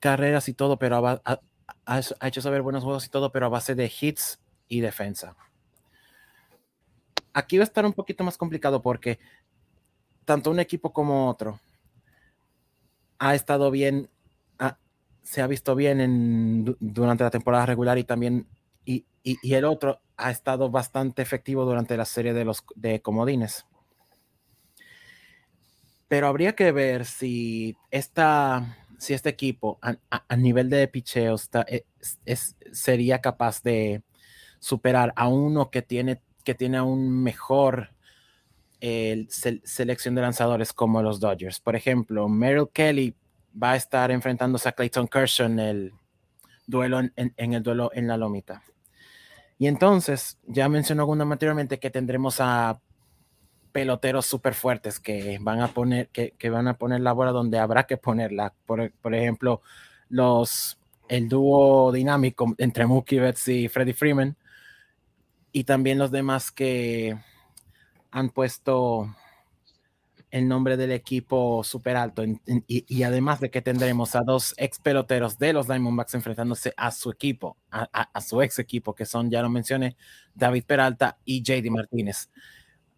carreras 0.00 0.48
y 0.48 0.54
todo, 0.54 0.78
pero 0.78 1.06
ha, 1.06 1.22
ha 1.24 1.40
ha 1.86 2.28
hecho 2.28 2.42
saber 2.42 2.62
buenos 2.62 2.84
juegos 2.84 3.06
y 3.06 3.10
todo, 3.10 3.32
pero 3.32 3.46
a 3.46 3.50
base 3.50 3.74
de 3.74 3.92
hits 4.00 4.40
y 4.68 4.80
defensa. 4.80 5.36
Aquí 7.40 7.58
va 7.58 7.64
a 7.64 7.68
estar 7.70 7.84
un 7.84 7.92
poquito 7.92 8.24
más 8.24 8.38
complicado 8.38 8.80
porque 8.82 9.18
tanto 10.24 10.50
un 10.50 10.60
equipo 10.60 10.92
como 10.92 11.28
otro 11.28 11.58
ha 13.18 13.34
estado 13.34 13.70
bien, 13.70 14.10
se 15.22 15.40
ha 15.42 15.46
visto 15.46 15.74
bien 15.74 16.00
en, 16.00 16.64
du- 16.64 16.76
durante 16.80 17.24
la 17.24 17.30
temporada 17.30 17.66
regular 17.66 17.98
y 17.98 18.04
también, 18.04 18.46
y, 18.84 19.04
y- 19.22 19.38
y 19.42 19.54
el 19.54 19.64
otro 19.64 20.00
ha 20.16 20.30
estado 20.30 20.70
bastante 20.70 21.22
efectivo 21.22 21.64
durante 21.64 21.96
la 21.96 22.04
serie 22.04 22.32
de 22.34 22.44
los 22.44 22.64
de 22.74 23.00
comodines. 23.00 23.66
Pero 26.12 26.26
habría 26.26 26.54
que 26.54 26.72
ver 26.72 27.06
si 27.06 27.74
esta, 27.90 28.76
si 28.98 29.14
este 29.14 29.30
equipo 29.30 29.78
a, 29.80 30.36
nivel 30.36 30.68
de 30.68 30.86
picheo 30.86 31.36
está- 31.36 31.64
es- 32.26 32.54
sería 32.70 33.22
capaz 33.22 33.62
de 33.62 34.02
superar 34.58 35.14
a 35.16 35.28
uno 35.28 35.70
que 35.70 35.80
tiene, 35.80 36.20
que 36.44 36.54
tiene 36.54 36.76
aún 36.76 37.22
mejor 37.22 37.94
sel- 38.78 39.62
selección 39.64 40.14
de 40.14 40.20
lanzadores 40.20 40.74
como 40.74 41.00
los 41.00 41.18
Dodgers. 41.18 41.60
Por 41.60 41.76
ejemplo, 41.76 42.28
Merrill 42.28 42.68
Kelly 42.70 43.14
va 43.56 43.70
a 43.70 43.76
estar 43.76 44.10
enfrentándose 44.10 44.68
a 44.68 44.72
Clayton 44.72 45.08
Kershaw 45.08 45.46
en 45.46 45.58
el 45.60 45.92
duelo 46.66 47.00
en, 47.00 47.14
en- 47.16 47.54
el 47.54 47.62
duelo 47.62 47.90
en 47.94 48.06
la 48.06 48.18
lomita. 48.18 48.62
Y 49.56 49.66
entonces, 49.66 50.38
ya 50.46 50.68
mencionó 50.68 51.06
Gunda 51.06 51.24
anteriormente 51.24 51.78
que 51.78 51.88
tendremos 51.88 52.36
a 52.38 52.82
peloteros 53.72 54.26
súper 54.26 54.54
fuertes 54.54 55.00
que 55.00 55.38
van 55.40 55.60
a 55.60 55.68
poner, 55.68 56.08
que, 56.10 56.50
van 56.50 56.68
a 56.68 56.74
poner 56.78 57.00
la 57.00 57.12
bola 57.12 57.32
donde 57.32 57.58
habrá 57.58 57.84
que 57.86 57.96
ponerla. 57.96 58.54
Por, 58.66 58.92
por 58.92 59.14
ejemplo, 59.14 59.62
los 60.08 60.78
el 61.08 61.28
dúo 61.28 61.92
dinámico 61.92 62.54
entre 62.58 62.86
Mookie 62.86 63.18
Betts 63.18 63.48
y 63.48 63.68
Freddie 63.68 63.94
Freeman. 63.94 64.36
Y 65.52 65.64
también 65.64 65.98
los 65.98 66.10
demás 66.10 66.50
que 66.50 67.16
han 68.10 68.30
puesto 68.30 69.14
el 70.30 70.48
nombre 70.48 70.78
del 70.78 70.92
equipo 70.92 71.62
súper 71.62 71.96
alto. 71.96 72.22
Y, 72.66 73.02
además 73.02 73.40
de 73.40 73.50
que 73.50 73.60
tendremos 73.60 74.14
a 74.16 74.22
dos 74.22 74.54
ex 74.56 74.78
peloteros 74.78 75.38
de 75.38 75.52
los 75.52 75.66
Diamondbacks 75.66 76.14
enfrentándose 76.14 76.72
a 76.76 76.90
su 76.90 77.10
equipo, 77.10 77.58
a, 77.70 77.82
a- 77.92 78.10
a 78.14 78.20
su 78.22 78.40
ex 78.40 78.58
equipo, 78.58 78.94
que 78.94 79.04
son, 79.04 79.30
ya 79.30 79.42
lo 79.42 79.50
mencioné, 79.50 79.96
David 80.34 80.64
Peralta 80.64 81.18
y 81.26 81.42
JD 81.42 81.70
Martínez. 81.70 82.30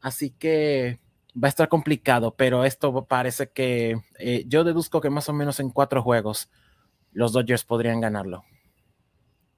Así 0.04 0.28
que 0.28 1.00
va 1.34 1.48
a 1.48 1.48
estar 1.48 1.70
complicado, 1.70 2.34
pero 2.36 2.66
esto 2.66 3.06
parece 3.06 3.48
que 3.48 3.96
eh, 4.18 4.44
yo 4.46 4.62
deduzco 4.62 5.00
que 5.00 5.08
más 5.08 5.30
o 5.30 5.32
menos 5.32 5.60
en 5.60 5.70
cuatro 5.70 6.02
juegos 6.02 6.50
los 7.12 7.32
Dodgers 7.32 7.64
podrían 7.64 8.02
ganarlo. 8.02 8.44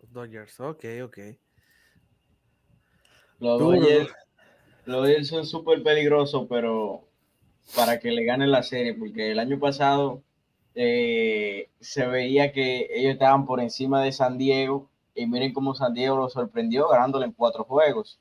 Los 0.01 0.13
Dodgers, 0.13 0.61
ok, 0.61 0.85
ok. 1.03 1.19
los 3.41 3.59
Dodgers, 3.59 4.13
los 4.85 4.97
Dodgers 5.03 5.27
son 5.27 5.47
súper 5.47 5.83
peligrosos, 5.83 6.47
pero 6.49 7.09
para 7.75 7.99
que 7.99 8.13
le 8.13 8.25
ganen 8.25 8.53
la 8.53 8.63
serie, 8.63 8.95
porque 8.95 9.33
el 9.33 9.41
año 9.41 9.59
pasado 9.59 10.23
eh, 10.77 11.71
se 11.81 12.07
veía 12.07 12.53
que 12.53 12.87
ellos 12.93 13.15
estaban 13.15 13.47
por 13.47 13.59
encima 13.59 14.01
de 14.01 14.13
San 14.13 14.39
Diego 14.39 14.89
y 15.13 15.27
miren 15.27 15.53
cómo 15.53 15.75
San 15.75 15.93
Diego 15.93 16.17
lo 16.17 16.29
sorprendió 16.29 16.87
ganándole 16.87 17.27
en 17.27 17.33
cuatro 17.33 17.65
juegos. 17.65 18.21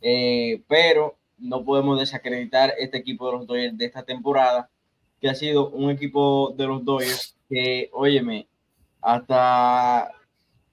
Eh, 0.00 0.62
pero 0.68 1.18
no 1.38 1.64
podemos 1.64 1.98
desacreditar 1.98 2.72
este 2.78 2.98
equipo 2.98 3.26
de 3.26 3.32
los 3.38 3.46
Dodgers 3.46 3.76
de 3.78 3.84
esta 3.86 4.02
temporada, 4.04 4.68
que 5.20 5.28
ha 5.28 5.34
sido 5.34 5.68
un 5.70 5.90
equipo 5.90 6.54
de 6.56 6.66
los 6.66 6.84
Dodgers 6.84 7.36
que, 7.48 7.90
óyeme, 7.92 8.46
hasta, 9.00 10.10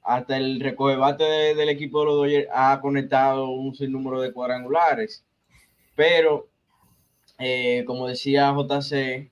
hasta 0.03 0.37
el 0.37 0.59
recoge 0.59 0.95
bate 0.95 1.23
de- 1.23 1.55
del 1.55 1.69
equipo 1.69 1.99
de 2.01 2.05
los 2.05 2.15
Dodgers 2.15 2.47
ha 2.53 2.79
conectado 2.81 3.49
un 3.49 3.75
sinnúmero 3.75 4.21
de 4.21 4.33
cuadrangulares. 4.33 5.23
Pero, 5.95 6.47
eh, 7.39 7.83
como 7.85 8.07
decía 8.07 8.51
JC, 8.53 9.29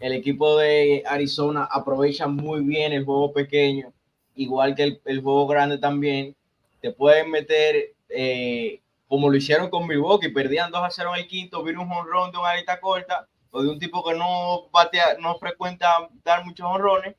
el 0.00 0.12
equipo 0.12 0.56
de 0.56 1.02
Arizona 1.06 1.68
aprovecha 1.70 2.26
muy 2.26 2.62
bien 2.62 2.92
el 2.92 3.04
juego 3.04 3.32
pequeño, 3.32 3.92
igual 4.34 4.74
que 4.74 4.82
el, 4.84 5.00
el 5.04 5.20
juego 5.22 5.46
grande 5.46 5.78
también. 5.78 6.34
Te 6.80 6.90
pueden 6.92 7.30
meter, 7.30 7.92
eh, 8.08 8.80
como 9.10 9.28
lo 9.28 9.36
hicieron 9.36 9.70
con 9.70 9.88
Milwaukee, 9.88 10.28
perdían 10.28 10.70
2 10.70 10.84
a 10.84 10.88
0 10.88 11.10
en 11.16 11.22
el 11.22 11.26
quinto, 11.26 11.64
vino 11.64 11.82
un 11.82 11.90
honrón 11.90 12.30
de 12.30 12.38
una 12.38 12.50
alita 12.50 12.78
corta 12.78 13.26
o 13.50 13.60
de 13.60 13.68
un 13.68 13.80
tipo 13.80 14.04
que 14.04 14.14
no 14.14 14.68
batea, 14.70 15.16
no 15.18 15.36
frecuenta 15.36 16.08
dar 16.22 16.44
muchos 16.46 16.64
honrones, 16.64 17.16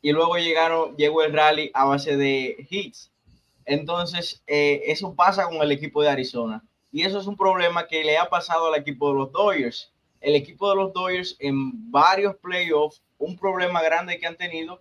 y 0.00 0.12
luego 0.12 0.38
llegaron, 0.38 0.96
llegó 0.96 1.22
el 1.22 1.34
rally 1.34 1.70
a 1.74 1.84
base 1.84 2.16
de 2.16 2.66
hits. 2.70 3.12
Entonces, 3.66 4.42
eh, 4.46 4.84
eso 4.86 5.14
pasa 5.14 5.44
con 5.44 5.56
el 5.56 5.70
equipo 5.70 6.00
de 6.02 6.08
Arizona. 6.08 6.64
Y 6.90 7.02
eso 7.02 7.20
es 7.20 7.26
un 7.26 7.36
problema 7.36 7.86
que 7.88 8.04
le 8.04 8.16
ha 8.16 8.30
pasado 8.30 8.72
al 8.72 8.80
equipo 8.80 9.10
de 9.10 9.18
los 9.18 9.30
Dodgers. 9.30 9.92
El 10.22 10.36
equipo 10.36 10.70
de 10.70 10.76
los 10.76 10.94
Dodgers 10.94 11.36
en 11.40 11.90
varios 11.90 12.36
playoffs, 12.36 13.02
un 13.18 13.36
problema 13.36 13.82
grande 13.82 14.18
que 14.18 14.26
han 14.26 14.38
tenido 14.38 14.80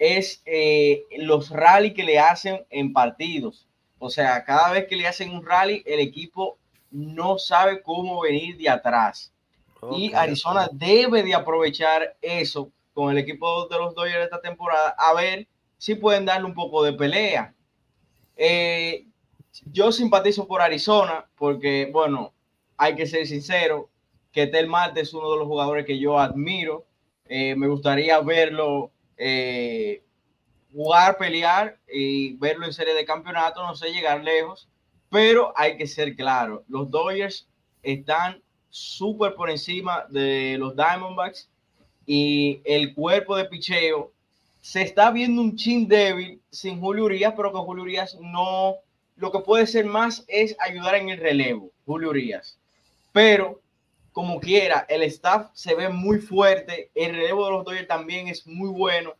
es 0.00 0.42
eh, 0.44 1.04
los 1.18 1.50
rally 1.50 1.94
que 1.94 2.02
le 2.02 2.18
hacen 2.18 2.66
en 2.68 2.92
partidos. 2.92 3.68
O 4.00 4.08
sea, 4.08 4.42
cada 4.44 4.72
vez 4.72 4.86
que 4.88 4.96
le 4.96 5.06
hacen 5.06 5.30
un 5.32 5.44
rally, 5.44 5.84
el 5.86 6.00
equipo 6.00 6.58
no 6.90 7.38
sabe 7.38 7.82
cómo 7.82 8.22
venir 8.22 8.56
de 8.56 8.68
atrás. 8.68 9.32
y 9.92 10.12
Arizona 10.12 10.68
debe 10.72 11.22
de 11.22 11.34
aprovechar 11.34 12.16
eso 12.20 12.70
con 12.92 13.10
el 13.12 13.18
equipo 13.18 13.66
de 13.68 13.78
los 13.78 13.94
Dodgers 13.94 14.16
de 14.16 14.24
esta 14.24 14.40
temporada, 14.40 14.94
a 14.98 15.14
ver 15.14 15.46
si 15.78 15.94
pueden 15.94 16.26
darle 16.26 16.46
un 16.46 16.54
poco 16.54 16.82
de 16.82 16.92
pelea. 16.92 17.54
Eh, 18.36 19.06
yo 19.66 19.92
simpatizo 19.92 20.46
por 20.46 20.60
Arizona 20.60 21.26
porque, 21.36 21.88
bueno, 21.92 22.32
hay 22.76 22.96
que 22.96 23.06
ser 23.06 23.26
sincero, 23.26 23.90
que 24.32 24.46
Tel 24.46 24.66
Marte 24.66 25.00
es 25.00 25.12
uno 25.12 25.30
de 25.30 25.38
los 25.38 25.46
jugadores 25.46 25.84
que 25.84 25.98
yo 25.98 26.18
admiro. 26.18 26.86
Eh, 27.26 27.54
me 27.54 27.68
gustaría 27.68 28.18
verlo 28.20 28.90
eh, 29.16 30.02
jugar, 30.72 31.18
pelear 31.18 31.78
y 31.92 32.34
verlo 32.36 32.66
en 32.66 32.72
serie 32.72 32.94
de 32.94 33.04
campeonato, 33.04 33.62
no 33.62 33.74
sé, 33.74 33.92
llegar 33.92 34.22
lejos, 34.22 34.68
pero 35.08 35.52
hay 35.56 35.76
que 35.76 35.86
ser 35.86 36.14
claro, 36.14 36.64
los 36.68 36.90
Dodgers 36.90 37.48
están 37.82 38.40
súper 38.68 39.34
por 39.34 39.50
encima 39.50 40.06
de 40.08 40.56
los 40.58 40.76
Diamondbacks 40.76 41.48
y 42.06 42.60
el 42.64 42.94
cuerpo 42.94 43.36
de 43.36 43.46
picheo 43.46 44.12
se 44.60 44.82
está 44.82 45.10
viendo 45.10 45.42
un 45.42 45.56
chin 45.56 45.88
débil 45.88 46.40
sin 46.50 46.80
Julio 46.80 47.04
Urias, 47.04 47.34
pero 47.36 47.50
con 47.50 47.64
Julio 47.64 47.82
Urias 47.82 48.16
no, 48.20 48.76
lo 49.16 49.32
que 49.32 49.40
puede 49.40 49.66
ser 49.66 49.86
más 49.86 50.24
es 50.28 50.54
ayudar 50.60 50.94
en 50.96 51.08
el 51.08 51.18
relevo, 51.18 51.70
Julio 51.86 52.10
Urias. 52.10 52.58
Pero 53.12 53.60
como 54.12 54.38
quiera, 54.40 54.86
el 54.88 55.02
staff 55.04 55.50
se 55.54 55.74
ve 55.74 55.88
muy 55.88 56.18
fuerte, 56.18 56.90
el 56.94 57.16
relevo 57.16 57.46
de 57.46 57.52
los 57.52 57.64
Dodgers 57.64 57.88
también 57.88 58.28
es 58.28 58.46
muy 58.46 58.68
bueno 58.68 59.14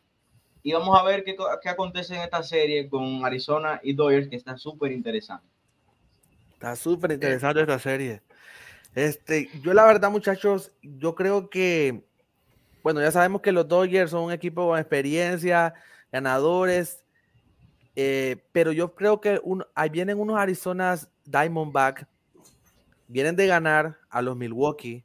y 0.62 0.72
vamos 0.72 0.98
a 0.98 1.02
ver 1.04 1.24
qué, 1.24 1.36
qué 1.62 1.68
acontece 1.68 2.14
en 2.14 2.22
esta 2.22 2.42
serie 2.42 2.88
con 2.88 3.24
Arizona 3.24 3.80
y 3.82 3.94
Dodgers, 3.94 4.28
que 4.28 4.36
está 4.36 4.56
súper 4.56 4.92
interesante. 4.92 5.46
Está 6.52 6.76
súper 6.76 7.12
interesante 7.12 7.62
esta 7.62 7.78
serie. 7.78 8.20
Este, 8.94 9.48
yo 9.62 9.72
la 9.72 9.84
verdad, 9.84 10.10
muchachos, 10.10 10.72
yo 10.82 11.14
creo 11.14 11.48
que, 11.48 12.04
bueno, 12.82 13.00
ya 13.00 13.10
sabemos 13.10 13.40
que 13.40 13.52
los 13.52 13.66
Dodgers 13.66 14.10
son 14.10 14.24
un 14.24 14.32
equipo 14.32 14.68
con 14.68 14.78
experiencia, 14.78 15.74
ganadores, 16.12 17.02
eh, 17.96 18.44
pero 18.52 18.72
yo 18.72 18.94
creo 18.94 19.20
que 19.20 19.40
un, 19.42 19.64
ahí 19.74 19.88
vienen 19.88 20.18
unos 20.18 20.38
Arizona 20.38 20.98
Diamondback, 21.24 22.06
vienen 23.08 23.36
de 23.36 23.46
ganar 23.46 23.98
a 24.08 24.20
los 24.20 24.36
Milwaukee, 24.36 25.04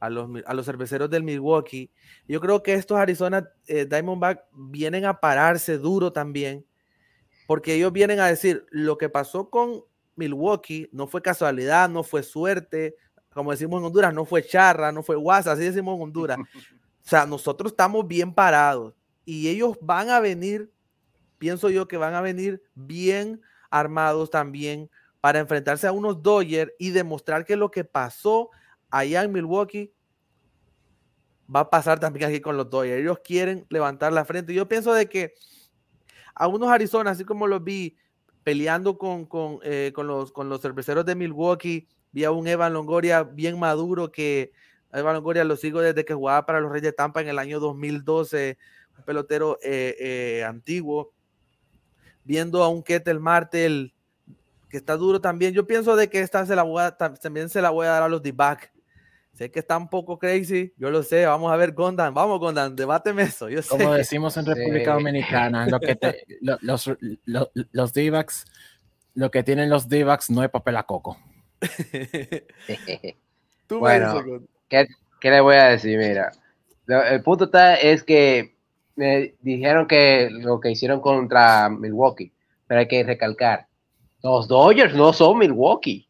a 0.00 0.08
los, 0.08 0.28
a 0.46 0.54
los 0.54 0.66
cerveceros 0.66 1.10
del 1.10 1.22
Milwaukee. 1.22 1.90
Yo 2.26 2.40
creo 2.40 2.62
que 2.62 2.74
estos 2.74 2.98
Arizona 2.98 3.48
eh, 3.66 3.84
Diamondback 3.84 4.44
vienen 4.52 5.04
a 5.04 5.20
pararse 5.20 5.78
duro 5.78 6.12
también, 6.12 6.66
porque 7.46 7.74
ellos 7.74 7.92
vienen 7.92 8.18
a 8.18 8.26
decir, 8.26 8.66
lo 8.70 8.96
que 8.96 9.08
pasó 9.08 9.50
con 9.50 9.84
Milwaukee 10.16 10.88
no 10.92 11.06
fue 11.06 11.22
casualidad, 11.22 11.88
no 11.88 12.02
fue 12.02 12.22
suerte, 12.22 12.96
como 13.32 13.50
decimos 13.52 13.78
en 13.80 13.86
Honduras, 13.86 14.14
no 14.14 14.24
fue 14.24 14.44
charra, 14.44 14.90
no 14.90 15.02
fue 15.02 15.16
guasa, 15.16 15.52
así 15.52 15.62
decimos 15.62 15.96
en 15.96 16.02
Honduras. 16.02 16.38
O 17.02 17.08
sea, 17.10 17.24
nosotros 17.24 17.72
estamos 17.72 18.06
bien 18.06 18.32
parados 18.32 18.94
y 19.24 19.48
ellos 19.48 19.76
van 19.80 20.10
a 20.10 20.20
venir, 20.20 20.70
pienso 21.38 21.70
yo 21.70 21.88
que 21.88 21.96
van 21.96 22.14
a 22.14 22.20
venir 22.20 22.62
bien 22.74 23.40
armados 23.70 24.30
también 24.30 24.90
para 25.20 25.40
enfrentarse 25.40 25.86
a 25.86 25.92
unos 25.92 26.22
Dodgers 26.22 26.70
y 26.78 26.90
demostrar 26.90 27.44
que 27.46 27.56
lo 27.56 27.70
que 27.70 27.84
pasó 27.84 28.50
allá 28.90 29.22
en 29.22 29.32
Milwaukee 29.32 29.92
va 31.54 31.60
a 31.60 31.70
pasar 31.70 31.98
también 31.98 32.28
aquí 32.28 32.40
con 32.40 32.56
los 32.56 32.70
Dodgers. 32.70 33.00
Ellos 33.00 33.20
quieren 33.24 33.66
levantar 33.70 34.12
la 34.12 34.24
frente. 34.24 34.54
Yo 34.54 34.68
pienso 34.68 34.92
de 34.92 35.08
que 35.08 35.34
a 36.34 36.46
unos 36.46 36.70
Arizona, 36.70 37.10
así 37.10 37.24
como 37.24 37.46
los 37.46 37.62
vi 37.62 37.96
peleando 38.44 38.96
con, 38.98 39.28
eh, 39.62 39.92
con, 39.94 40.06
los, 40.06 40.32
con 40.32 40.48
los 40.48 40.60
cerveceros 40.62 41.04
de 41.04 41.14
Milwaukee, 41.14 41.88
vi 42.12 42.24
a 42.24 42.30
un 42.30 42.46
Evan 42.46 42.72
Longoria 42.72 43.22
bien 43.22 43.58
maduro 43.58 44.10
que 44.10 44.52
Evan 44.92 45.14
Longoria 45.14 45.44
lo 45.44 45.56
sigo 45.56 45.80
desde 45.80 46.04
que 46.04 46.14
jugaba 46.14 46.46
para 46.46 46.60
los 46.60 46.70
Reyes 46.70 46.84
de 46.84 46.92
Tampa 46.92 47.20
en 47.20 47.28
el 47.28 47.38
año 47.38 47.60
2012, 47.60 48.58
un 48.98 49.04
pelotero 49.04 49.58
eh, 49.62 49.96
eh, 50.00 50.44
antiguo, 50.44 51.12
viendo 52.24 52.62
a 52.62 52.68
un 52.68 52.82
Ketel 52.82 53.20
Martel 53.20 53.94
que 54.68 54.76
está 54.76 54.96
duro 54.96 55.20
también. 55.20 55.52
Yo 55.52 55.66
pienso 55.66 55.96
de 55.96 56.08
que 56.08 56.20
esta 56.20 56.46
se 56.46 56.56
la 56.56 56.62
voy 56.62 56.82
a, 56.82 56.96
también 56.96 57.48
se 57.48 57.60
la 57.60 57.70
voy 57.70 57.86
a 57.86 57.90
dar 57.90 58.02
a 58.02 58.08
los 58.08 58.22
D-back. 58.22 58.72
Sé 59.32 59.50
que 59.50 59.60
está 59.60 59.76
un 59.76 59.88
poco 59.88 60.18
crazy, 60.18 60.74
yo 60.76 60.90
lo 60.90 61.02
sé. 61.02 61.24
Vamos 61.24 61.52
a 61.52 61.56
ver, 61.56 61.72
Gondan. 61.72 62.12
Vamos, 62.12 62.40
Gondan, 62.40 62.76
debáteme 62.76 63.22
eso. 63.22 63.48
Yo 63.48 63.60
Como 63.68 63.94
decimos 63.94 64.36
en 64.36 64.46
República 64.46 64.94
Dominicana, 64.94 65.66
lo 65.66 65.80
que 65.80 65.98
los, 66.60 66.90
los, 67.72 67.92
D-backs, 67.92 68.44
lo 69.14 69.30
que 69.30 69.42
tienen 69.42 69.70
los 69.70 69.88
D-backs 69.88 70.30
no 70.30 70.42
es 70.42 70.50
papel 70.50 70.76
a 70.76 70.82
coco. 70.82 71.16
bueno, 73.70 74.42
¿qué, 74.68 74.88
¿qué, 75.20 75.30
le 75.30 75.40
voy 75.40 75.56
a 75.56 75.68
decir? 75.68 75.98
Mira, 75.98 76.32
el 76.86 77.22
punto 77.22 77.44
está 77.44 77.76
es 77.76 78.02
que 78.02 78.56
me 78.96 79.34
dijeron 79.40 79.86
que 79.86 80.28
lo 80.30 80.60
que 80.60 80.70
hicieron 80.70 81.00
contra 81.00 81.70
Milwaukee, 81.70 82.32
pero 82.66 82.80
hay 82.80 82.88
que 82.88 83.04
recalcar, 83.04 83.68
los 84.22 84.48
Dodgers 84.48 84.94
no 84.94 85.12
son 85.12 85.38
Milwaukee. 85.38 86.08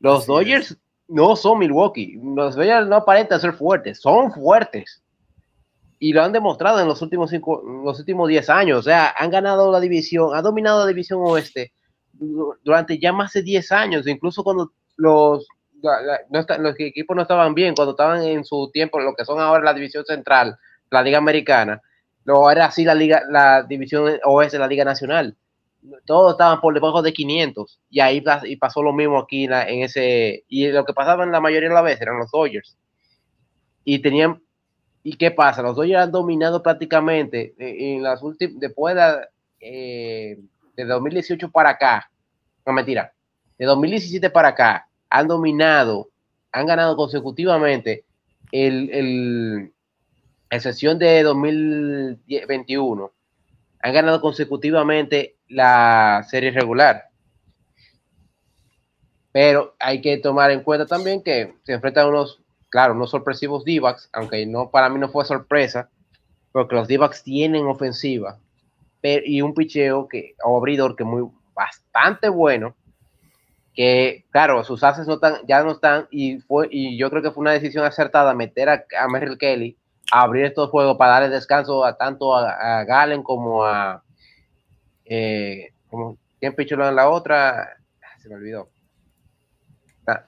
Los 0.00 0.26
Dodgers 0.26 0.76
no 1.08 1.36
son 1.36 1.58
Milwaukee. 1.58 2.18
Los 2.22 2.56
no 2.56 2.96
aparentan 2.96 3.40
ser 3.40 3.52
fuertes, 3.52 4.00
son 4.00 4.32
fuertes. 4.32 5.02
Y 5.98 6.12
lo 6.12 6.22
han 6.22 6.32
demostrado 6.32 6.80
en 6.80 6.88
los 6.88 7.00
últimos 7.00 7.30
cinco, 7.30 7.62
los 7.84 7.98
últimos 8.00 8.28
10 8.28 8.50
años. 8.50 8.78
O 8.80 8.82
sea, 8.82 9.14
han 9.16 9.30
ganado 9.30 9.70
la 9.70 9.78
división, 9.78 10.34
han 10.34 10.42
dominado 10.42 10.80
la 10.80 10.86
división 10.86 11.20
oeste 11.22 11.72
durante 12.12 12.98
ya 12.98 13.12
más 13.12 13.32
de 13.32 13.42
10 13.42 13.72
años. 13.72 14.06
Incluso 14.08 14.42
cuando 14.42 14.72
los, 14.96 15.46
los 15.80 16.80
equipos 16.80 17.14
no 17.14 17.22
estaban 17.22 17.54
bien, 17.54 17.74
cuando 17.74 17.92
estaban 17.92 18.22
en 18.22 18.44
su 18.44 18.70
tiempo, 18.72 18.98
lo 19.00 19.14
que 19.14 19.24
son 19.24 19.40
ahora 19.40 19.62
la 19.62 19.74
división 19.74 20.04
central, 20.04 20.58
la 20.90 21.02
Liga 21.02 21.18
Americana, 21.18 21.80
no 22.24 22.50
era 22.50 22.66
así 22.66 22.84
la 22.84 22.94
Liga, 22.94 23.22
la 23.28 23.62
división 23.62 24.18
oeste, 24.24 24.58
la 24.58 24.66
Liga 24.66 24.84
Nacional 24.84 25.36
todos 26.04 26.32
estaban 26.32 26.60
por 26.60 26.74
debajo 26.74 27.02
de 27.02 27.12
500 27.12 27.80
y 27.90 28.00
ahí 28.00 28.22
y 28.44 28.56
pasó 28.56 28.82
lo 28.82 28.92
mismo 28.92 29.18
aquí 29.18 29.44
en, 29.44 29.82
ese 29.82 30.44
y 30.48 30.68
lo 30.68 30.84
que 30.84 30.92
pasaba 30.92 31.24
en 31.24 31.32
la 31.32 31.40
mayoría 31.40 31.68
de 31.68 31.74
las 31.74 31.84
veces 31.84 32.02
eran 32.02 32.18
los 32.18 32.30
Dodgers. 32.30 32.76
Y 33.84 33.98
tenían 33.98 34.40
y 35.02 35.16
qué 35.16 35.32
pasa 35.32 35.62
los 35.62 35.74
Dodgers 35.74 36.02
han 36.02 36.12
dominado 36.12 36.62
prácticamente 36.62 37.54
en 37.58 38.02
las 38.02 38.22
últimas 38.22 38.60
después 38.60 38.94
de, 38.94 39.26
eh, 39.60 40.38
de 40.76 40.84
2018 40.84 41.50
para 41.50 41.70
acá 41.70 42.10
no 42.64 42.72
mentira 42.72 43.12
de 43.58 43.66
2017 43.66 44.30
para 44.30 44.48
acá 44.48 44.88
han 45.10 45.26
dominado 45.26 46.10
han 46.52 46.66
ganado 46.66 46.94
consecutivamente 46.96 48.04
el, 48.52 48.90
el 48.90 49.72
en 50.50 50.60
sesión 50.60 50.98
de 50.98 51.22
2021 51.24 53.12
han 53.82 53.92
ganado 53.92 54.20
consecutivamente 54.20 55.36
la 55.48 56.24
serie 56.30 56.52
regular. 56.52 57.08
Pero 59.32 59.74
hay 59.80 60.00
que 60.00 60.18
tomar 60.18 60.50
en 60.50 60.62
cuenta 60.62 60.86
también 60.86 61.22
que 61.22 61.54
se 61.64 61.72
enfrentan 61.72 62.08
unos, 62.08 62.40
claro, 62.68 62.94
unos 62.94 63.10
sorpresivos 63.10 63.64
d 63.64 63.80
aunque 64.12 64.46
no 64.46 64.70
para 64.70 64.88
mí 64.88 64.98
no 64.98 65.08
fue 65.08 65.24
sorpresa, 65.24 65.90
porque 66.52 66.76
los 66.76 66.86
d 66.86 66.98
tienen 67.24 67.66
ofensiva 67.66 68.38
y 69.02 69.42
un 69.42 69.54
picheo 69.54 70.06
que, 70.08 70.36
o 70.44 70.56
abridor 70.56 70.94
que 70.94 71.04
muy 71.04 71.28
bastante 71.54 72.28
bueno, 72.28 72.76
que 73.74 74.24
claro, 74.30 74.62
sus 74.64 74.84
haces 74.84 75.06
no 75.06 75.14
están, 75.14 75.38
ya 75.46 75.62
no 75.64 75.72
están, 75.72 76.06
y 76.10 76.38
fue, 76.40 76.68
y 76.70 76.96
yo 76.96 77.10
creo 77.10 77.22
que 77.22 77.30
fue 77.30 77.40
una 77.40 77.52
decisión 77.52 77.84
acertada 77.84 78.34
meter 78.34 78.68
a, 78.68 78.84
a 79.00 79.08
Merrill 79.08 79.38
Kelly 79.38 79.76
a 79.76 79.81
abrir 80.12 80.44
estos 80.44 80.68
juegos 80.68 80.98
para 80.98 81.12
darle 81.12 81.30
descanso 81.30 81.84
a 81.84 81.96
tanto 81.96 82.36
a, 82.36 82.84
Galen 82.84 83.22
como 83.22 83.64
a 83.64 84.02
eh, 85.06 85.72
como, 85.88 86.18
¿Quién 86.38 86.54
pichó 86.54 86.74
en 86.74 86.94
la 86.94 87.08
otra? 87.08 87.78
Ah, 88.02 88.18
se 88.20 88.28
me 88.28 88.34
olvidó. 88.34 88.68
Ah, 90.06 90.24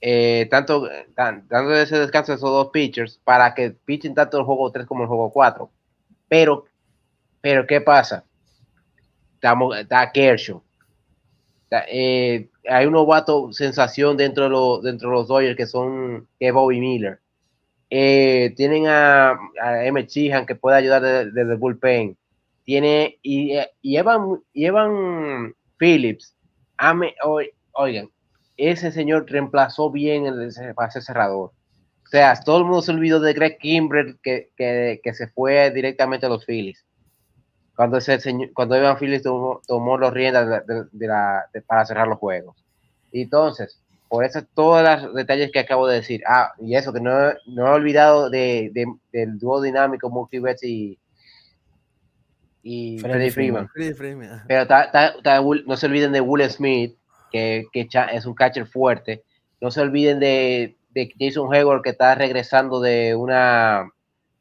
eh, 0.00 0.48
tanto 0.50 0.88
dando 1.14 1.74
ese 1.76 1.98
descanso 1.98 2.32
a 2.32 2.34
esos 2.34 2.50
dos 2.50 2.70
pitchers 2.72 3.20
para 3.22 3.54
que 3.54 3.70
pitchen 3.70 4.14
tanto 4.14 4.38
el 4.38 4.44
juego 4.44 4.72
3 4.72 4.86
como 4.86 5.02
el 5.02 5.08
juego 5.08 5.30
4. 5.30 5.70
Pero, 6.28 6.64
pero 7.40 7.66
¿qué 7.66 7.80
pasa? 7.80 8.24
Estamos, 9.34 9.76
está 9.76 10.10
Kershaw. 10.10 10.62
Eh, 11.88 12.50
hay 12.68 12.86
un 12.86 12.92
novato 12.92 13.52
sensación 13.52 14.16
dentro 14.16 14.44
de, 14.44 14.50
los, 14.50 14.82
dentro 14.82 15.10
de 15.10 15.14
los 15.14 15.28
Dodgers 15.28 15.56
que 15.56 15.66
son 15.66 16.28
que 16.40 16.50
Bobby 16.50 16.80
Miller. 16.80 17.21
Eh, 17.94 18.54
tienen 18.56 18.86
a, 18.86 19.38
M. 19.84 20.06
Chihan 20.06 20.46
que 20.46 20.54
puede 20.54 20.78
ayudar 20.78 21.02
desde 21.02 21.42
el 21.42 21.56
bullpen 21.58 22.16
tiene 22.64 23.18
y, 23.20 23.58
Evan, 23.82 24.40
y 24.54 24.64
Evan 24.64 25.54
Phillips, 25.78 26.34
ame, 26.78 27.14
oigan, 27.72 28.08
ese 28.56 28.92
señor 28.92 29.30
reemplazó 29.30 29.90
bien 29.90 30.24
el 30.24 30.54
base 30.74 31.02
cerrador. 31.02 31.50
O 31.50 32.08
sea, 32.08 32.34
todo 32.42 32.58
el 32.58 32.64
mundo 32.64 32.80
se 32.80 32.92
olvidó 32.92 33.20
de 33.20 33.34
Greg 33.34 33.58
Kimbrell 33.58 34.18
que, 34.22 34.50
que, 34.56 35.02
que, 35.04 35.12
se 35.12 35.28
fue 35.28 35.70
directamente 35.70 36.24
a 36.24 36.30
los 36.30 36.46
Phillies. 36.46 36.86
cuando, 37.76 37.98
ese 37.98 38.20
señor, 38.20 38.54
cuando 38.54 38.74
Evan 38.74 38.96
Phillips 38.96 39.24
tomó, 39.24 39.60
tomó 39.66 39.98
los 39.98 40.14
riendas 40.14 40.64
de, 40.66 41.06
la, 41.06 41.44
para 41.66 41.84
cerrar 41.84 42.08
los 42.08 42.18
juegos. 42.18 42.56
Entonces, 43.12 43.81
por 44.12 44.26
eso 44.26 44.42
todos 44.54 44.82
los 44.82 45.14
detalles 45.14 45.50
que 45.50 45.58
acabo 45.60 45.86
de 45.88 45.96
decir. 45.96 46.22
Ah, 46.28 46.52
y 46.60 46.76
eso, 46.76 46.92
que 46.92 47.00
no, 47.00 47.10
no 47.46 47.66
he 47.66 47.70
olvidado 47.70 48.28
de, 48.28 48.70
de- 48.74 48.84
del 49.10 49.38
dúo 49.38 49.62
dinámico 49.62 50.10
Mookie 50.10 50.38
Betts 50.38 50.62
y, 50.64 50.98
y 52.62 52.98
Freddie 52.98 53.30
Freddie 53.72 53.94
Freeman. 53.94 54.42
Pero 54.46 54.66
ta- 54.66 54.90
ta- 54.92 55.14
ta- 55.22 55.40
Will- 55.40 55.64
no 55.66 55.78
se 55.78 55.86
olviden 55.86 56.12
de 56.12 56.20
Will 56.20 56.48
Smith, 56.50 56.94
que, 57.30 57.64
que 57.72 57.88
es 58.12 58.26
un 58.26 58.34
catcher 58.34 58.66
fuerte. 58.66 59.22
No 59.62 59.70
se 59.70 59.80
olviden 59.80 60.20
de, 60.20 60.76
de 60.90 61.10
Jason 61.18 61.52
Hayward, 61.54 61.80
que 61.80 61.90
está 61.90 62.14
regresando 62.14 62.82
de 62.82 63.14
una, 63.14 63.88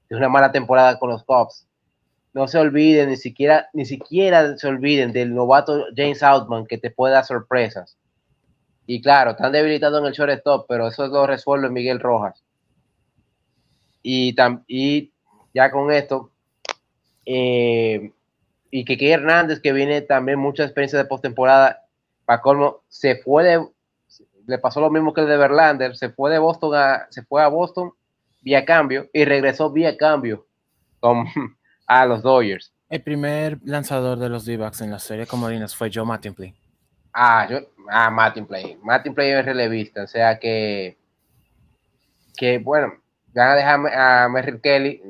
de 0.09 0.17
una 0.17 0.27
mala 0.27 0.51
temporada 0.51 0.99
con 0.99 1.09
los 1.11 1.23
Cubs. 1.23 1.65
No 2.33 2.49
se 2.49 2.57
olviden, 2.57 3.07
ni 3.07 3.15
siquiera, 3.15 3.69
ni 3.71 3.85
siquiera 3.85 4.57
se 4.57 4.67
olviden 4.67 5.13
del 5.13 5.33
novato 5.33 5.85
James 5.95 6.21
Outman, 6.23 6.65
que 6.65 6.77
te 6.77 6.91
puede 6.91 7.13
dar 7.13 7.23
sorpresas. 7.23 7.97
Y 8.93 9.01
claro, 9.01 9.31
están 9.31 9.53
debilitados 9.53 10.01
en 10.01 10.07
el 10.07 10.11
shortstop, 10.11 10.65
pero 10.67 10.89
eso 10.89 11.07
lo 11.07 11.25
resuelve 11.25 11.69
Miguel 11.69 12.01
Rojas. 12.01 12.43
Y, 14.03 14.35
tam- 14.35 14.65
y 14.67 15.13
ya 15.53 15.71
con 15.71 15.93
esto, 15.93 16.31
eh, 17.25 18.11
y 18.69 18.83
que 18.83 18.97
Kike 18.97 19.13
Hernández, 19.13 19.61
que 19.61 19.71
viene 19.71 20.01
también 20.01 20.39
mucha 20.39 20.63
experiencia 20.65 20.99
de 20.99 21.05
postemporada, 21.05 21.85
para 22.25 22.41
colmo, 22.41 22.81
se 22.89 23.15
fue 23.15 23.45
de, 23.45 23.65
le 24.45 24.57
pasó 24.57 24.81
lo 24.81 24.89
mismo 24.91 25.13
que 25.13 25.21
el 25.21 25.27
de 25.27 25.37
Verlander, 25.37 25.95
se 25.95 26.09
fue 26.09 26.29
de 26.29 26.39
Boston 26.39 26.75
a, 26.75 27.07
se 27.11 27.23
fue 27.23 27.41
a 27.41 27.47
Boston 27.47 27.93
vía 28.41 28.65
cambio 28.65 29.07
y 29.13 29.23
regresó 29.23 29.71
vía 29.71 29.95
cambio 29.95 30.47
con, 30.99 31.27
a 31.87 32.05
los 32.05 32.21
Dodgers. 32.23 32.73
El 32.89 33.03
primer 33.03 33.57
lanzador 33.63 34.19
de 34.19 34.27
los 34.27 34.43
D-backs 34.43 34.81
en 34.81 34.91
la 34.91 34.99
serie 34.99 35.27
comodines 35.27 35.73
fue 35.73 35.89
Joe 35.93 36.03
Mattingly. 36.03 36.53
Ah, 37.13 37.45
yo, 37.49 37.59
ah, 37.89 38.09
Martin 38.09 38.45
Play. 38.45 38.77
Martin 38.81 39.13
Play 39.13 39.31
es 39.31 39.45
relevista, 39.45 40.03
o 40.03 40.07
sea 40.07 40.39
que, 40.39 40.97
que 42.35 42.57
bueno, 42.59 42.93
van 43.33 43.49
a 43.49 43.55
dejar 43.55 43.79
a 43.97 44.29
Merrill 44.29 44.61
Kelly 44.61 45.01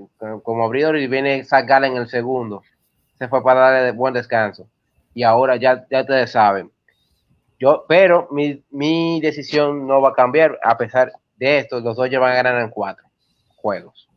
como- 0.43 0.63
abridor 0.65 0.97
y 0.97 1.07
viene 1.07 1.45
Gallen 1.49 1.93
en 1.93 2.01
el 2.03 2.07
segundo. 2.07 2.63
Se 3.17 3.28
fue 3.28 3.43
para 3.43 3.72
darle 3.72 3.91
buen 3.91 4.13
descanso. 4.13 4.67
Y 5.13 5.24
ahora 5.24 5.55
ya, 5.57 5.86
ya 5.89 6.01
ustedes 6.01 6.32
saben. 6.32 6.72
Yo, 7.59 7.86
pero 7.88 8.28
mi, 8.32 8.63
mi 8.72 9.22
decisión 9.22 9.86
no 9.86 10.01
va 10.01 10.09
a 10.09 10.13
cambiar. 10.13 10.57
A 10.63 10.78
pesar 10.78 11.11
de 11.36 11.59
esto, 11.59 11.80
los 11.80 11.95
Dodgers 11.95 12.19
van 12.19 12.32
a 12.32 12.36
ganar 12.36 12.61
en 12.61 12.69
cuatro 12.69 13.05
juegos. 13.55 14.09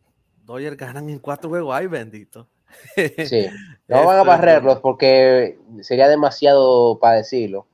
Dodgers 0.45 0.77
ganan 0.77 1.11
en 1.11 1.19
cuatro 1.19 1.51
juegos. 1.51 1.75
Ay, 1.75 1.87
bendito. 1.87 2.49
Sí. 2.97 3.47
No 3.87 3.99
van 4.07 4.09
a 4.09 4.13
Eso 4.13 4.21
es 4.23 4.27
barrerlos 4.27 4.79
porque 4.81 5.59
sería 5.83 6.09
demasiado 6.09 6.99
para 6.99 7.17
decirlo. 7.17 7.67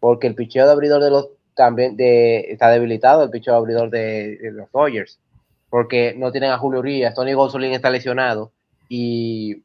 Porque 0.00 0.26
el 0.26 0.34
picheo 0.34 0.66
de 0.66 0.72
abridor 0.72 1.02
de 1.02 1.10
los 1.10 1.28
también 1.54 1.96
de, 1.96 2.40
está 2.52 2.70
debilitado, 2.70 3.22
el 3.22 3.30
picheo 3.30 3.54
de 3.54 3.58
abridor 3.58 3.90
de, 3.90 4.38
de 4.38 4.52
los 4.52 4.72
Dodgers. 4.72 5.20
Porque 5.68 6.14
no 6.16 6.32
tienen 6.32 6.50
a 6.50 6.58
Julio 6.58 6.80
Urias, 6.80 7.14
Tony 7.14 7.34
Gonzolín 7.34 7.72
está 7.72 7.90
lesionado. 7.90 8.50
Y, 8.88 9.62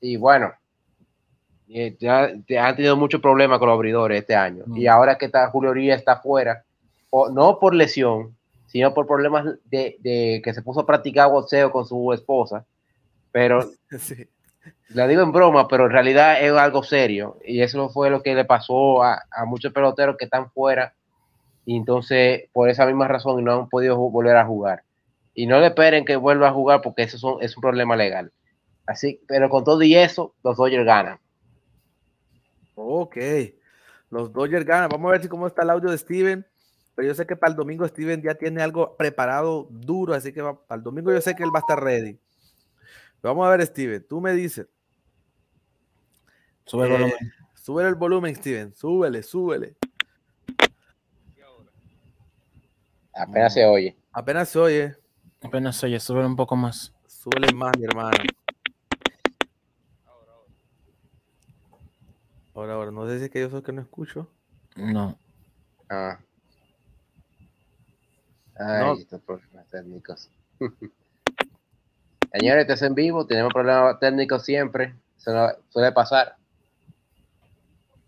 y 0.00 0.16
bueno, 0.16 0.52
eh, 1.68 1.96
ya, 1.98 2.32
ya 2.48 2.66
han 2.66 2.76
tenido 2.76 2.96
muchos 2.96 3.20
problemas 3.20 3.58
con 3.58 3.68
los 3.68 3.76
abridores 3.76 4.20
este 4.20 4.34
año. 4.34 4.64
Mm. 4.66 4.76
Y 4.76 4.86
ahora 4.86 5.16
que 5.16 5.26
está 5.26 5.48
Julio 5.50 5.70
Urias 5.70 5.98
está 5.98 6.16
fuera, 6.16 6.64
o, 7.10 7.30
no 7.30 7.58
por 7.58 7.74
lesión, 7.74 8.36
sino 8.66 8.92
por 8.92 9.06
problemas 9.06 9.46
de, 9.64 9.96
de 10.00 10.42
que 10.44 10.52
se 10.52 10.62
puso 10.62 10.80
a 10.80 10.86
practicar 10.86 11.30
boxeo 11.30 11.70
con 11.70 11.86
su 11.86 12.12
esposa. 12.12 12.66
Pero 13.32 13.70
Sí. 13.98 14.28
La 14.88 15.06
digo 15.06 15.22
en 15.22 15.32
broma, 15.32 15.68
pero 15.68 15.86
en 15.86 15.90
realidad 15.92 16.42
es 16.42 16.52
algo 16.52 16.82
serio. 16.82 17.38
Y 17.44 17.62
eso 17.62 17.88
fue 17.90 18.10
lo 18.10 18.22
que 18.22 18.34
le 18.34 18.44
pasó 18.44 19.02
a, 19.02 19.22
a 19.30 19.44
muchos 19.44 19.72
peloteros 19.72 20.16
que 20.16 20.24
están 20.26 20.50
fuera. 20.50 20.94
Y 21.64 21.76
entonces, 21.76 22.48
por 22.52 22.68
esa 22.70 22.86
misma 22.86 23.08
razón, 23.08 23.42
no 23.44 23.52
han 23.52 23.68
podido 23.68 23.96
volver 23.96 24.36
a 24.36 24.46
jugar. 24.46 24.82
Y 25.34 25.46
no 25.46 25.60
le 25.60 25.66
esperen 25.68 26.04
que 26.04 26.16
vuelva 26.16 26.48
a 26.48 26.52
jugar 26.52 26.80
porque 26.82 27.02
eso 27.02 27.40
es 27.40 27.56
un 27.56 27.60
problema 27.60 27.94
legal. 27.96 28.32
Así, 28.86 29.20
pero 29.28 29.48
con 29.50 29.64
todo 29.64 29.82
y 29.82 29.94
eso, 29.94 30.34
los 30.42 30.56
Dodgers 30.56 30.86
ganan. 30.86 31.18
Ok. 32.74 33.16
Los 34.10 34.32
Dodgers 34.32 34.64
ganan. 34.64 34.88
Vamos 34.88 35.08
a 35.08 35.12
ver 35.12 35.22
si 35.22 35.28
cómo 35.28 35.46
está 35.46 35.62
el 35.62 35.70
audio 35.70 35.90
de 35.90 35.98
Steven. 35.98 36.46
Pero 36.94 37.08
yo 37.08 37.14
sé 37.14 37.26
que 37.26 37.36
para 37.36 37.50
el 37.52 37.56
domingo 37.56 37.86
Steven 37.86 38.20
ya 38.22 38.34
tiene 38.34 38.60
algo 38.60 38.96
preparado 38.96 39.68
duro, 39.70 40.14
así 40.14 40.32
que 40.32 40.42
va- 40.42 40.58
para 40.66 40.78
el 40.78 40.82
domingo 40.82 41.12
yo 41.12 41.20
sé 41.20 41.36
que 41.36 41.44
él 41.44 41.50
va 41.54 41.58
a 41.58 41.60
estar 41.60 41.80
ready. 41.80 42.18
Vamos 43.22 43.46
a 43.46 43.50
ver, 43.50 43.66
Steven. 43.66 44.06
Tú 44.08 44.20
me 44.20 44.32
dices. 44.32 44.66
Sube 46.64 46.84
el 46.86 46.90
Eh, 46.90 46.94
volumen. 46.94 47.32
Súbele 47.54 47.88
el 47.88 47.94
volumen, 47.96 48.36
Steven. 48.36 48.74
Súbele, 48.74 49.22
súbele. 49.22 49.76
Apenas 53.14 53.52
se 53.54 53.64
oye. 53.66 53.96
Apenas 54.12 54.48
se 54.48 54.58
oye. 54.60 54.96
Apenas 55.42 55.82
oye, 55.82 55.98
sube 55.98 56.24
un 56.24 56.36
poco 56.36 56.54
más. 56.56 56.94
Súbele 57.06 57.52
más, 57.52 57.76
mi 57.76 57.84
hermano. 57.84 58.16
Ahora, 62.54 62.74
ahora, 62.74 62.90
no 62.90 63.06
sé 63.08 63.18
si 63.18 63.24
es 63.26 63.30
que 63.30 63.40
yo 63.40 63.50
soy 63.50 63.58
el 63.58 63.64
que 63.64 63.72
no 63.72 63.80
escucho. 63.82 64.28
No. 64.76 65.18
Ah. 65.90 66.18
Ay, 68.56 68.84
No. 68.84 68.92
estos 68.94 69.20
problemas 69.22 69.66
técnicos. 69.68 70.30
Señores, 72.32 72.62
esto 72.62 72.74
es 72.74 72.82
en 72.82 72.94
vivo, 72.94 73.26
tenemos 73.26 73.52
problemas 73.52 73.98
técnicos 74.00 74.44
siempre, 74.44 74.94
eso 75.16 75.32
no- 75.32 75.50
suele 75.70 75.92
pasar. 75.92 76.36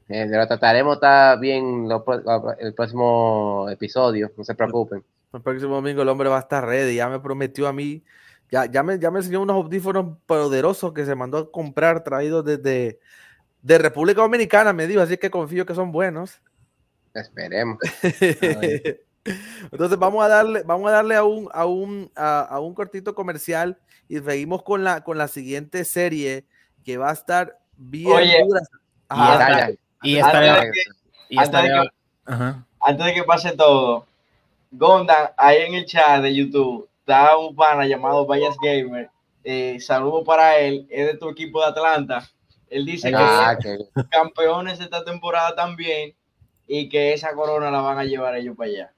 Eh, 0.09 0.27
lo 0.27 0.47
trataremos 0.47 0.95
está 0.97 1.37
bien 1.37 1.89
lo 1.89 2.05
pro- 2.05 2.19
lo- 2.21 2.57
el 2.59 2.75
próximo 2.75 3.69
episodio, 3.71 4.31
no 4.37 4.45
se 4.45 4.55
preocupen. 4.55 5.05
El 5.33 5.41
próximo 5.41 5.77
domingo 5.77 6.03
el 6.03 6.09
hombre 6.09 6.29
va 6.29 6.39
a 6.39 6.41
estar 6.41 6.67
ready. 6.67 6.97
Ya 6.97 7.09
me 7.09 7.21
prometió 7.21 7.69
a 7.69 7.73
mí. 7.73 8.03
Ya, 8.51 8.67
ya, 8.67 8.83
me, 8.83 8.99
ya 8.99 9.13
me 9.13 9.21
enseñó 9.21 9.41
unos 9.43 9.55
audífonos 9.55 10.17
poderosos 10.27 10.93
que 10.93 11.05
se 11.07 11.15
mandó 11.15 11.39
a 11.39 11.53
comprar, 11.53 12.03
traídos 12.03 12.45
desde 12.45 12.99
de 13.63 13.79
República 13.79 14.23
Dominicana, 14.23 14.73
me 14.73 14.89
dijo. 14.89 15.01
Así 15.01 15.17
que 15.17 15.31
confío 15.31 15.65
que 15.65 15.77
son 15.77 15.93
buenos. 15.93 16.41
Esperemos. 17.15 17.79
Entonces 19.71 19.97
vamos 19.97 20.25
a 20.25 20.29
darle, 20.29 20.65
vamos 20.65 20.89
a 20.89 20.95
darle 20.95 21.15
a 21.15 21.23
un, 21.23 21.49
a 21.53 21.67
un, 21.67 22.11
a, 22.17 22.41
a 22.41 22.59
un 22.59 22.75
cortito 22.75 23.15
comercial 23.15 23.79
y 24.11 24.19
seguimos 24.19 24.65
con 24.65 24.83
la, 24.83 25.03
con 25.05 25.17
la 25.19 25.29
siguiente 25.29 25.85
serie 25.85 26.45
que 26.85 26.97
va 26.99 27.11
a 27.11 27.13
estar 27.13 27.57
bien 27.77 28.13
Oye, 28.13 28.43
dura. 28.45 28.61
Y 28.61 28.75
Ajá. 29.09 29.71
Y 30.03 30.19
Antes 30.19 30.27
esta, 30.27 30.41
de 30.41 30.71
que- 30.73 30.81
y 31.29 31.39
antes 31.39 31.63
de 31.63 31.69
que- 31.69 31.89
ajá. 32.33 32.67
antes 32.81 33.07
de 33.07 33.15
que 33.15 33.23
pase 33.23 33.53
todo, 33.53 34.07
Gondan, 34.73 35.31
ahí 35.37 35.59
en 35.63 35.75
el 35.75 35.85
chat 35.87 36.23
de 36.23 36.35
YouTube, 36.35 36.89
está 37.01 37.37
un 37.37 37.55
pana 37.55 37.87
llamado 37.87 38.27
Vallas 38.27 38.57
Gamer. 38.61 39.11
Eh, 39.45 39.79
saludo 39.79 40.25
para 40.25 40.59
él, 40.59 40.87
es 40.91 41.07
de 41.07 41.15
tu 41.17 41.29
equipo 41.29 41.61
de 41.61 41.67
Atlanta. 41.69 42.29
Él 42.69 42.87
dice 42.87 43.13
Ah, 43.15 43.57
que 43.61 43.63
que- 43.63 43.77
son 43.95 44.05
campeones 44.11 44.81
esta 44.81 45.05
temporada 45.05 45.55
también 45.55 46.15
y 46.67 46.89
que 46.89 47.13
esa 47.13 47.33
corona 47.35 47.71
la 47.71 47.81
van 47.81 47.99
a 47.99 48.05
llevar 48.05 48.35
ellos 48.37 48.57
para 48.57 48.71
allá. 48.71 48.93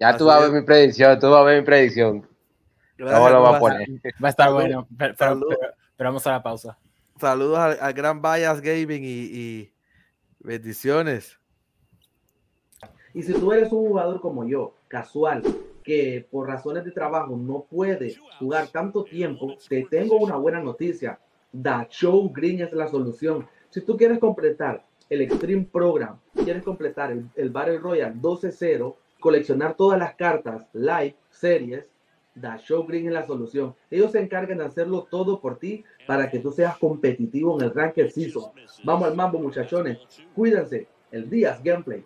ya 0.00 0.16
tú 0.16 0.24
vas 0.26 0.38
a 0.38 0.40
ver 0.40 0.50
mi 0.52 0.62
predicción, 0.62 1.18
tú 1.20 1.30
vas 1.30 1.40
a 1.40 1.44
ver 1.44 1.60
mi 1.60 1.66
predicción. 1.66 2.26
Gracias, 3.08 3.18
¿Cómo 3.20 3.30
lo 3.30 3.42
va 3.42 3.56
a 3.56 3.60
poner? 3.60 3.88
Va 4.22 4.28
a 4.28 4.30
estar 4.30 4.46
Salud. 4.46 4.60
bueno. 4.60 4.88
Pero, 4.98 5.14
pero- 5.18 5.40
pero- 5.48 5.72
pero 5.96 6.08
vamos 6.10 6.26
a 6.26 6.30
la 6.32 6.42
pausa. 6.42 6.78
Saludos 7.20 7.58
al, 7.58 7.78
al 7.80 7.92
gran 7.92 8.22
Bias 8.22 8.60
Gaming 8.60 9.02
y, 9.04 9.08
y 9.08 9.72
bendiciones. 10.38 11.38
Y 13.12 13.22
si 13.22 13.32
tú 13.34 13.52
eres 13.52 13.72
un 13.72 13.88
jugador 13.88 14.20
como 14.20 14.46
yo, 14.46 14.74
casual, 14.88 15.42
que 15.82 16.26
por 16.30 16.46
razones 16.48 16.84
de 16.84 16.92
trabajo 16.92 17.36
no 17.36 17.64
puede 17.68 18.14
jugar 18.38 18.68
tanto 18.68 19.04
tiempo, 19.04 19.56
te 19.68 19.84
tengo 19.90 20.16
una 20.16 20.36
buena 20.36 20.60
noticia. 20.60 21.18
Da 21.52 21.86
Show 21.90 22.30
Green 22.32 22.60
es 22.60 22.72
la 22.72 22.86
solución. 22.86 23.46
Si 23.70 23.80
tú 23.80 23.96
quieres 23.96 24.18
completar 24.20 24.84
el 25.08 25.22
Extreme 25.22 25.64
Program, 25.70 26.18
quieres 26.44 26.62
completar 26.62 27.10
el, 27.10 27.28
el 27.34 27.50
Battle 27.50 27.78
Royale 27.78 28.14
12-0, 28.14 28.94
coleccionar 29.18 29.74
todas 29.74 29.98
las 29.98 30.14
cartas, 30.14 30.66
live, 30.72 31.16
series, 31.30 31.84
Da 32.40 32.56
Show 32.58 32.86
Green 32.86 33.06
es 33.06 33.12
la 33.12 33.26
solución. 33.26 33.74
Ellos 33.90 34.12
se 34.12 34.20
encargan 34.20 34.58
de 34.58 34.64
hacerlo 34.64 35.06
todo 35.10 35.40
por 35.40 35.58
ti 35.58 35.84
para 36.06 36.30
que 36.30 36.38
tú 36.38 36.52
seas 36.52 36.78
competitivo 36.78 37.58
en 37.58 37.66
el 37.66 37.74
Ranked 37.74 38.10
Season. 38.10 38.52
Vamos 38.84 39.08
al 39.08 39.14
mambo, 39.14 39.38
muchachones. 39.38 39.98
Cuídense. 40.34 40.88
El 41.10 41.28
Díaz 41.28 41.60
Gameplay. 41.62 42.04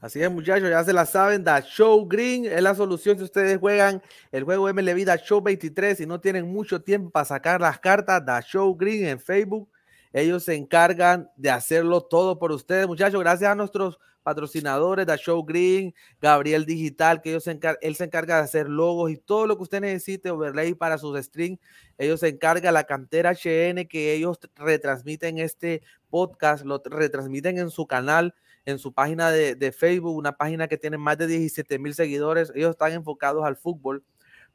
Así 0.00 0.22
es, 0.22 0.30
muchachos, 0.30 0.70
ya 0.70 0.82
se 0.82 0.92
la 0.92 1.04
saben. 1.04 1.44
Da 1.44 1.60
Show 1.60 2.06
Green 2.08 2.46
es 2.46 2.62
la 2.62 2.74
solución 2.74 3.18
si 3.18 3.24
ustedes 3.24 3.58
juegan 3.58 4.02
el 4.32 4.44
juego 4.44 4.72
MLB 4.72 5.04
Da 5.04 5.16
Show 5.18 5.42
23 5.42 6.00
y 6.00 6.06
no 6.06 6.20
tienen 6.20 6.46
mucho 6.46 6.80
tiempo 6.80 7.10
para 7.10 7.24
sacar 7.24 7.60
las 7.60 7.78
cartas. 7.78 8.24
Da 8.24 8.40
Show 8.40 8.74
Green 8.74 9.06
en 9.06 9.20
Facebook 9.20 9.68
Ellos 10.12 10.44
se 10.44 10.54
encargan 10.54 11.30
de 11.36 11.50
hacerlo 11.50 12.00
todo 12.00 12.38
por 12.38 12.52
ustedes, 12.52 12.86
muchachos. 12.86 13.20
Gracias 13.20 13.50
a 13.50 13.54
nuestros 13.54 13.98
patrocinadores, 14.26 15.06
The 15.06 15.16
Show 15.18 15.44
Green, 15.44 15.94
Gabriel 16.20 16.66
Digital, 16.66 17.22
que 17.22 17.30
ellos 17.30 17.44
se 17.44 17.56
él 17.80 17.94
se 17.94 18.02
encarga 18.02 18.38
de 18.38 18.42
hacer 18.42 18.68
logos 18.68 19.12
y 19.12 19.16
todo 19.18 19.46
lo 19.46 19.56
que 19.56 19.62
usted 19.62 19.80
necesite, 19.80 20.32
overlay 20.32 20.74
para 20.74 20.98
sus 20.98 21.16
streams. 21.24 21.60
Ellos 21.96 22.18
se 22.18 22.28
encargan, 22.30 22.74
la 22.74 22.82
cantera 22.82 23.34
HN, 23.34 23.86
que 23.86 24.14
ellos 24.14 24.40
retransmiten 24.56 25.38
este 25.38 25.82
podcast, 26.10 26.64
lo 26.64 26.82
retransmiten 26.84 27.56
en 27.58 27.70
su 27.70 27.86
canal, 27.86 28.34
en 28.64 28.80
su 28.80 28.92
página 28.92 29.30
de, 29.30 29.54
de 29.54 29.70
Facebook, 29.70 30.16
una 30.16 30.36
página 30.36 30.66
que 30.66 30.76
tiene 30.76 30.98
más 30.98 31.16
de 31.18 31.28
17 31.28 31.78
mil 31.78 31.94
seguidores. 31.94 32.50
Ellos 32.56 32.70
están 32.70 32.94
enfocados 32.94 33.44
al 33.44 33.56
fútbol, 33.56 34.02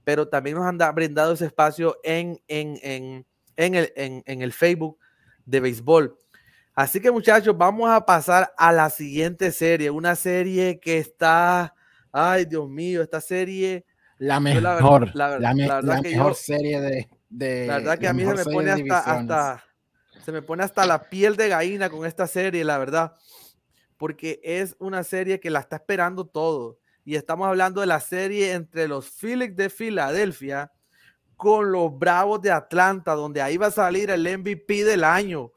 pero 0.03 0.27
también 0.27 0.57
nos 0.57 0.65
han 0.65 0.77
brindado 0.93 1.31
ese 1.31 1.45
espacio 1.45 1.97
en, 2.03 2.41
en, 2.49 2.77
en, 2.83 3.25
en 3.55 3.75
el, 3.75 3.93
en 3.95 4.41
el 4.41 4.51
Facebook 4.51 4.97
de 5.45 5.61
béisbol. 5.61 6.17
Así 6.73 7.01
que 7.01 7.11
muchachos, 7.11 7.57
vamos 7.57 7.89
a 7.89 8.05
pasar 8.05 8.53
a 8.57 8.71
la 8.71 8.89
siguiente 8.89 9.51
serie, 9.51 9.89
una 9.89 10.15
serie 10.15 10.79
que 10.79 10.97
está, 10.97 11.75
ay 12.11 12.45
Dios 12.45 12.69
mío, 12.69 13.01
esta 13.01 13.21
serie... 13.21 13.85
La 14.17 14.39
mejor, 14.39 15.15
la, 15.15 15.53
mejor 16.03 16.35
serie 16.35 16.79
de, 16.79 17.09
de, 17.27 17.65
La 17.65 17.79
verdad 17.79 17.97
que 17.97 18.07
a 18.07 18.13
mí 18.13 18.23
se 18.23 18.35
me 18.35 18.45
pone 18.45 18.69
hasta, 18.69 18.99
hasta, 18.99 19.63
se 20.23 20.31
me 20.31 20.43
pone 20.43 20.63
hasta 20.63 20.85
la 20.85 21.09
piel 21.09 21.35
de 21.35 21.49
gallina 21.49 21.89
con 21.89 22.05
esta 22.05 22.27
serie, 22.27 22.63
la 22.63 22.77
verdad, 22.77 23.15
porque 23.97 24.39
es 24.43 24.75
una 24.77 25.03
serie 25.03 25.39
que 25.39 25.49
la 25.49 25.61
está 25.61 25.77
esperando 25.77 26.27
todo. 26.27 26.77
Y 27.03 27.15
estamos 27.15 27.47
hablando 27.47 27.81
de 27.81 27.87
la 27.87 27.99
serie 27.99 28.53
entre 28.53 28.87
los 28.87 29.09
Phillies 29.09 29.55
de 29.55 29.71
Filadelfia 29.71 30.71
con 31.35 31.71
los 31.71 31.97
Bravos 31.97 32.41
de 32.41 32.51
Atlanta, 32.51 33.15
donde 33.15 33.41
ahí 33.41 33.57
va 33.57 33.67
a 33.67 33.71
salir 33.71 34.11
el 34.11 34.21
MVP 34.21 34.83
del 34.83 35.03
año. 35.03 35.51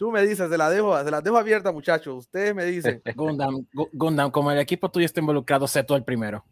Tú 0.00 0.10
me 0.10 0.22
dices, 0.22 0.48
se 0.48 0.56
la 0.56 0.70
dejo, 0.70 0.98
se 1.04 1.10
la 1.10 1.20
dejo 1.20 1.36
abierta, 1.36 1.72
muchachos. 1.72 2.20
Ustedes 2.20 2.54
me 2.54 2.64
dicen. 2.64 3.02
Gundam, 3.14 3.66
Gundam, 3.92 4.30
como 4.30 4.50
el 4.50 4.58
equipo 4.58 4.90
tuyo 4.90 5.04
está 5.04 5.20
involucrado, 5.20 5.68
sé 5.68 5.84
tú 5.84 5.94
el 5.94 6.04
primero. 6.04 6.42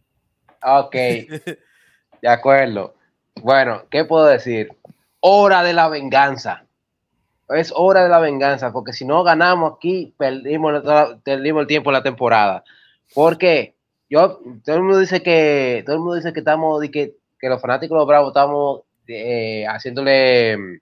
Ok. 0.63 0.93
De 2.21 2.29
acuerdo. 2.29 2.95
Bueno, 3.37 3.85
¿qué 3.91 4.05
puedo 4.05 4.27
decir? 4.27 4.77
Hora 5.21 5.63
de 5.63 5.73
la 5.73 5.89
venganza. 5.89 6.67
Es 7.49 7.73
hora 7.75 8.03
de 8.03 8.11
la 8.11 8.19
venganza, 8.19 8.71
porque 8.71 8.93
si 8.93 9.07
no 9.07 9.25
ganamos 9.25 9.77
aquí, 9.77 10.15
perdimos, 10.19 10.83
perdimos 11.25 11.63
el 11.63 11.69
tiempo 11.69 11.89
de 11.89 11.97
la 11.97 12.03
temporada. 12.03 12.65
Porque 13.15 13.77
yo, 14.11 14.43
todo 14.63 14.77
el 14.77 14.83
mundo 14.83 14.99
dice 14.99 15.23
que, 15.23 15.83
todo 15.87 15.97
el 15.97 16.01
mundo 16.01 16.17
dice 16.17 16.35
que 16.35 16.41
estamos, 16.41 16.83
que, 16.91 17.17
que 17.41 17.49
los 17.49 17.63
fanáticos 17.63 17.95
de 17.95 17.99
los 17.99 18.07
Bravos 18.07 18.29
estamos 18.29 18.83
eh, 19.07 19.65
haciéndole, 19.67 20.81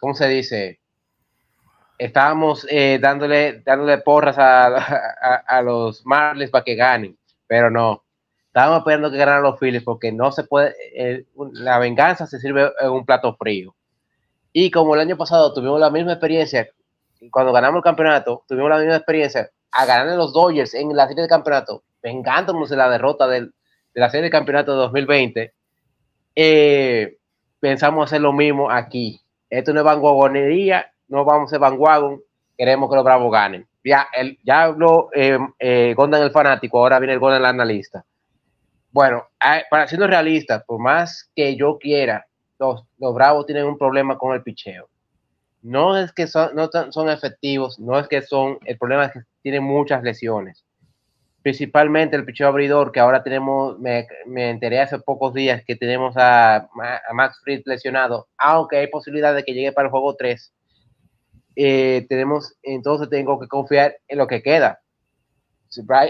¿cómo 0.00 0.14
se 0.14 0.26
dice? 0.26 0.79
Estábamos 2.00 2.66
eh, 2.70 2.98
dándole, 3.00 3.60
dándole 3.60 3.98
porras 3.98 4.36
a, 4.38 5.62
los 5.62 6.04
Marlins 6.06 6.50
para 6.50 6.64
que 6.64 6.74
ganen, 6.74 7.16
pero 7.46 7.70
no. 7.70 8.02
Estábamos 8.46 8.78
esperando 8.78 9.10
que 9.10 9.18
ganaran 9.18 9.42
los 9.42 9.60
Phillies 9.60 9.84
porque 9.84 10.10
no 10.10 10.32
se 10.32 10.44
puede, 10.44 10.74
eh, 10.94 11.24
la 11.52 11.78
venganza 11.78 12.26
se 12.26 12.40
sirve 12.40 12.72
en 12.80 12.90
un 12.90 13.04
plato 13.04 13.36
frío. 13.36 13.76
Y 14.52 14.70
como 14.70 14.94
el 14.94 15.02
año 15.02 15.16
pasado 15.16 15.52
tuvimos 15.52 15.78
la 15.78 15.90
misma 15.90 16.12
experiencia, 16.12 16.68
cuando 17.30 17.52
ganamos 17.52 17.78
el 17.78 17.84
campeonato, 17.84 18.44
tuvimos 18.48 18.70
la 18.70 18.78
misma 18.78 18.96
experiencia 18.96 19.50
a 19.70 19.84
ganar 19.84 20.08
en 20.08 20.16
los 20.16 20.32
Dodgers 20.32 20.74
en 20.74 20.96
la 20.96 21.06
serie 21.06 21.22
de 21.22 21.28
campeonato, 21.28 21.84
vengándonos 22.02 22.70
de 22.70 22.76
la 22.76 22.88
derrota 22.88 23.28
de 23.28 23.50
la 23.92 24.10
serie 24.10 24.24
de 24.24 24.30
campeonato 24.30 24.72
de 24.72 24.78
2020, 24.78 25.54
eh, 26.34 27.18
pensamos 27.60 28.06
hacer 28.06 28.22
lo 28.22 28.32
mismo 28.32 28.70
aquí. 28.70 29.20
Esto 29.50 29.72
no 29.72 29.80
es 29.80 29.84
vanguardia 29.84 30.90
no 31.10 31.24
vamos 31.24 31.52
a 31.52 31.58
ser 31.58 31.60
queremos 32.56 32.88
que 32.88 32.96
los 32.96 33.04
Bravos 33.04 33.32
ganen. 33.32 33.66
Ya, 33.84 34.06
el, 34.16 34.38
ya 34.44 34.62
habló 34.62 35.10
eh, 35.14 35.38
eh, 35.58 35.94
el 35.98 36.30
fanático, 36.30 36.78
ahora 36.78 36.98
viene 36.98 37.14
el 37.14 37.18
Gondan 37.18 37.40
el 37.40 37.46
analista. 37.46 38.04
Bueno, 38.92 39.24
para 39.70 39.86
siendo 39.86 40.06
realista, 40.06 40.62
por 40.64 40.80
más 40.80 41.30
que 41.34 41.56
yo 41.56 41.78
quiera, 41.78 42.26
los, 42.58 42.84
los 42.98 43.14
Bravos 43.14 43.46
tienen 43.46 43.64
un 43.64 43.78
problema 43.78 44.18
con 44.18 44.34
el 44.34 44.42
picheo. 44.42 44.88
No 45.62 45.96
es 45.96 46.12
que 46.12 46.26
son, 46.26 46.54
no 46.54 46.68
son 46.90 47.08
efectivos, 47.08 47.78
no 47.78 47.98
es 47.98 48.08
que 48.08 48.22
son, 48.22 48.58
el 48.64 48.78
problema 48.78 49.06
es 49.06 49.12
que 49.12 49.20
tienen 49.42 49.64
muchas 49.64 50.02
lesiones. 50.02 50.64
Principalmente 51.42 52.16
el 52.16 52.24
picheo 52.24 52.48
abridor, 52.48 52.92
que 52.92 53.00
ahora 53.00 53.22
tenemos, 53.22 53.78
me, 53.78 54.06
me 54.26 54.50
enteré 54.50 54.80
hace 54.80 54.98
pocos 54.98 55.32
días 55.32 55.64
que 55.64 55.76
tenemos 55.76 56.16
a, 56.16 56.56
a 56.56 57.12
Max 57.14 57.40
Fried 57.42 57.62
lesionado, 57.64 58.28
aunque 58.36 58.76
hay 58.76 58.88
posibilidad 58.88 59.34
de 59.34 59.44
que 59.44 59.54
llegue 59.54 59.72
para 59.72 59.86
el 59.86 59.90
juego 59.90 60.14
3 60.16 60.52
eh, 61.56 62.06
tenemos, 62.08 62.54
entonces 62.62 63.08
tengo 63.08 63.38
que 63.40 63.48
confiar 63.48 63.96
en 64.08 64.18
lo 64.18 64.26
que 64.26 64.42
queda. 64.42 64.80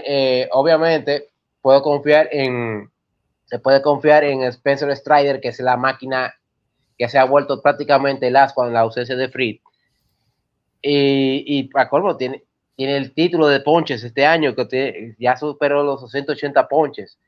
Eh, 0.05 0.47
obviamente, 0.51 1.29
puedo 1.61 1.81
confiar 1.81 2.29
en, 2.31 2.89
se 3.45 3.59
puede 3.59 3.81
confiar 3.81 4.23
en 4.23 4.43
Spencer 4.43 4.95
Strider, 4.95 5.39
que 5.41 5.49
es 5.49 5.59
la 5.59 5.77
máquina 5.77 6.33
que 6.97 7.09
se 7.09 7.17
ha 7.17 7.25
vuelto 7.25 7.61
prácticamente 7.61 8.27
el 8.27 8.35
as 8.35 8.53
con 8.53 8.73
la 8.73 8.81
ausencia 8.81 9.15
de 9.15 9.29
Fried. 9.29 9.57
Y, 10.81 11.43
y 11.45 11.63
para 11.63 11.89
colmo, 11.89 12.17
tiene, 12.17 12.43
tiene 12.75 12.97
el 12.97 13.13
título 13.13 13.47
de 13.47 13.59
ponches 13.59 14.03
este 14.03 14.25
año, 14.25 14.55
que 14.55 15.15
ya 15.19 15.37
superó 15.37 15.83
los 15.83 16.01
280 16.01 16.67
ponches 16.67 17.19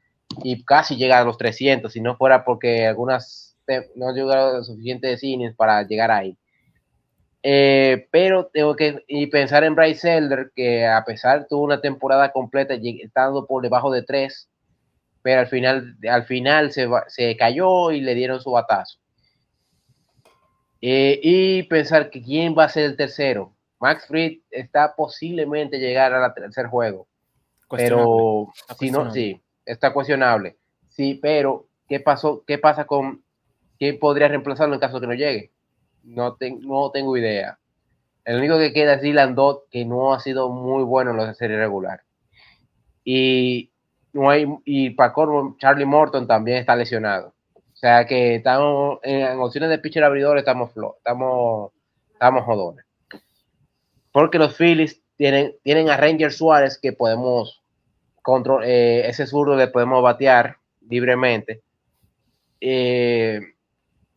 y 0.44 0.64
casi 0.64 0.96
llega 0.96 1.20
a 1.20 1.24
los 1.24 1.38
300, 1.38 1.92
si 1.92 2.02
no 2.02 2.16
fuera 2.18 2.44
porque 2.44 2.88
algunas 2.88 3.56
no 3.96 4.14
llegaron 4.14 4.64
suficientes 4.64 5.24
innings 5.24 5.56
para 5.56 5.84
llegar 5.84 6.12
ahí. 6.12 6.38
Eh, 7.46 8.08
pero 8.10 8.46
tengo 8.48 8.74
que 8.76 9.04
y 9.06 9.28
pensar 9.28 9.66
en 9.66 9.76
Bryce 9.76 10.18
Elder, 10.18 10.52
que 10.56 10.88
a 10.88 11.04
pesar 11.04 11.46
tuvo 11.50 11.64
una 11.64 11.82
temporada 11.82 12.32
completa 12.32 12.74
estando 12.74 13.46
por 13.46 13.62
debajo 13.62 13.92
de 13.92 14.02
tres, 14.02 14.50
pero 15.22 15.42
al 15.42 15.48
final, 15.48 15.98
al 16.10 16.24
final 16.24 16.72
se, 16.72 16.88
se 17.08 17.36
cayó 17.36 17.92
y 17.92 18.00
le 18.00 18.16
dieron 18.16 18.40
su 18.40 18.52
batazo. 18.52 18.98
Eh, 20.82 21.20
y 21.22 21.64
pensar 21.64 22.10
que 22.10 22.22
quién 22.22 22.56
va 22.58 22.66
a 22.66 22.70
ser 22.70 22.86
el 22.86 22.98
tercero. 22.98 23.54
Max 23.80 24.06
Fried 24.08 24.40
está 24.50 24.96
posiblemente 24.96 25.80
llegar 25.80 26.14
al 26.14 26.34
tercer 26.34 26.68
juego, 26.68 27.08
pero 27.70 28.48
si 28.80 28.92
no, 28.92 29.12
sí, 29.12 29.42
está 29.66 29.92
cuestionable. 29.92 30.58
Sí, 30.90 31.20
pero 31.22 31.68
¿qué 31.90 32.00
pasó? 32.00 32.44
¿Qué 32.48 32.58
pasa 32.58 32.86
con 32.86 33.24
quién 33.78 34.00
podría 34.00 34.30
reemplazarlo 34.30 34.74
en 34.74 34.80
caso 34.80 34.96
de 34.96 35.02
que 35.02 35.08
no 35.08 35.14
llegue? 35.14 35.52
No, 36.04 36.38
no 36.62 36.92
tengo 36.92 37.18
idea. 37.18 37.58
El 38.26 38.38
único 38.38 38.58
que 38.58 38.74
queda 38.74 38.94
es 38.94 39.02
Dylan 39.02 39.36
Dot, 39.36 39.70
que 39.70 39.86
no 39.86 40.14
ha 40.14 40.20
sido 40.20 40.50
muy 40.50 40.84
bueno 40.84 41.12
en 41.12 41.18
la 41.18 41.34
serie 41.34 41.58
regular. 41.58 42.02
Y 43.04 43.72
no 44.14 44.30
hay, 44.30 44.48
y 44.64 44.92
para 44.92 45.14
Charlie 45.58 45.86
Morton 45.86 46.28
también 46.28 46.58
está 46.58 46.76
lesionado. 46.76 47.34
O 47.56 47.76
sea 47.76 48.06
que 48.06 48.36
estamos 48.36 49.00
en, 49.04 49.40
opciones 49.40 49.70
de 49.70 49.80
pitcher 49.80 50.04
abridor, 50.04 50.38
estamos 50.38 50.70
estamos, 50.70 51.72
estamos 52.14 52.46
jodones. 52.46 52.86
Porque 54.12 54.38
los 54.38 54.56
Phillies 54.56 55.02
tienen, 55.18 55.56
tienen 55.64 55.90
a 55.90 55.98
Ranger 55.98 56.32
Suárez 56.32 56.80
que 56.82 56.94
podemos 56.94 57.62
control, 58.22 58.64
eh, 58.64 59.08
ese 59.08 59.28
zurdo 59.28 59.56
le 59.58 59.68
podemos 59.68 60.02
batear 60.02 60.58
libremente. 60.88 61.62
Eh, 62.62 63.42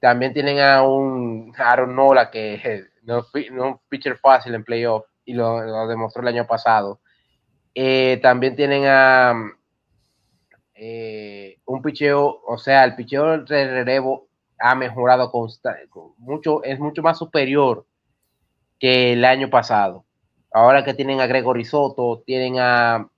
también 0.01 0.33
tienen 0.33 0.61
a 0.61 0.83
un 0.83 1.53
Aaron 1.57 1.95
Nola 1.95 2.31
que 2.31 2.87
no, 3.03 3.27
es 3.35 3.51
un 3.51 3.79
pitcher 3.89 4.17
fácil 4.19 4.55
en 4.55 4.65
playoff 4.65 5.05
y 5.25 5.35
lo, 5.35 5.87
demostró 5.89 6.23
el 6.23 6.29
año 6.29 6.47
pasado. 6.47 7.01
Eh, 7.75 8.19
también 8.23 8.57
tienen 8.57 8.85
a 8.87 9.35
eh, 10.75 11.59
un 11.67 11.83
picheo, 11.83 12.43
o 12.47 12.59
sea, 12.59 12.85
el 12.85 12.95
picheo 12.95 13.39
de 13.45 13.71
relevo 13.71 14.29
ha 14.59 14.75
mejorado 14.75 15.31
mucho, 16.19 16.63
es 16.63 16.79
mucho 16.79 17.03
más 17.03 17.19
superior 17.19 17.87
que 18.79 19.13
el 19.13 19.25
año 19.25 19.51
pasado. 19.51 20.05
Ahora 20.53 20.85
que 20.85 20.95
tienen 20.95 21.21
a 21.21 21.27
Gregory 21.27 21.65
Soto, 21.65 22.23
tienen 22.25 22.59
a, 22.59 23.09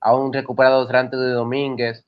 a 0.00 0.14
un 0.14 0.32
recuperado 0.32 0.86
delante 0.86 1.16
de 1.16 1.30
Domínguez, 1.30 2.04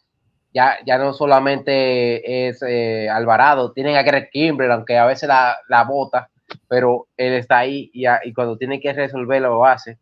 ya, 0.53 0.79
ya 0.85 0.99
no 0.99 1.13
solamente 1.13 2.49
es 2.49 2.63
eh, 2.63 3.09
Alvarado, 3.09 3.73
tienen 3.73 3.97
a 3.97 4.03
Greg 4.03 4.31
Kimbrell, 4.31 4.73
aunque 4.73 4.99
a 4.99 5.07
veces 5.07 5.29
la, 5.29 5.57
la 5.69 5.85
bota, 5.85 6.29
pero 6.69 7.09
él 7.17 7.35
está 7.35 7.59
ahí 7.59 7.91
y, 7.93 8.33
cuando 8.35 8.57
tiene 8.57 8.81
que 8.81 8.93
resolver 8.93 9.41
lo 9.41 9.65
hace. 9.65 9.99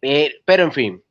Eh, 0.00 0.34
pero 0.44 0.64
en 0.64 0.72
fin, 0.72 1.02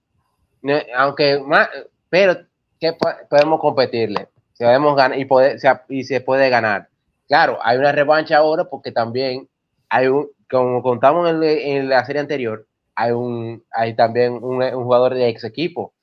aunque 0.95 1.39
más, 1.39 1.69
pero 2.09 2.37
que 2.79 2.93
podemos 3.29 3.59
competirle, 3.59 4.29
podemos 4.57 4.95
ganar 4.95 5.17
y, 5.17 5.25
poder, 5.25 5.57
y 5.89 6.03
se 6.03 6.21
puede 6.21 6.49
ganar. 6.49 6.87
Claro, 7.27 7.59
hay 7.61 7.77
una 7.77 7.91
revancha 7.91 8.37
ahora 8.37 8.65
porque 8.65 8.91
también 8.91 9.47
hay 9.89 10.07
un, 10.07 10.29
como 10.49 10.81
contamos 10.81 11.29
en, 11.29 11.89
la 11.89 12.05
serie 12.05 12.21
anterior, 12.21 12.65
hay 12.95 13.11
un, 13.11 13.63
hay 13.71 13.95
también 13.95 14.33
un 14.33 14.83
jugador 14.83 15.13
de 15.15 15.29
ex 15.29 15.43
equipo 15.43 15.93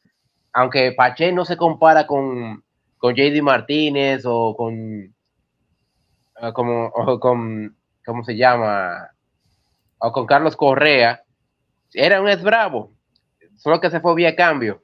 aunque 0.58 0.90
Pache 0.90 1.30
no 1.30 1.44
se 1.44 1.56
compara 1.56 2.04
con, 2.04 2.64
con 2.98 3.14
JD 3.14 3.40
Martínez 3.42 4.24
o 4.26 4.56
con, 4.56 5.14
ah, 6.34 6.52
como, 6.52 6.90
con 7.20 7.76
¿cómo 8.04 8.24
se 8.24 8.36
llama? 8.36 9.08
O 9.98 10.10
con 10.10 10.26
Carlos 10.26 10.56
Correa, 10.56 11.22
era 11.94 12.20
un 12.20 12.28
ex 12.28 12.42
bravo, 12.42 12.90
solo 13.56 13.80
que 13.80 13.88
se 13.88 14.00
fue 14.00 14.16
vía 14.16 14.34
cambio. 14.34 14.82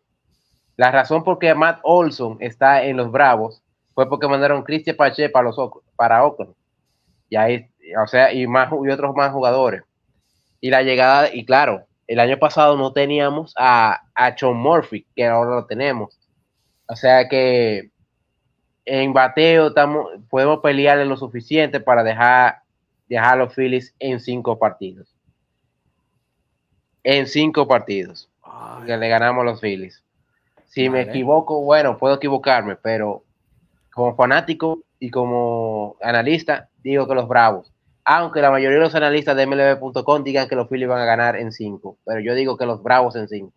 La 0.77 0.93
razón 0.93 1.25
por 1.25 1.41
qué 1.41 1.53
Matt 1.57 1.81
Olson 1.83 2.37
está 2.39 2.85
en 2.85 2.97
los 2.97 3.11
Bravos 3.11 3.61
fue 3.95 4.09
porque 4.09 4.29
mandaron 4.29 4.63
Cristian 4.63 4.95
Pache 4.95 5.29
para 5.29 5.49
los 5.49 5.57
para 5.97 6.25
Oakland. 6.25 6.55
Y 7.29 7.35
ahí, 7.35 7.69
o 8.01 8.07
sea, 8.07 8.33
y 8.33 8.47
más 8.47 8.71
y 8.73 8.91
otros 8.91 9.13
más 9.17 9.33
jugadores. 9.33 9.83
Y 10.61 10.71
la 10.71 10.83
llegada, 10.83 11.35
y 11.35 11.45
claro, 11.45 11.85
el 12.07 12.21
año 12.21 12.39
pasado 12.39 12.77
no 12.77 12.93
teníamos 12.93 13.55
a, 13.59 14.03
a 14.15 14.35
John 14.39 14.57
Murphy, 14.57 15.07
que 15.15 15.27
ahora 15.27 15.57
lo 15.57 15.67
tenemos. 15.67 16.19
O 16.87 16.97
sea 16.97 17.29
que 17.29 17.91
en 18.85 19.13
bateo 19.13 19.69
estamos, 19.69 20.09
podemos 20.29 20.61
pelearle 20.61 21.07
lo 21.07 21.17
suficiente 21.17 21.81
para 21.81 22.03
dejar, 22.03 22.63
dejar 23.09 23.35
a 23.35 23.45
los 23.45 23.55
Phillies 23.55 23.95
en 23.99 24.21
cinco 24.21 24.59
partidos. 24.59 25.09
En 27.03 27.27
cinco 27.27 27.67
partidos. 27.67 28.31
Que 28.87 28.97
le 28.97 29.09
ganamos 29.09 29.43
a 29.43 29.45
los 29.45 29.61
Phillies. 29.61 30.03
Si 30.67 30.89
me 30.89 31.03
equivoco, 31.03 31.63
bueno, 31.63 31.97
puedo 31.97 32.15
equivocarme, 32.17 32.77
pero 32.77 33.25
como 33.93 34.15
fanático 34.17 34.81
y 34.99 35.11
como 35.11 35.97
analista, 36.03 36.69
digo 36.83 37.07
que 37.07 37.15
los 37.15 37.29
Bravos. 37.29 37.74
Aunque 38.05 38.41
la 38.41 38.51
mayoría 38.51 38.79
de 38.79 38.85
los 38.85 38.95
analistas 38.95 39.37
de 39.37 39.47
MLB.com 39.47 40.23
digan 40.23 40.49
que 40.49 40.57
los 40.57 40.69
Phillies 40.69 40.89
van 40.89 41.01
a 41.01 41.07
ganar 41.07 41.37
en 41.37 41.53
cinco, 41.53 41.99
pero 42.05 42.21
yo 42.21 42.35
digo 42.35 42.57
que 42.57 42.67
los 42.67 42.83
Bravos 42.83 43.17
en 43.17 43.29
cinco. 43.29 43.55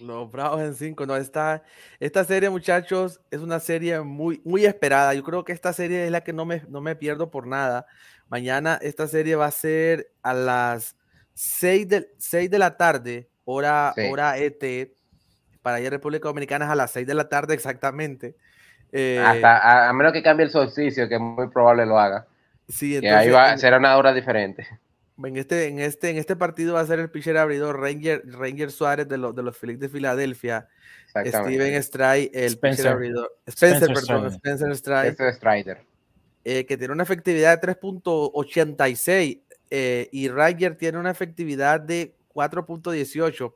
Los 0.00 0.30
Bravos 0.30 0.60
en 0.60 0.74
cinco, 0.74 1.06
no, 1.06 1.16
esta, 1.16 1.62
esta 1.98 2.24
serie, 2.24 2.50
muchachos, 2.50 3.20
es 3.30 3.40
una 3.40 3.58
serie 3.60 4.00
muy, 4.00 4.40
muy 4.44 4.64
esperada. 4.64 5.14
Yo 5.14 5.22
creo 5.22 5.44
que 5.44 5.52
esta 5.52 5.72
serie 5.72 6.04
es 6.04 6.10
la 6.10 6.22
que 6.22 6.32
no 6.32 6.44
me, 6.44 6.62
no 6.68 6.80
me 6.80 6.94
pierdo 6.94 7.30
por 7.30 7.46
nada. 7.46 7.86
Mañana 8.28 8.78
esta 8.82 9.06
serie 9.08 9.36
va 9.36 9.46
a 9.46 9.50
ser 9.50 10.12
a 10.22 10.32
las 10.32 10.96
6 11.34 11.88
de, 11.88 12.08
6 12.18 12.50
de 12.50 12.58
la 12.58 12.76
tarde, 12.76 13.28
hora, 13.44 13.94
hora 14.10 14.38
ET, 14.38 14.92
para 15.62 15.76
allá 15.76 15.90
República 15.90 16.28
Dominicana 16.28 16.66
es 16.66 16.70
a 16.70 16.74
las 16.74 16.90
6 16.90 17.06
de 17.06 17.14
la 17.14 17.28
tarde 17.28 17.54
exactamente. 17.54 18.36
Eh, 18.90 19.22
Hasta, 19.24 19.88
a, 19.88 19.92
menos 19.92 20.12
que 20.12 20.22
cambie 20.22 20.46
el 20.46 20.52
solsticio, 20.52 21.08
que 21.08 21.18
muy 21.18 21.48
probable 21.48 21.86
lo 21.86 21.98
haga. 21.98 22.26
Sí, 22.68 22.96
entonces, 22.96 23.18
ahí 23.18 23.30
va, 23.30 23.56
será 23.58 23.78
una 23.78 23.96
hora 23.96 24.12
diferente. 24.12 24.66
En 25.22 25.36
este, 25.36 25.68
en, 25.68 25.78
este, 25.78 26.10
en 26.10 26.16
este 26.16 26.36
partido 26.36 26.74
va 26.74 26.80
a 26.80 26.86
ser 26.86 26.98
el 26.98 27.10
pitcher 27.10 27.36
abridor 27.36 27.78
Ranger, 27.78 28.22
Ranger 28.26 28.70
Suárez 28.70 29.08
de, 29.08 29.18
los 29.18 29.34
de 29.34 29.42
los 29.42 29.56
Phillies 29.56 29.78
de 29.78 29.88
Filadelfia. 29.88 30.68
Steven 31.08 31.82
Stray, 31.82 32.30
el 32.32 32.58
pitcher 32.58 32.88
abridor. 32.88 33.30
Spencer, 33.46 33.92
perdón, 33.92 34.26
Spencer 34.26 34.76
Stray. 34.76 35.14
Strider. 35.32 35.84
Eh, 36.44 36.66
que 36.66 36.76
tiene 36.76 36.92
una 36.92 37.04
efectividad 37.04 37.60
de 37.60 37.74
3.86 37.74 39.42
eh, 39.70 40.08
y 40.10 40.28
Ranger 40.28 40.76
tiene 40.76 40.98
una 40.98 41.10
efectividad 41.10 41.80
de 41.80 42.16
4.18. 42.34 43.54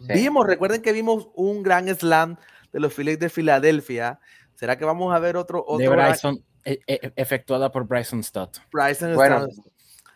Vimos, 0.00 0.46
recuerden 0.46 0.80
que 0.80 0.92
vimos 0.92 1.28
un 1.34 1.62
gran 1.62 1.88
slam 1.88 2.36
de 2.72 2.80
los 2.80 2.94
Phillies 2.94 3.18
de 3.18 3.28
Filadelfia. 3.28 4.20
¿Será 4.54 4.78
que 4.78 4.84
vamos 4.84 5.14
a 5.14 5.18
ver 5.18 5.36
otro? 5.36 5.64
otro 5.66 5.78
de 5.78 5.88
Bryson, 5.88 6.42
e, 6.68 6.80
e, 6.86 7.12
efectuada 7.16 7.72
por 7.72 7.86
Bryson 7.86 8.22
Stott. 8.22 8.58
Bryson 8.70 9.14
bueno, 9.14 9.46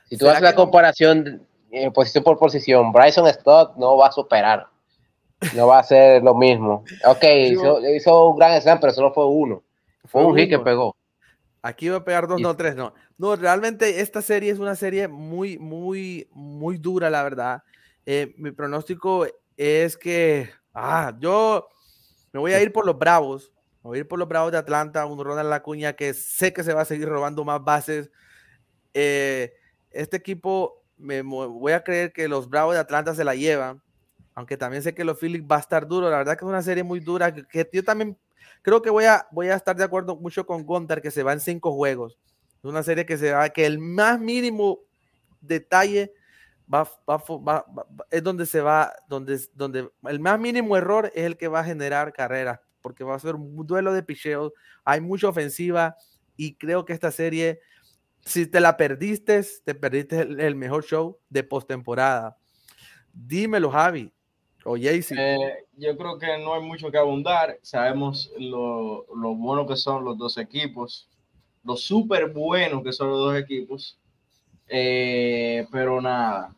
si 0.04 0.18
tú 0.18 0.28
haces 0.28 0.42
la 0.42 0.54
comparación 0.54 1.46
eh, 1.70 1.90
posición 1.90 2.22
por 2.22 2.38
posición, 2.38 2.92
Bryson 2.92 3.26
Stott 3.32 3.76
no 3.76 3.96
va 3.96 4.08
a 4.08 4.12
superar. 4.12 4.66
No 5.56 5.66
va 5.66 5.78
a 5.78 5.82
ser 5.82 6.22
lo 6.22 6.34
mismo. 6.34 6.84
Ok, 7.06 7.24
hizo, 7.96 8.28
un 8.28 8.36
gran 8.36 8.60
slam, 8.60 8.78
pero 8.78 8.92
solo 8.92 9.12
fue 9.14 9.26
uno. 9.26 9.62
Fue, 10.04 10.24
un 10.24 10.36
hit 10.36 10.50
que 10.50 10.58
pegó. 10.58 10.94
Aquí 11.62 11.88
va 11.88 11.98
a 11.98 12.04
pegar 12.04 12.28
dos, 12.28 12.40
no 12.40 12.54
tres, 12.54 12.76
no. 12.76 12.92
No, 13.16 13.36
realmente 13.36 14.00
esta 14.00 14.20
serie 14.20 14.50
es 14.50 14.58
una 14.58 14.76
serie 14.76 15.08
muy, 15.08 15.58
muy, 15.58 16.28
muy 16.32 16.76
dura, 16.76 17.08
la 17.08 17.22
verdad. 17.22 17.62
Eh, 18.04 18.34
mi 18.36 18.50
pronóstico 18.50 19.26
es 19.56 19.96
que, 19.96 20.50
ah, 20.74 21.14
yo 21.18 21.68
me 22.32 22.40
voy 22.40 22.52
a 22.52 22.60
ir 22.60 22.72
por 22.72 22.84
los 22.84 22.98
Bravos. 22.98 23.52
Voy 23.82 23.98
a 23.98 24.00
ir 24.00 24.08
por 24.08 24.18
los 24.18 24.28
Bravos 24.28 24.52
de 24.52 24.58
Atlanta, 24.58 25.06
un 25.06 25.22
Ronald 25.22 25.50
Lacuña 25.50 25.94
que 25.94 26.14
sé 26.14 26.52
que 26.52 26.62
se 26.62 26.72
va 26.72 26.82
a 26.82 26.84
seguir 26.84 27.08
robando 27.08 27.44
más 27.44 27.62
bases. 27.62 28.10
Eh, 28.94 29.54
este 29.90 30.16
equipo, 30.16 30.84
me 30.96 31.22
voy 31.22 31.72
a 31.72 31.82
creer 31.82 32.12
que 32.12 32.28
los 32.28 32.48
Bravos 32.48 32.74
de 32.74 32.80
Atlanta 32.80 33.14
se 33.14 33.24
la 33.24 33.34
llevan, 33.34 33.82
aunque 34.34 34.56
también 34.56 34.82
sé 34.82 34.94
que 34.94 35.04
los 35.04 35.18
Phillies 35.18 35.42
va 35.42 35.56
a 35.56 35.60
estar 35.60 35.86
duro. 35.86 36.08
La 36.08 36.18
verdad 36.18 36.38
que 36.38 36.44
es 36.44 36.48
una 36.48 36.62
serie 36.62 36.84
muy 36.84 37.00
dura, 37.00 37.34
que, 37.34 37.68
yo 37.72 37.82
también 37.82 38.16
creo 38.62 38.80
que 38.80 38.90
voy 38.90 39.04
a, 39.04 39.26
voy 39.32 39.48
a 39.48 39.56
estar 39.56 39.74
de 39.74 39.84
acuerdo 39.84 40.16
mucho 40.16 40.46
con 40.46 40.64
Gunter, 40.64 41.02
que 41.02 41.10
se 41.10 41.24
va 41.24 41.32
en 41.32 41.40
cinco 41.40 41.72
juegos. 41.72 42.18
Es 42.58 42.64
una 42.64 42.84
serie 42.84 43.04
que 43.04 43.18
se 43.18 43.32
va, 43.32 43.48
que 43.48 43.66
el 43.66 43.80
más 43.80 44.20
mínimo 44.20 44.78
detalle 45.40 46.14
va, 46.72 46.88
es 48.10 48.22
donde 48.22 48.46
se 48.46 48.60
va, 48.60 48.92
donde, 49.08 49.40
donde 49.54 49.90
el 50.04 50.20
más 50.20 50.38
mínimo 50.38 50.76
error 50.76 51.10
es 51.14 51.24
el 51.24 51.36
que 51.36 51.48
va 51.48 51.60
a 51.60 51.64
generar 51.64 52.12
carreras, 52.12 52.60
porque 52.82 53.04
va 53.04 53.14
a 53.14 53.20
ser 53.20 53.34
un 53.36 53.66
duelo 53.66 53.92
de 53.92 54.02
picheos, 54.02 54.52
hay 54.84 55.00
mucha 55.00 55.28
ofensiva 55.28 55.96
y 56.36 56.54
creo 56.54 56.84
que 56.84 56.92
esta 56.92 57.10
serie, 57.10 57.60
si 58.24 58.46
te 58.46 58.60
la 58.60 58.76
perdiste, 58.76 59.42
te 59.64 59.74
perdiste 59.74 60.20
el, 60.20 60.54
mejor 60.56 60.84
show 60.84 61.18
de 61.30 61.44
postemporada. 61.44 62.36
Dímelo, 63.12 63.70
Javi. 63.70 64.12
O 64.64 64.76
Jaycee. 64.76 65.16
Eh, 65.18 65.66
yo 65.76 65.96
creo 65.96 66.18
que 66.18 66.38
no 66.38 66.54
hay 66.54 66.62
mucho 66.62 66.90
que 66.90 66.98
abundar. 66.98 67.58
Sabemos 67.62 68.32
lo, 68.38 69.06
lo 69.14 69.34
bueno 69.34 69.66
que 69.66 69.76
son 69.76 70.04
los 70.04 70.16
dos 70.16 70.38
equipos, 70.38 71.08
lo 71.64 71.76
súper 71.76 72.30
buenos 72.30 72.82
que 72.84 72.92
son 72.92 73.10
los 73.10 73.18
dos 73.18 73.36
equipos. 73.36 73.98
Eh, 74.68 75.66
pero 75.70 76.00
nada, 76.00 76.54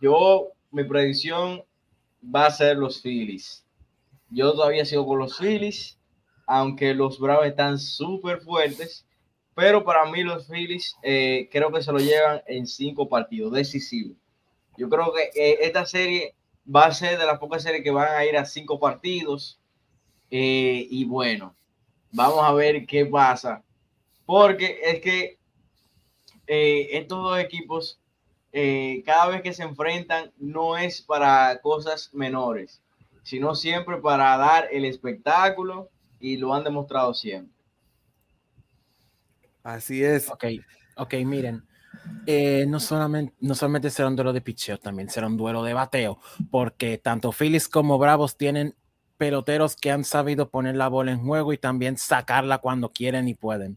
yo, 0.00 0.48
mi 0.70 0.84
predicción 0.84 1.62
va 2.22 2.46
a 2.46 2.50
ser 2.50 2.76
los 2.76 3.02
Phillies. 3.02 3.65
Yo 4.30 4.52
todavía 4.52 4.84
sigo 4.84 5.06
con 5.06 5.18
los 5.18 5.38
Phillies, 5.38 5.98
aunque 6.46 6.94
los 6.94 7.18
Bravos 7.18 7.46
están 7.46 7.78
súper 7.78 8.40
fuertes, 8.40 9.06
pero 9.54 9.84
para 9.84 10.04
mí 10.04 10.22
los 10.22 10.46
Phillies 10.48 10.96
eh, 11.02 11.48
creo 11.50 11.72
que 11.72 11.82
se 11.82 11.90
lo 11.90 11.98
llevan 11.98 12.42
en 12.46 12.66
cinco 12.66 13.08
partidos 13.08 13.52
decisivos. 13.52 14.16
Yo 14.76 14.88
creo 14.88 15.12
que 15.12 15.30
eh, 15.34 15.58
esta 15.62 15.86
serie 15.86 16.34
va 16.68 16.86
a 16.86 16.92
ser 16.92 17.18
de 17.18 17.26
las 17.26 17.38
pocas 17.38 17.62
series 17.62 17.82
que 17.82 17.90
van 17.90 18.14
a 18.14 18.24
ir 18.26 18.36
a 18.36 18.44
cinco 18.44 18.78
partidos. 18.78 19.58
Eh, 20.30 20.86
y 20.90 21.04
bueno, 21.04 21.56
vamos 22.12 22.40
a 22.42 22.52
ver 22.52 22.84
qué 22.84 23.06
pasa. 23.06 23.64
Porque 24.26 24.80
es 24.82 25.00
que 25.00 25.38
estos 26.46 27.22
dos 27.22 27.38
equipos 27.38 27.98
cada 29.04 29.28
vez 29.28 29.42
que 29.42 29.52
se 29.52 29.62
enfrentan 29.62 30.32
no 30.38 30.76
es 30.76 31.02
para 31.02 31.60
cosas 31.60 32.12
menores, 32.14 32.82
sino 33.26 33.56
siempre 33.56 33.96
para 33.96 34.36
dar 34.36 34.68
el 34.70 34.84
espectáculo 34.84 35.90
y 36.20 36.36
lo 36.36 36.54
han 36.54 36.62
demostrado 36.62 37.12
siempre. 37.12 37.52
Así 39.64 40.04
es. 40.04 40.30
Ok, 40.30 40.44
ok, 40.94 41.14
miren. 41.24 41.66
Eh, 42.24 42.66
no, 42.68 42.78
solamente, 42.78 43.34
no 43.40 43.56
solamente 43.56 43.90
será 43.90 44.06
un 44.06 44.14
duelo 44.14 44.32
de 44.32 44.42
picheo, 44.42 44.78
también 44.78 45.10
será 45.10 45.26
un 45.26 45.36
duelo 45.36 45.64
de 45.64 45.74
bateo, 45.74 46.20
porque 46.52 46.98
tanto 46.98 47.32
Phillies 47.32 47.68
como 47.68 47.98
Bravos 47.98 48.36
tienen 48.36 48.76
peloteros 49.16 49.74
que 49.74 49.90
han 49.90 50.04
sabido 50.04 50.48
poner 50.48 50.76
la 50.76 50.86
bola 50.86 51.10
en 51.10 51.26
juego 51.26 51.52
y 51.52 51.58
también 51.58 51.96
sacarla 51.98 52.58
cuando 52.58 52.92
quieren 52.92 53.26
y 53.26 53.34
pueden. 53.34 53.76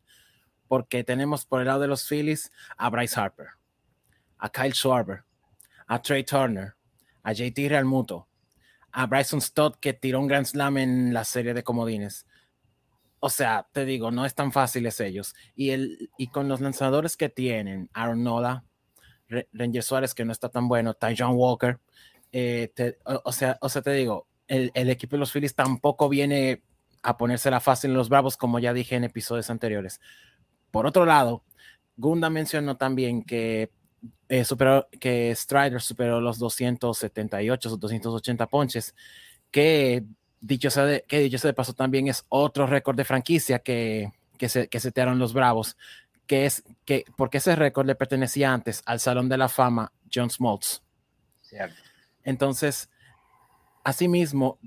Porque 0.67 1.03
tenemos 1.03 1.47
por 1.47 1.61
el 1.61 1.67
lado 1.67 1.79
de 1.79 1.87
los 1.87 2.07
Phillies 2.07 2.51
a 2.77 2.91
Bryce 2.91 3.19
Harper, 3.19 3.47
a 4.37 4.47
Kyle 4.51 4.75
Schwarber, 4.75 5.23
a 5.87 5.99
Trey 5.99 6.23
Turner, 6.23 6.75
a 7.23 7.33
JT 7.33 7.67
Realmuto, 7.67 8.28
a 8.91 9.05
Bryson 9.05 9.41
Stott 9.41 9.77
que 9.79 9.93
tiró 9.93 10.19
un 10.19 10.27
Grand 10.27 10.45
Slam 10.45 10.77
en 10.77 11.13
la 11.13 11.23
serie 11.23 11.53
de 11.53 11.63
comodines. 11.63 12.25
O 13.19 13.29
sea, 13.29 13.67
te 13.71 13.85
digo, 13.85 14.11
no 14.11 14.25
es 14.25 14.33
tan 14.33 14.51
fáciles 14.51 14.99
ellos. 14.99 15.35
Y, 15.55 15.71
el, 15.71 16.09
y 16.17 16.27
con 16.27 16.47
los 16.47 16.61
lanzadores 16.61 17.17
que 17.17 17.29
tienen, 17.29 17.89
Aaron 17.93 18.23
Nola, 18.23 18.63
Ranger 19.53 19.83
Suárez, 19.83 20.13
que 20.13 20.25
no 20.25 20.31
está 20.31 20.49
tan 20.49 20.67
bueno, 20.67 20.93
Ty 20.93 21.15
John 21.17 21.35
Walker, 21.35 21.79
eh, 22.31 22.71
o, 23.03 23.31
sea, 23.31 23.57
o 23.61 23.69
sea, 23.69 23.81
te 23.81 23.91
digo, 23.91 24.27
el, 24.47 24.71
el, 24.73 24.89
equipo 24.89 25.15
de 25.15 25.19
los 25.19 25.31
Phillies 25.31 25.55
tampoco 25.55 26.09
viene 26.09 26.63
a 27.03 27.17
ponérsela 27.17 27.59
fácil 27.59 27.91
en 27.91 27.97
los 27.97 28.09
Bravos, 28.09 28.37
como 28.37 28.59
ya 28.59 28.73
dije 28.73 28.95
en 28.95 29.03
episodios 29.03 29.49
anteriores. 29.49 29.99
Por 30.71 30.85
otro 30.85 31.05
lado, 31.05 31.43
Gunda 31.97 32.29
mencionó 32.29 32.77
también 32.77 33.23
que 33.23 33.71
eh, 34.27 34.45
superó, 34.45 34.87
que 34.99 35.33
Strider 35.35 35.81
superó 35.81 36.21
los 36.21 36.37
278 36.39 37.69
o 37.73 37.77
280 37.77 38.47
ponches, 38.47 38.95
que 39.51 40.03
dicho 40.41 40.69
sea 40.69 40.85
de, 40.85 41.03
que 41.07 41.19
dicho 41.19 41.37
sea 41.37 41.49
de 41.49 41.53
paso 41.53 41.73
también 41.73 42.07
es 42.07 42.25
otro 42.29 42.67
récord 42.67 42.95
de 42.95 43.05
franquicia 43.05 43.59
que, 43.59 44.11
que, 44.37 44.49
se, 44.49 44.67
que 44.67 44.79
setearon 44.79 45.19
los 45.19 45.33
Bravos, 45.33 45.77
que 46.27 46.45
es 46.45 46.63
que, 46.85 47.05
porque 47.17 47.39
ese 47.39 47.55
récord 47.55 47.87
le 47.87 47.95
pertenecía 47.95 48.53
antes 48.53 48.81
al 48.85 48.99
Salón 48.99 49.29
de 49.29 49.37
la 49.37 49.49
Fama 49.49 49.91
John 50.13 50.29
Smoltz. 50.29 50.81
Entonces, 52.23 52.89
asimismo, 53.83 54.59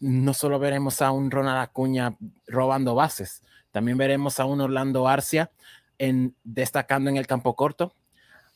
no 0.00 0.34
solo 0.34 0.58
veremos 0.58 1.00
a 1.00 1.10
un 1.10 1.30
Ronald 1.30 1.62
Acuña 1.62 2.16
robando 2.46 2.94
bases, 2.94 3.42
también 3.72 3.96
veremos 3.96 4.40
a 4.40 4.44
un 4.44 4.60
Orlando 4.60 5.08
Arcia 5.08 5.50
en, 5.98 6.34
destacando 6.44 7.08
en 7.08 7.16
el 7.16 7.26
campo 7.26 7.54
corto, 7.54 7.94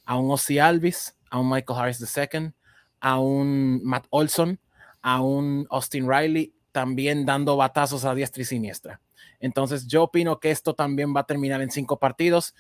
a 0.05 0.17
un 0.17 0.31
Ozzy 0.31 0.59
Alvis, 0.59 1.17
a 1.31 1.39
un 1.39 1.51
Michael 1.51 1.79
Harris 1.79 2.17
II, 2.17 2.53
a 3.01 3.19
un 3.19 3.83
Matt 3.85 4.07
Olson, 4.11 4.59
a 5.03 5.21
un 5.21 5.67
Austin 5.71 6.09
Riley, 6.09 6.55
también 6.73 7.27
dando 7.27 7.57
batazos 7.57 8.05
a 8.05 8.15
diestra 8.15 8.43
y 8.43 8.45
siniestra. 8.45 9.01
Entonces 9.41 9.87
yo 9.87 10.05
opino 10.05 10.41
que 10.41 10.51
esto 10.51 10.75
también 10.75 11.15
va 11.15 11.21
a 11.21 11.27
terminar 11.27 11.61
en 11.61 11.71
cinco 11.71 11.99
partidos 11.99 12.55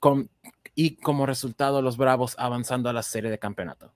con, 0.00 0.30
y 0.74 0.96
como 0.96 1.26
resultado 1.26 1.82
los 1.82 1.96
Bravos 1.96 2.36
avanzando 2.38 2.88
a 2.88 2.92
la 2.92 3.02
serie 3.02 3.30
de 3.30 3.38
campeonato. 3.38 3.92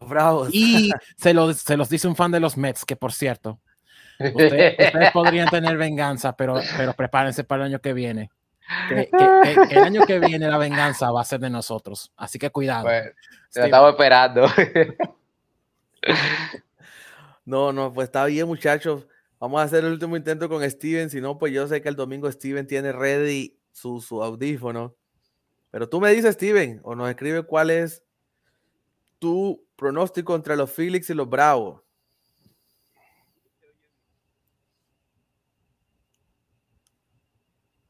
Bravos. 0.00 0.48
Y 0.52 0.90
se, 1.16 1.34
se 1.54 1.76
los 1.76 1.88
dice 1.88 2.08
un 2.08 2.16
fan 2.16 2.32
de 2.32 2.40
los 2.40 2.56
Mets, 2.56 2.84
que 2.84 2.96
por 2.96 3.12
cierto, 3.12 3.60
ustedes, 4.18 5.12
podrían 5.12 5.48
tener 5.48 5.76
venganza, 5.76 6.36
pero, 6.36 6.60
pero 6.76 6.94
prepárense 6.94 7.44
para 7.44 7.64
el 7.64 7.72
año 7.72 7.80
que 7.80 7.92
viene. 7.92 8.30
Que, 8.88 9.08
el 9.70 9.78
año 9.78 10.06
que 10.06 10.18
viene 10.18 10.48
la 10.48 10.58
venganza 10.58 11.10
va 11.10 11.20
a 11.20 11.24
ser 11.24 11.40
de 11.40 11.50
nosotros. 11.50 12.12
Así 12.16 12.38
que 12.38 12.50
cuidado. 12.50 12.84
Pues, 12.84 13.12
estaba 13.54 13.90
esperando. 13.90 14.46
No, 17.44 17.72
no, 17.72 17.92
pues 17.92 18.06
está 18.06 18.24
bien, 18.26 18.46
muchachos. 18.46 19.06
Vamos 19.40 19.60
a 19.60 19.64
hacer 19.64 19.84
el 19.84 19.92
último 19.92 20.16
intento 20.16 20.48
con 20.48 20.68
Steven. 20.68 21.10
Si 21.10 21.20
no, 21.20 21.38
pues 21.38 21.52
yo 21.52 21.66
sé 21.66 21.82
que 21.82 21.88
el 21.88 21.96
domingo 21.96 22.30
Steven 22.30 22.66
tiene 22.66 22.92
ready 22.92 23.58
su, 23.72 24.00
su 24.00 24.22
audífono. 24.22 24.94
Pero 25.72 25.88
tú 25.88 26.00
me 26.00 26.12
dices, 26.12 26.34
Steven, 26.34 26.80
o 26.84 26.94
nos 26.94 27.10
escribe 27.10 27.42
cuál 27.42 27.70
es 27.70 28.04
tu 29.18 29.64
pronóstico 29.74 30.36
entre 30.36 30.56
los 30.56 30.70
Felix 30.70 31.10
y 31.10 31.14
los 31.14 31.28
Bravos. 31.28 31.82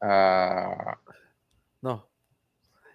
Ah, 0.05 0.97
no. 1.81 2.05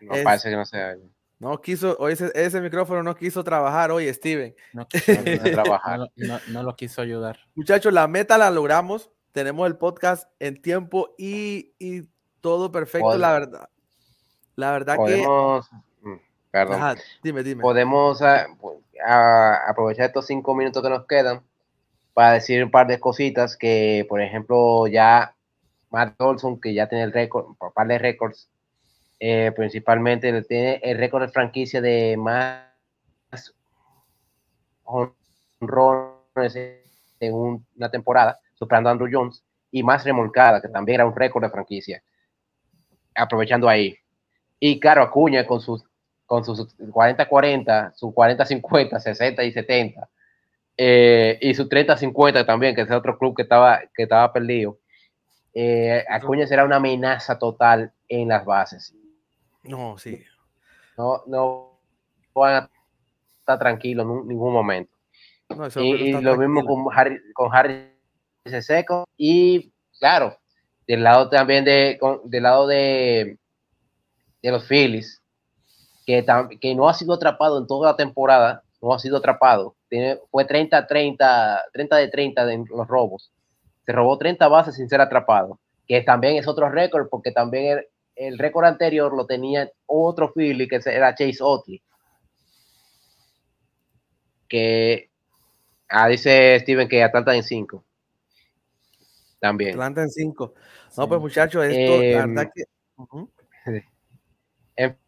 No, 0.03 0.15
parece 0.23 0.51
que 0.51 0.57
no 0.57 0.67
se 0.67 0.99
No 1.39 1.59
quiso, 1.61 1.97
hoy 1.99 2.13
ese, 2.13 2.61
micrófono 2.61 3.03
no 3.03 3.17
quiso 3.17 3.43
trabajar 3.43 3.91
hoy, 3.91 4.13
Steven. 4.13 4.55
No, 4.75 4.87
quiso 4.89 5.15
trabajar. 5.53 6.01
No, 6.49 6.63
lo 6.63 6.77
quiso 6.77 7.01
ayudar. 7.01 7.39
Muchachos, 7.55 7.95
la 7.95 8.07
meta 8.09 8.37
la 8.37 8.51
logramos. 8.51 9.11
Tenemos 9.33 9.67
el 9.67 9.77
podcast 9.77 10.31
en 10.39 10.61
tiempo 10.61 11.15
y, 11.17 11.73
todo 12.43 12.71
perfecto, 12.71 13.17
la 13.17 13.33
verdad. 13.33 13.69
La 14.55 14.73
verdad 14.73 14.97
podemos, 14.97 15.69
que. 15.69 16.09
Mm, 16.09 16.21
perdón. 16.51 16.99
dime, 17.23 17.43
dime. 17.43 17.63
Podemos 17.63 18.21
ah, 18.21 19.65
aprovechar 19.67 20.07
estos 20.07 20.27
cinco 20.27 20.55
minutos 20.55 20.83
que 20.83 20.91
nos 20.91 21.07
quedan 21.07 21.43
para 22.13 22.33
decir 22.33 22.63
un 22.63 22.71
par 22.71 22.87
de 22.87 23.01
cositas 23.01 23.57
que, 23.57 24.05
por 24.09 24.21
ejemplo, 24.21 24.87
ya 24.89 25.35
Matt 25.91 26.21
Olson, 26.21 26.61
que 26.61 26.75
ya 26.75 26.89
tiene 26.89 27.05
el 27.05 27.13
récord, 27.13 27.57
par 27.75 27.87
de 27.87 27.99
récords, 27.99 28.49
eh, 29.21 29.53
principalmente 29.57 30.43
tiene 30.43 30.81
el 30.83 30.99
récord 30.99 31.23
de 31.23 31.29
franquicia 31.29 31.81
de 31.81 32.17
más 32.17 32.65
honrones 34.85 36.57
en 37.21 37.35
una 37.35 37.91
temporada, 37.91 38.39
superando 38.55 38.89
a 38.89 38.93
Andrew 38.93 39.09
Jones, 39.11 39.43
y 39.71 39.83
más 39.83 40.05
remolcada, 40.05 40.61
que 40.61 40.69
también 40.69 40.97
era 40.97 41.07
un 41.07 41.15
récord 41.15 41.45
de 41.45 41.51
franquicia, 41.51 42.03
aprovechando 43.15 43.69
ahí. 43.69 43.97
Y 44.61 44.81
claro, 44.81 45.03
Acuña 45.03 45.47
con 45.47 45.61
sus 45.61 45.85
con 46.27 46.45
sus 46.45 46.77
40-40, 46.77 47.95
sus 47.95 48.13
40-50, 48.13 49.01
60 49.01 49.45
y 49.45 49.53
70, 49.53 50.09
eh, 50.77 51.39
y 51.41 51.55
su 51.55 51.67
30-50 51.67 52.45
también, 52.45 52.75
que 52.75 52.83
es 52.83 52.91
otro 52.91 53.19
club 53.19 53.35
que 53.35 53.43
estaba, 53.43 53.81
que 53.95 54.03
estaba 54.03 54.31
perdido 54.31 54.79
eh, 55.55 56.05
Acuña 56.09 56.47
será 56.47 56.65
una 56.65 56.77
amenaza 56.77 57.39
total 57.39 57.93
en 58.09 58.29
las 58.29 58.45
bases. 58.45 58.95
No, 59.65 59.99
sí. 59.99 60.23
No, 60.97 61.23
no 61.27 61.81
van 62.35 62.55
a 62.55 62.71
estar 63.41 63.59
tranquilos 63.59 64.07
en 64.07 64.29
ningún 64.29 64.53
momento. 64.53 64.93
y, 65.77 66.13
lo 66.13 66.37
mismo 66.37 66.65
con 66.65 66.87
Harry, 66.97 67.21
con 67.33 67.55
Harry 67.55 67.93
Seco. 68.61 69.05
Y 69.17 69.73
claro, 69.99 70.39
del 70.87 71.03
lado 71.03 71.29
también 71.29 71.65
de, 71.65 71.99
del 72.25 72.43
lado 72.43 72.67
de, 72.67 73.39
de 74.43 74.51
los 74.51 74.67
Phillies, 74.67 75.23
que, 76.07 76.25
que 76.61 76.75
no 76.75 76.89
ha 76.89 76.95
sido 76.95 77.15
atrapado 77.15 77.59
en 77.59 77.67
toda 77.67 77.91
la 77.91 77.97
temporada, 77.97 78.63
no 78.81 78.95
ha 78.95 78.99
sido 78.99 79.17
atrapado. 79.17 79.77
Tiene, 79.89 80.19
fue 80.31 80.45
30, 80.45 80.87
30, 80.87 81.63
30 81.73 81.97
de 81.97 82.09
30 82.09 82.53
en 82.53 82.65
los 82.69 82.87
robos 82.87 83.33
se 83.89 83.93
robó 83.93 84.19
30 84.19 84.47
bases 84.49 84.75
sin 84.75 84.87
ser 84.87 85.01
atrapado, 85.01 85.59
que 85.87 86.03
también 86.03 86.37
es 86.37 86.47
otro 86.47 86.69
récord, 86.69 87.09
porque 87.09 87.33
también 87.33 87.87
el, 88.17 88.39
récord 88.39 88.67
anterior 88.67 89.17
lo 89.17 89.25
tenía 89.25 89.73
otro 89.87 90.31
Philly, 90.31 90.69
que 90.69 90.79
era 90.85 91.15
Chase 91.15 91.39
Otley. 91.41 91.83
Que, 94.47 95.09
ah, 95.89 96.07
dice 96.07 96.61
Steven 96.61 96.87
que 96.87 97.03
Atlanta 97.03 97.35
en 97.35 97.43
5. 97.43 97.83
También. 99.41 99.71
Atlanta 99.71 100.03
en 100.03 100.11
5. 100.11 100.55
No, 100.99 101.09
pues 101.09 101.21
muchachos, 101.23 101.65
esto, 101.65 102.03
em, 102.03 102.37
En 104.77 104.99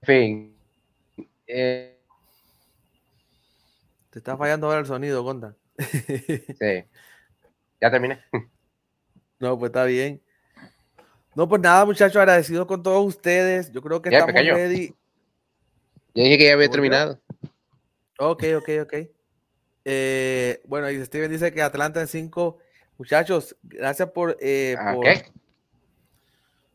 fin. 0.00 0.56
Eh, 1.46 2.00
Te 4.08 4.18
está 4.18 4.38
fallando 4.38 4.66
ahora 4.66 4.80
el 4.80 4.86
sonido, 4.86 5.22
Conta. 5.22 5.54
sí. 5.78 6.86
Ya 7.80 7.90
terminé. 7.90 8.22
No, 9.38 9.58
pues 9.58 9.70
está 9.70 9.84
bien. 9.84 10.22
No, 11.34 11.48
pues 11.48 11.62
nada, 11.62 11.86
muchachos, 11.86 12.16
agradecidos 12.16 12.66
con 12.66 12.82
todos 12.82 13.06
ustedes. 13.06 13.72
Yo 13.72 13.80
creo 13.80 14.02
que 14.02 14.10
estamos 14.10 14.34
ready. 14.34 14.88
Yo 16.14 16.24
dije 16.24 16.38
que 16.38 16.44
ya 16.44 16.52
había 16.52 16.68
terminado. 16.68 17.20
Ok, 18.18 18.44
ok, 18.58 18.68
ok. 18.82 18.94
Eh, 19.84 20.60
bueno, 20.66 20.90
y 20.90 21.02
Steven 21.04 21.30
dice 21.30 21.52
que 21.52 21.62
Atlanta 21.62 22.00
en 22.00 22.08
5. 22.08 22.58
Muchachos, 22.98 23.56
gracias 23.62 24.10
por. 24.10 24.36
Eh, 24.40 24.76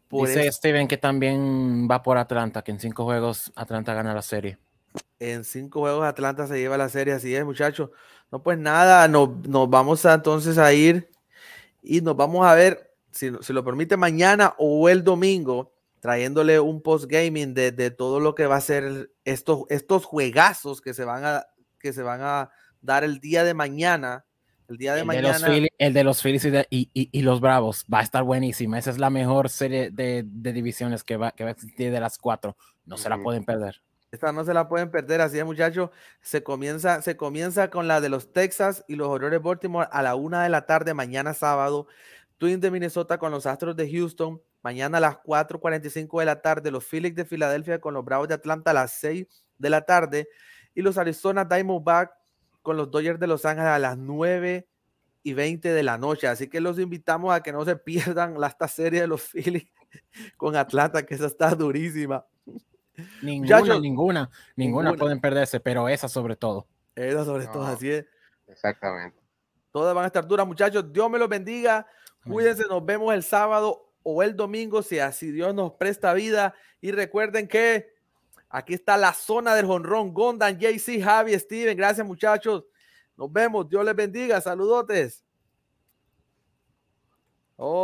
por 0.09 0.27
dice 0.27 0.51
Steven 0.51 0.87
que 0.87 0.97
también 0.97 1.87
va 1.89 2.01
por 2.01 2.17
Atlanta, 2.17 2.63
que 2.63 2.71
en 2.71 2.79
cinco 2.79 3.03
juegos 3.03 3.51
Atlanta 3.55 3.93
gana 3.93 4.13
la 4.13 4.23
serie. 4.23 4.57
En 5.19 5.43
cinco 5.43 5.81
juegos 5.81 6.03
Atlanta 6.03 6.47
se 6.47 6.57
lleva 6.57 6.77
la 6.77 6.89
serie, 6.89 7.13
así 7.13 7.35
es, 7.35 7.45
muchachos. 7.45 7.91
No, 8.31 8.41
pues 8.43 8.57
nada, 8.57 9.07
nos, 9.07 9.29
vamos 9.69 10.03
entonces 10.05 10.57
a 10.57 10.73
ir 10.73 11.09
y 11.81 12.01
nos 12.01 12.15
vamos 12.15 12.45
a 12.45 12.53
ver, 12.53 12.91
si, 13.11 13.31
si, 13.41 13.53
lo 13.53 13.63
permite, 13.63 13.97
mañana 13.97 14.55
o 14.57 14.89
el 14.89 15.03
domingo, 15.03 15.71
trayéndole 16.05 16.59
un 16.59 16.81
post-gaming 16.81 17.55
de, 17.55 17.89
todo 17.89 18.19
lo 18.19 18.35
que 18.35 18.45
va 18.45 18.57
a 18.57 18.61
ser 18.61 19.09
estos, 19.23 19.63
estos 19.69 20.05
juegazos 20.05 20.79
que 20.79 20.93
se, 20.93 21.03
van 21.03 21.25
a, 21.25 21.47
que 21.79 21.93
se 21.93 22.03
van 22.03 22.21
a 22.21 22.51
dar 22.79 23.03
el 23.03 23.19
día 23.19 23.43
de 23.43 23.55
mañana. 23.55 24.23
El 24.67 24.77
día 24.77 24.93
de 24.93 25.03
mañana. 25.03 25.35
el 25.79 25.93
de 25.93 26.03
los 26.03 26.21
Phillies 26.21 26.47
y, 26.69 27.21
los 27.21 27.41
Bravos 27.41 27.85
va 27.91 27.99
a 27.99 28.03
estar 28.03 28.23
buenísima. 28.23 28.77
Esa 28.77 28.91
es 28.91 28.99
la 28.99 29.09
mejor 29.09 29.49
serie 29.49 29.89
de, 29.91 30.23
divisiones 30.27 31.03
que 31.03 31.17
va, 31.17 31.31
que 31.31 31.43
va 31.43 31.49
a 31.49 31.53
existir 31.53 31.91
de 31.91 31.99
las 31.99 32.19
cuatro. 32.19 32.55
No 32.85 32.97
se 32.97 33.09
la 33.09 33.17
pueden 33.17 33.43
perder. 33.43 33.81
Esta 34.15 34.31
no 34.31 34.45
se 34.45 34.53
la 34.53 34.69
pueden 34.69 34.89
perder, 34.89 35.19
así 35.19 35.37
es, 35.37 35.43
muchachos. 35.43 35.89
Se 36.21 36.41
comienza, 36.41 37.01
se 37.01 37.17
comienza 37.17 37.69
con 37.69 37.89
la 37.89 37.99
de 37.99 38.07
los 38.07 38.31
Texas 38.31 38.85
y 38.87 38.95
los 38.95 39.09
Orioles 39.09 39.41
Baltimore 39.41 39.89
a 39.91 40.01
la 40.01 40.15
una 40.15 40.41
de 40.41 40.47
la 40.49 40.65
tarde, 40.65 40.93
mañana 40.93 41.33
sábado. 41.33 41.87
Twins 42.37 42.61
de 42.61 42.71
Minnesota 42.71 43.17
con 43.17 43.31
los 43.31 43.45
Astros 43.45 43.75
de 43.75 43.91
Houston. 43.91 44.41
Mañana 44.63 44.99
a 44.99 45.01
las 45.01 45.17
4:45 45.17 46.21
de 46.21 46.25
la 46.25 46.41
tarde. 46.41 46.71
Los 46.71 46.85
Phillies 46.85 47.13
de 47.13 47.25
Filadelfia 47.25 47.79
con 47.81 47.93
los 47.93 48.05
Bravos 48.05 48.29
de 48.29 48.35
Atlanta 48.35 48.71
a 48.71 48.73
las 48.73 48.93
6 48.93 49.27
de 49.57 49.69
la 49.69 49.81
tarde. 49.81 50.29
Y 50.73 50.81
los 50.81 50.97
Arizona 50.97 51.43
Diamondbacks 51.43 52.13
con 52.61 52.77
los 52.77 52.89
Dodgers 52.89 53.19
de 53.19 53.27
Los 53.27 53.43
Ángeles 53.45 53.69
a 53.69 53.79
las 53.79 53.97
9 53.97 54.65
y 55.23 55.33
20 55.33 55.73
de 55.73 55.83
la 55.83 55.97
noche. 55.97 56.27
Así 56.27 56.47
que 56.47 56.61
los 56.61 56.79
invitamos 56.79 57.33
a 57.33 57.43
que 57.43 57.51
no 57.51 57.65
se 57.65 57.75
pierdan 57.75 58.41
esta 58.41 58.69
serie 58.69 59.01
de 59.01 59.07
los 59.07 59.23
Phillies 59.23 59.67
con 60.37 60.55
Atlanta, 60.55 61.05
que 61.05 61.15
esa 61.15 61.25
está 61.25 61.49
durísima. 61.53 62.25
Ninguna, 63.21 63.79
ninguna, 63.79 64.29
ninguna, 64.55 64.93
pueden 64.93 65.19
perderse, 65.19 65.59
pero 65.59 65.89
esa 65.89 66.07
sobre 66.07 66.35
todo. 66.35 66.67
Esa 66.95 67.25
sobre 67.25 67.47
todo, 67.47 67.65
así 67.65 67.89
es. 67.91 68.05
Exactamente. 68.47 69.19
Todas 69.71 69.93
van 69.93 70.05
a 70.05 70.07
estar 70.07 70.25
duras, 70.25 70.47
muchachos. 70.47 70.91
Dios 70.91 71.09
me 71.09 71.19
los 71.19 71.27
bendiga. 71.27 71.85
Cuídense, 72.23 72.63
nos 72.67 72.85
vemos 72.85 73.13
el 73.13 73.23
sábado 73.23 73.91
o 74.03 74.23
el 74.23 74.35
domingo, 74.35 74.81
si 74.81 74.99
así 74.99 75.31
Dios 75.31 75.53
nos 75.53 75.73
presta 75.73 76.13
vida. 76.13 76.55
Y 76.79 76.91
recuerden 76.91 77.47
que 77.47 77.93
aquí 78.49 78.73
está 78.73 78.97
la 78.97 79.13
zona 79.13 79.53
del 79.55 79.65
jonrón. 79.65 80.13
Gondan, 80.13 80.57
JC, 80.57 81.01
Javi, 81.03 81.37
Steven. 81.37 81.75
Gracias, 81.75 82.05
muchachos. 82.05 82.65
Nos 83.17 83.31
vemos. 83.31 83.67
Dios 83.67 83.83
les 83.83 83.95
bendiga. 83.95 84.39
Saludotes. 84.39 85.25
Oh. 87.57 87.83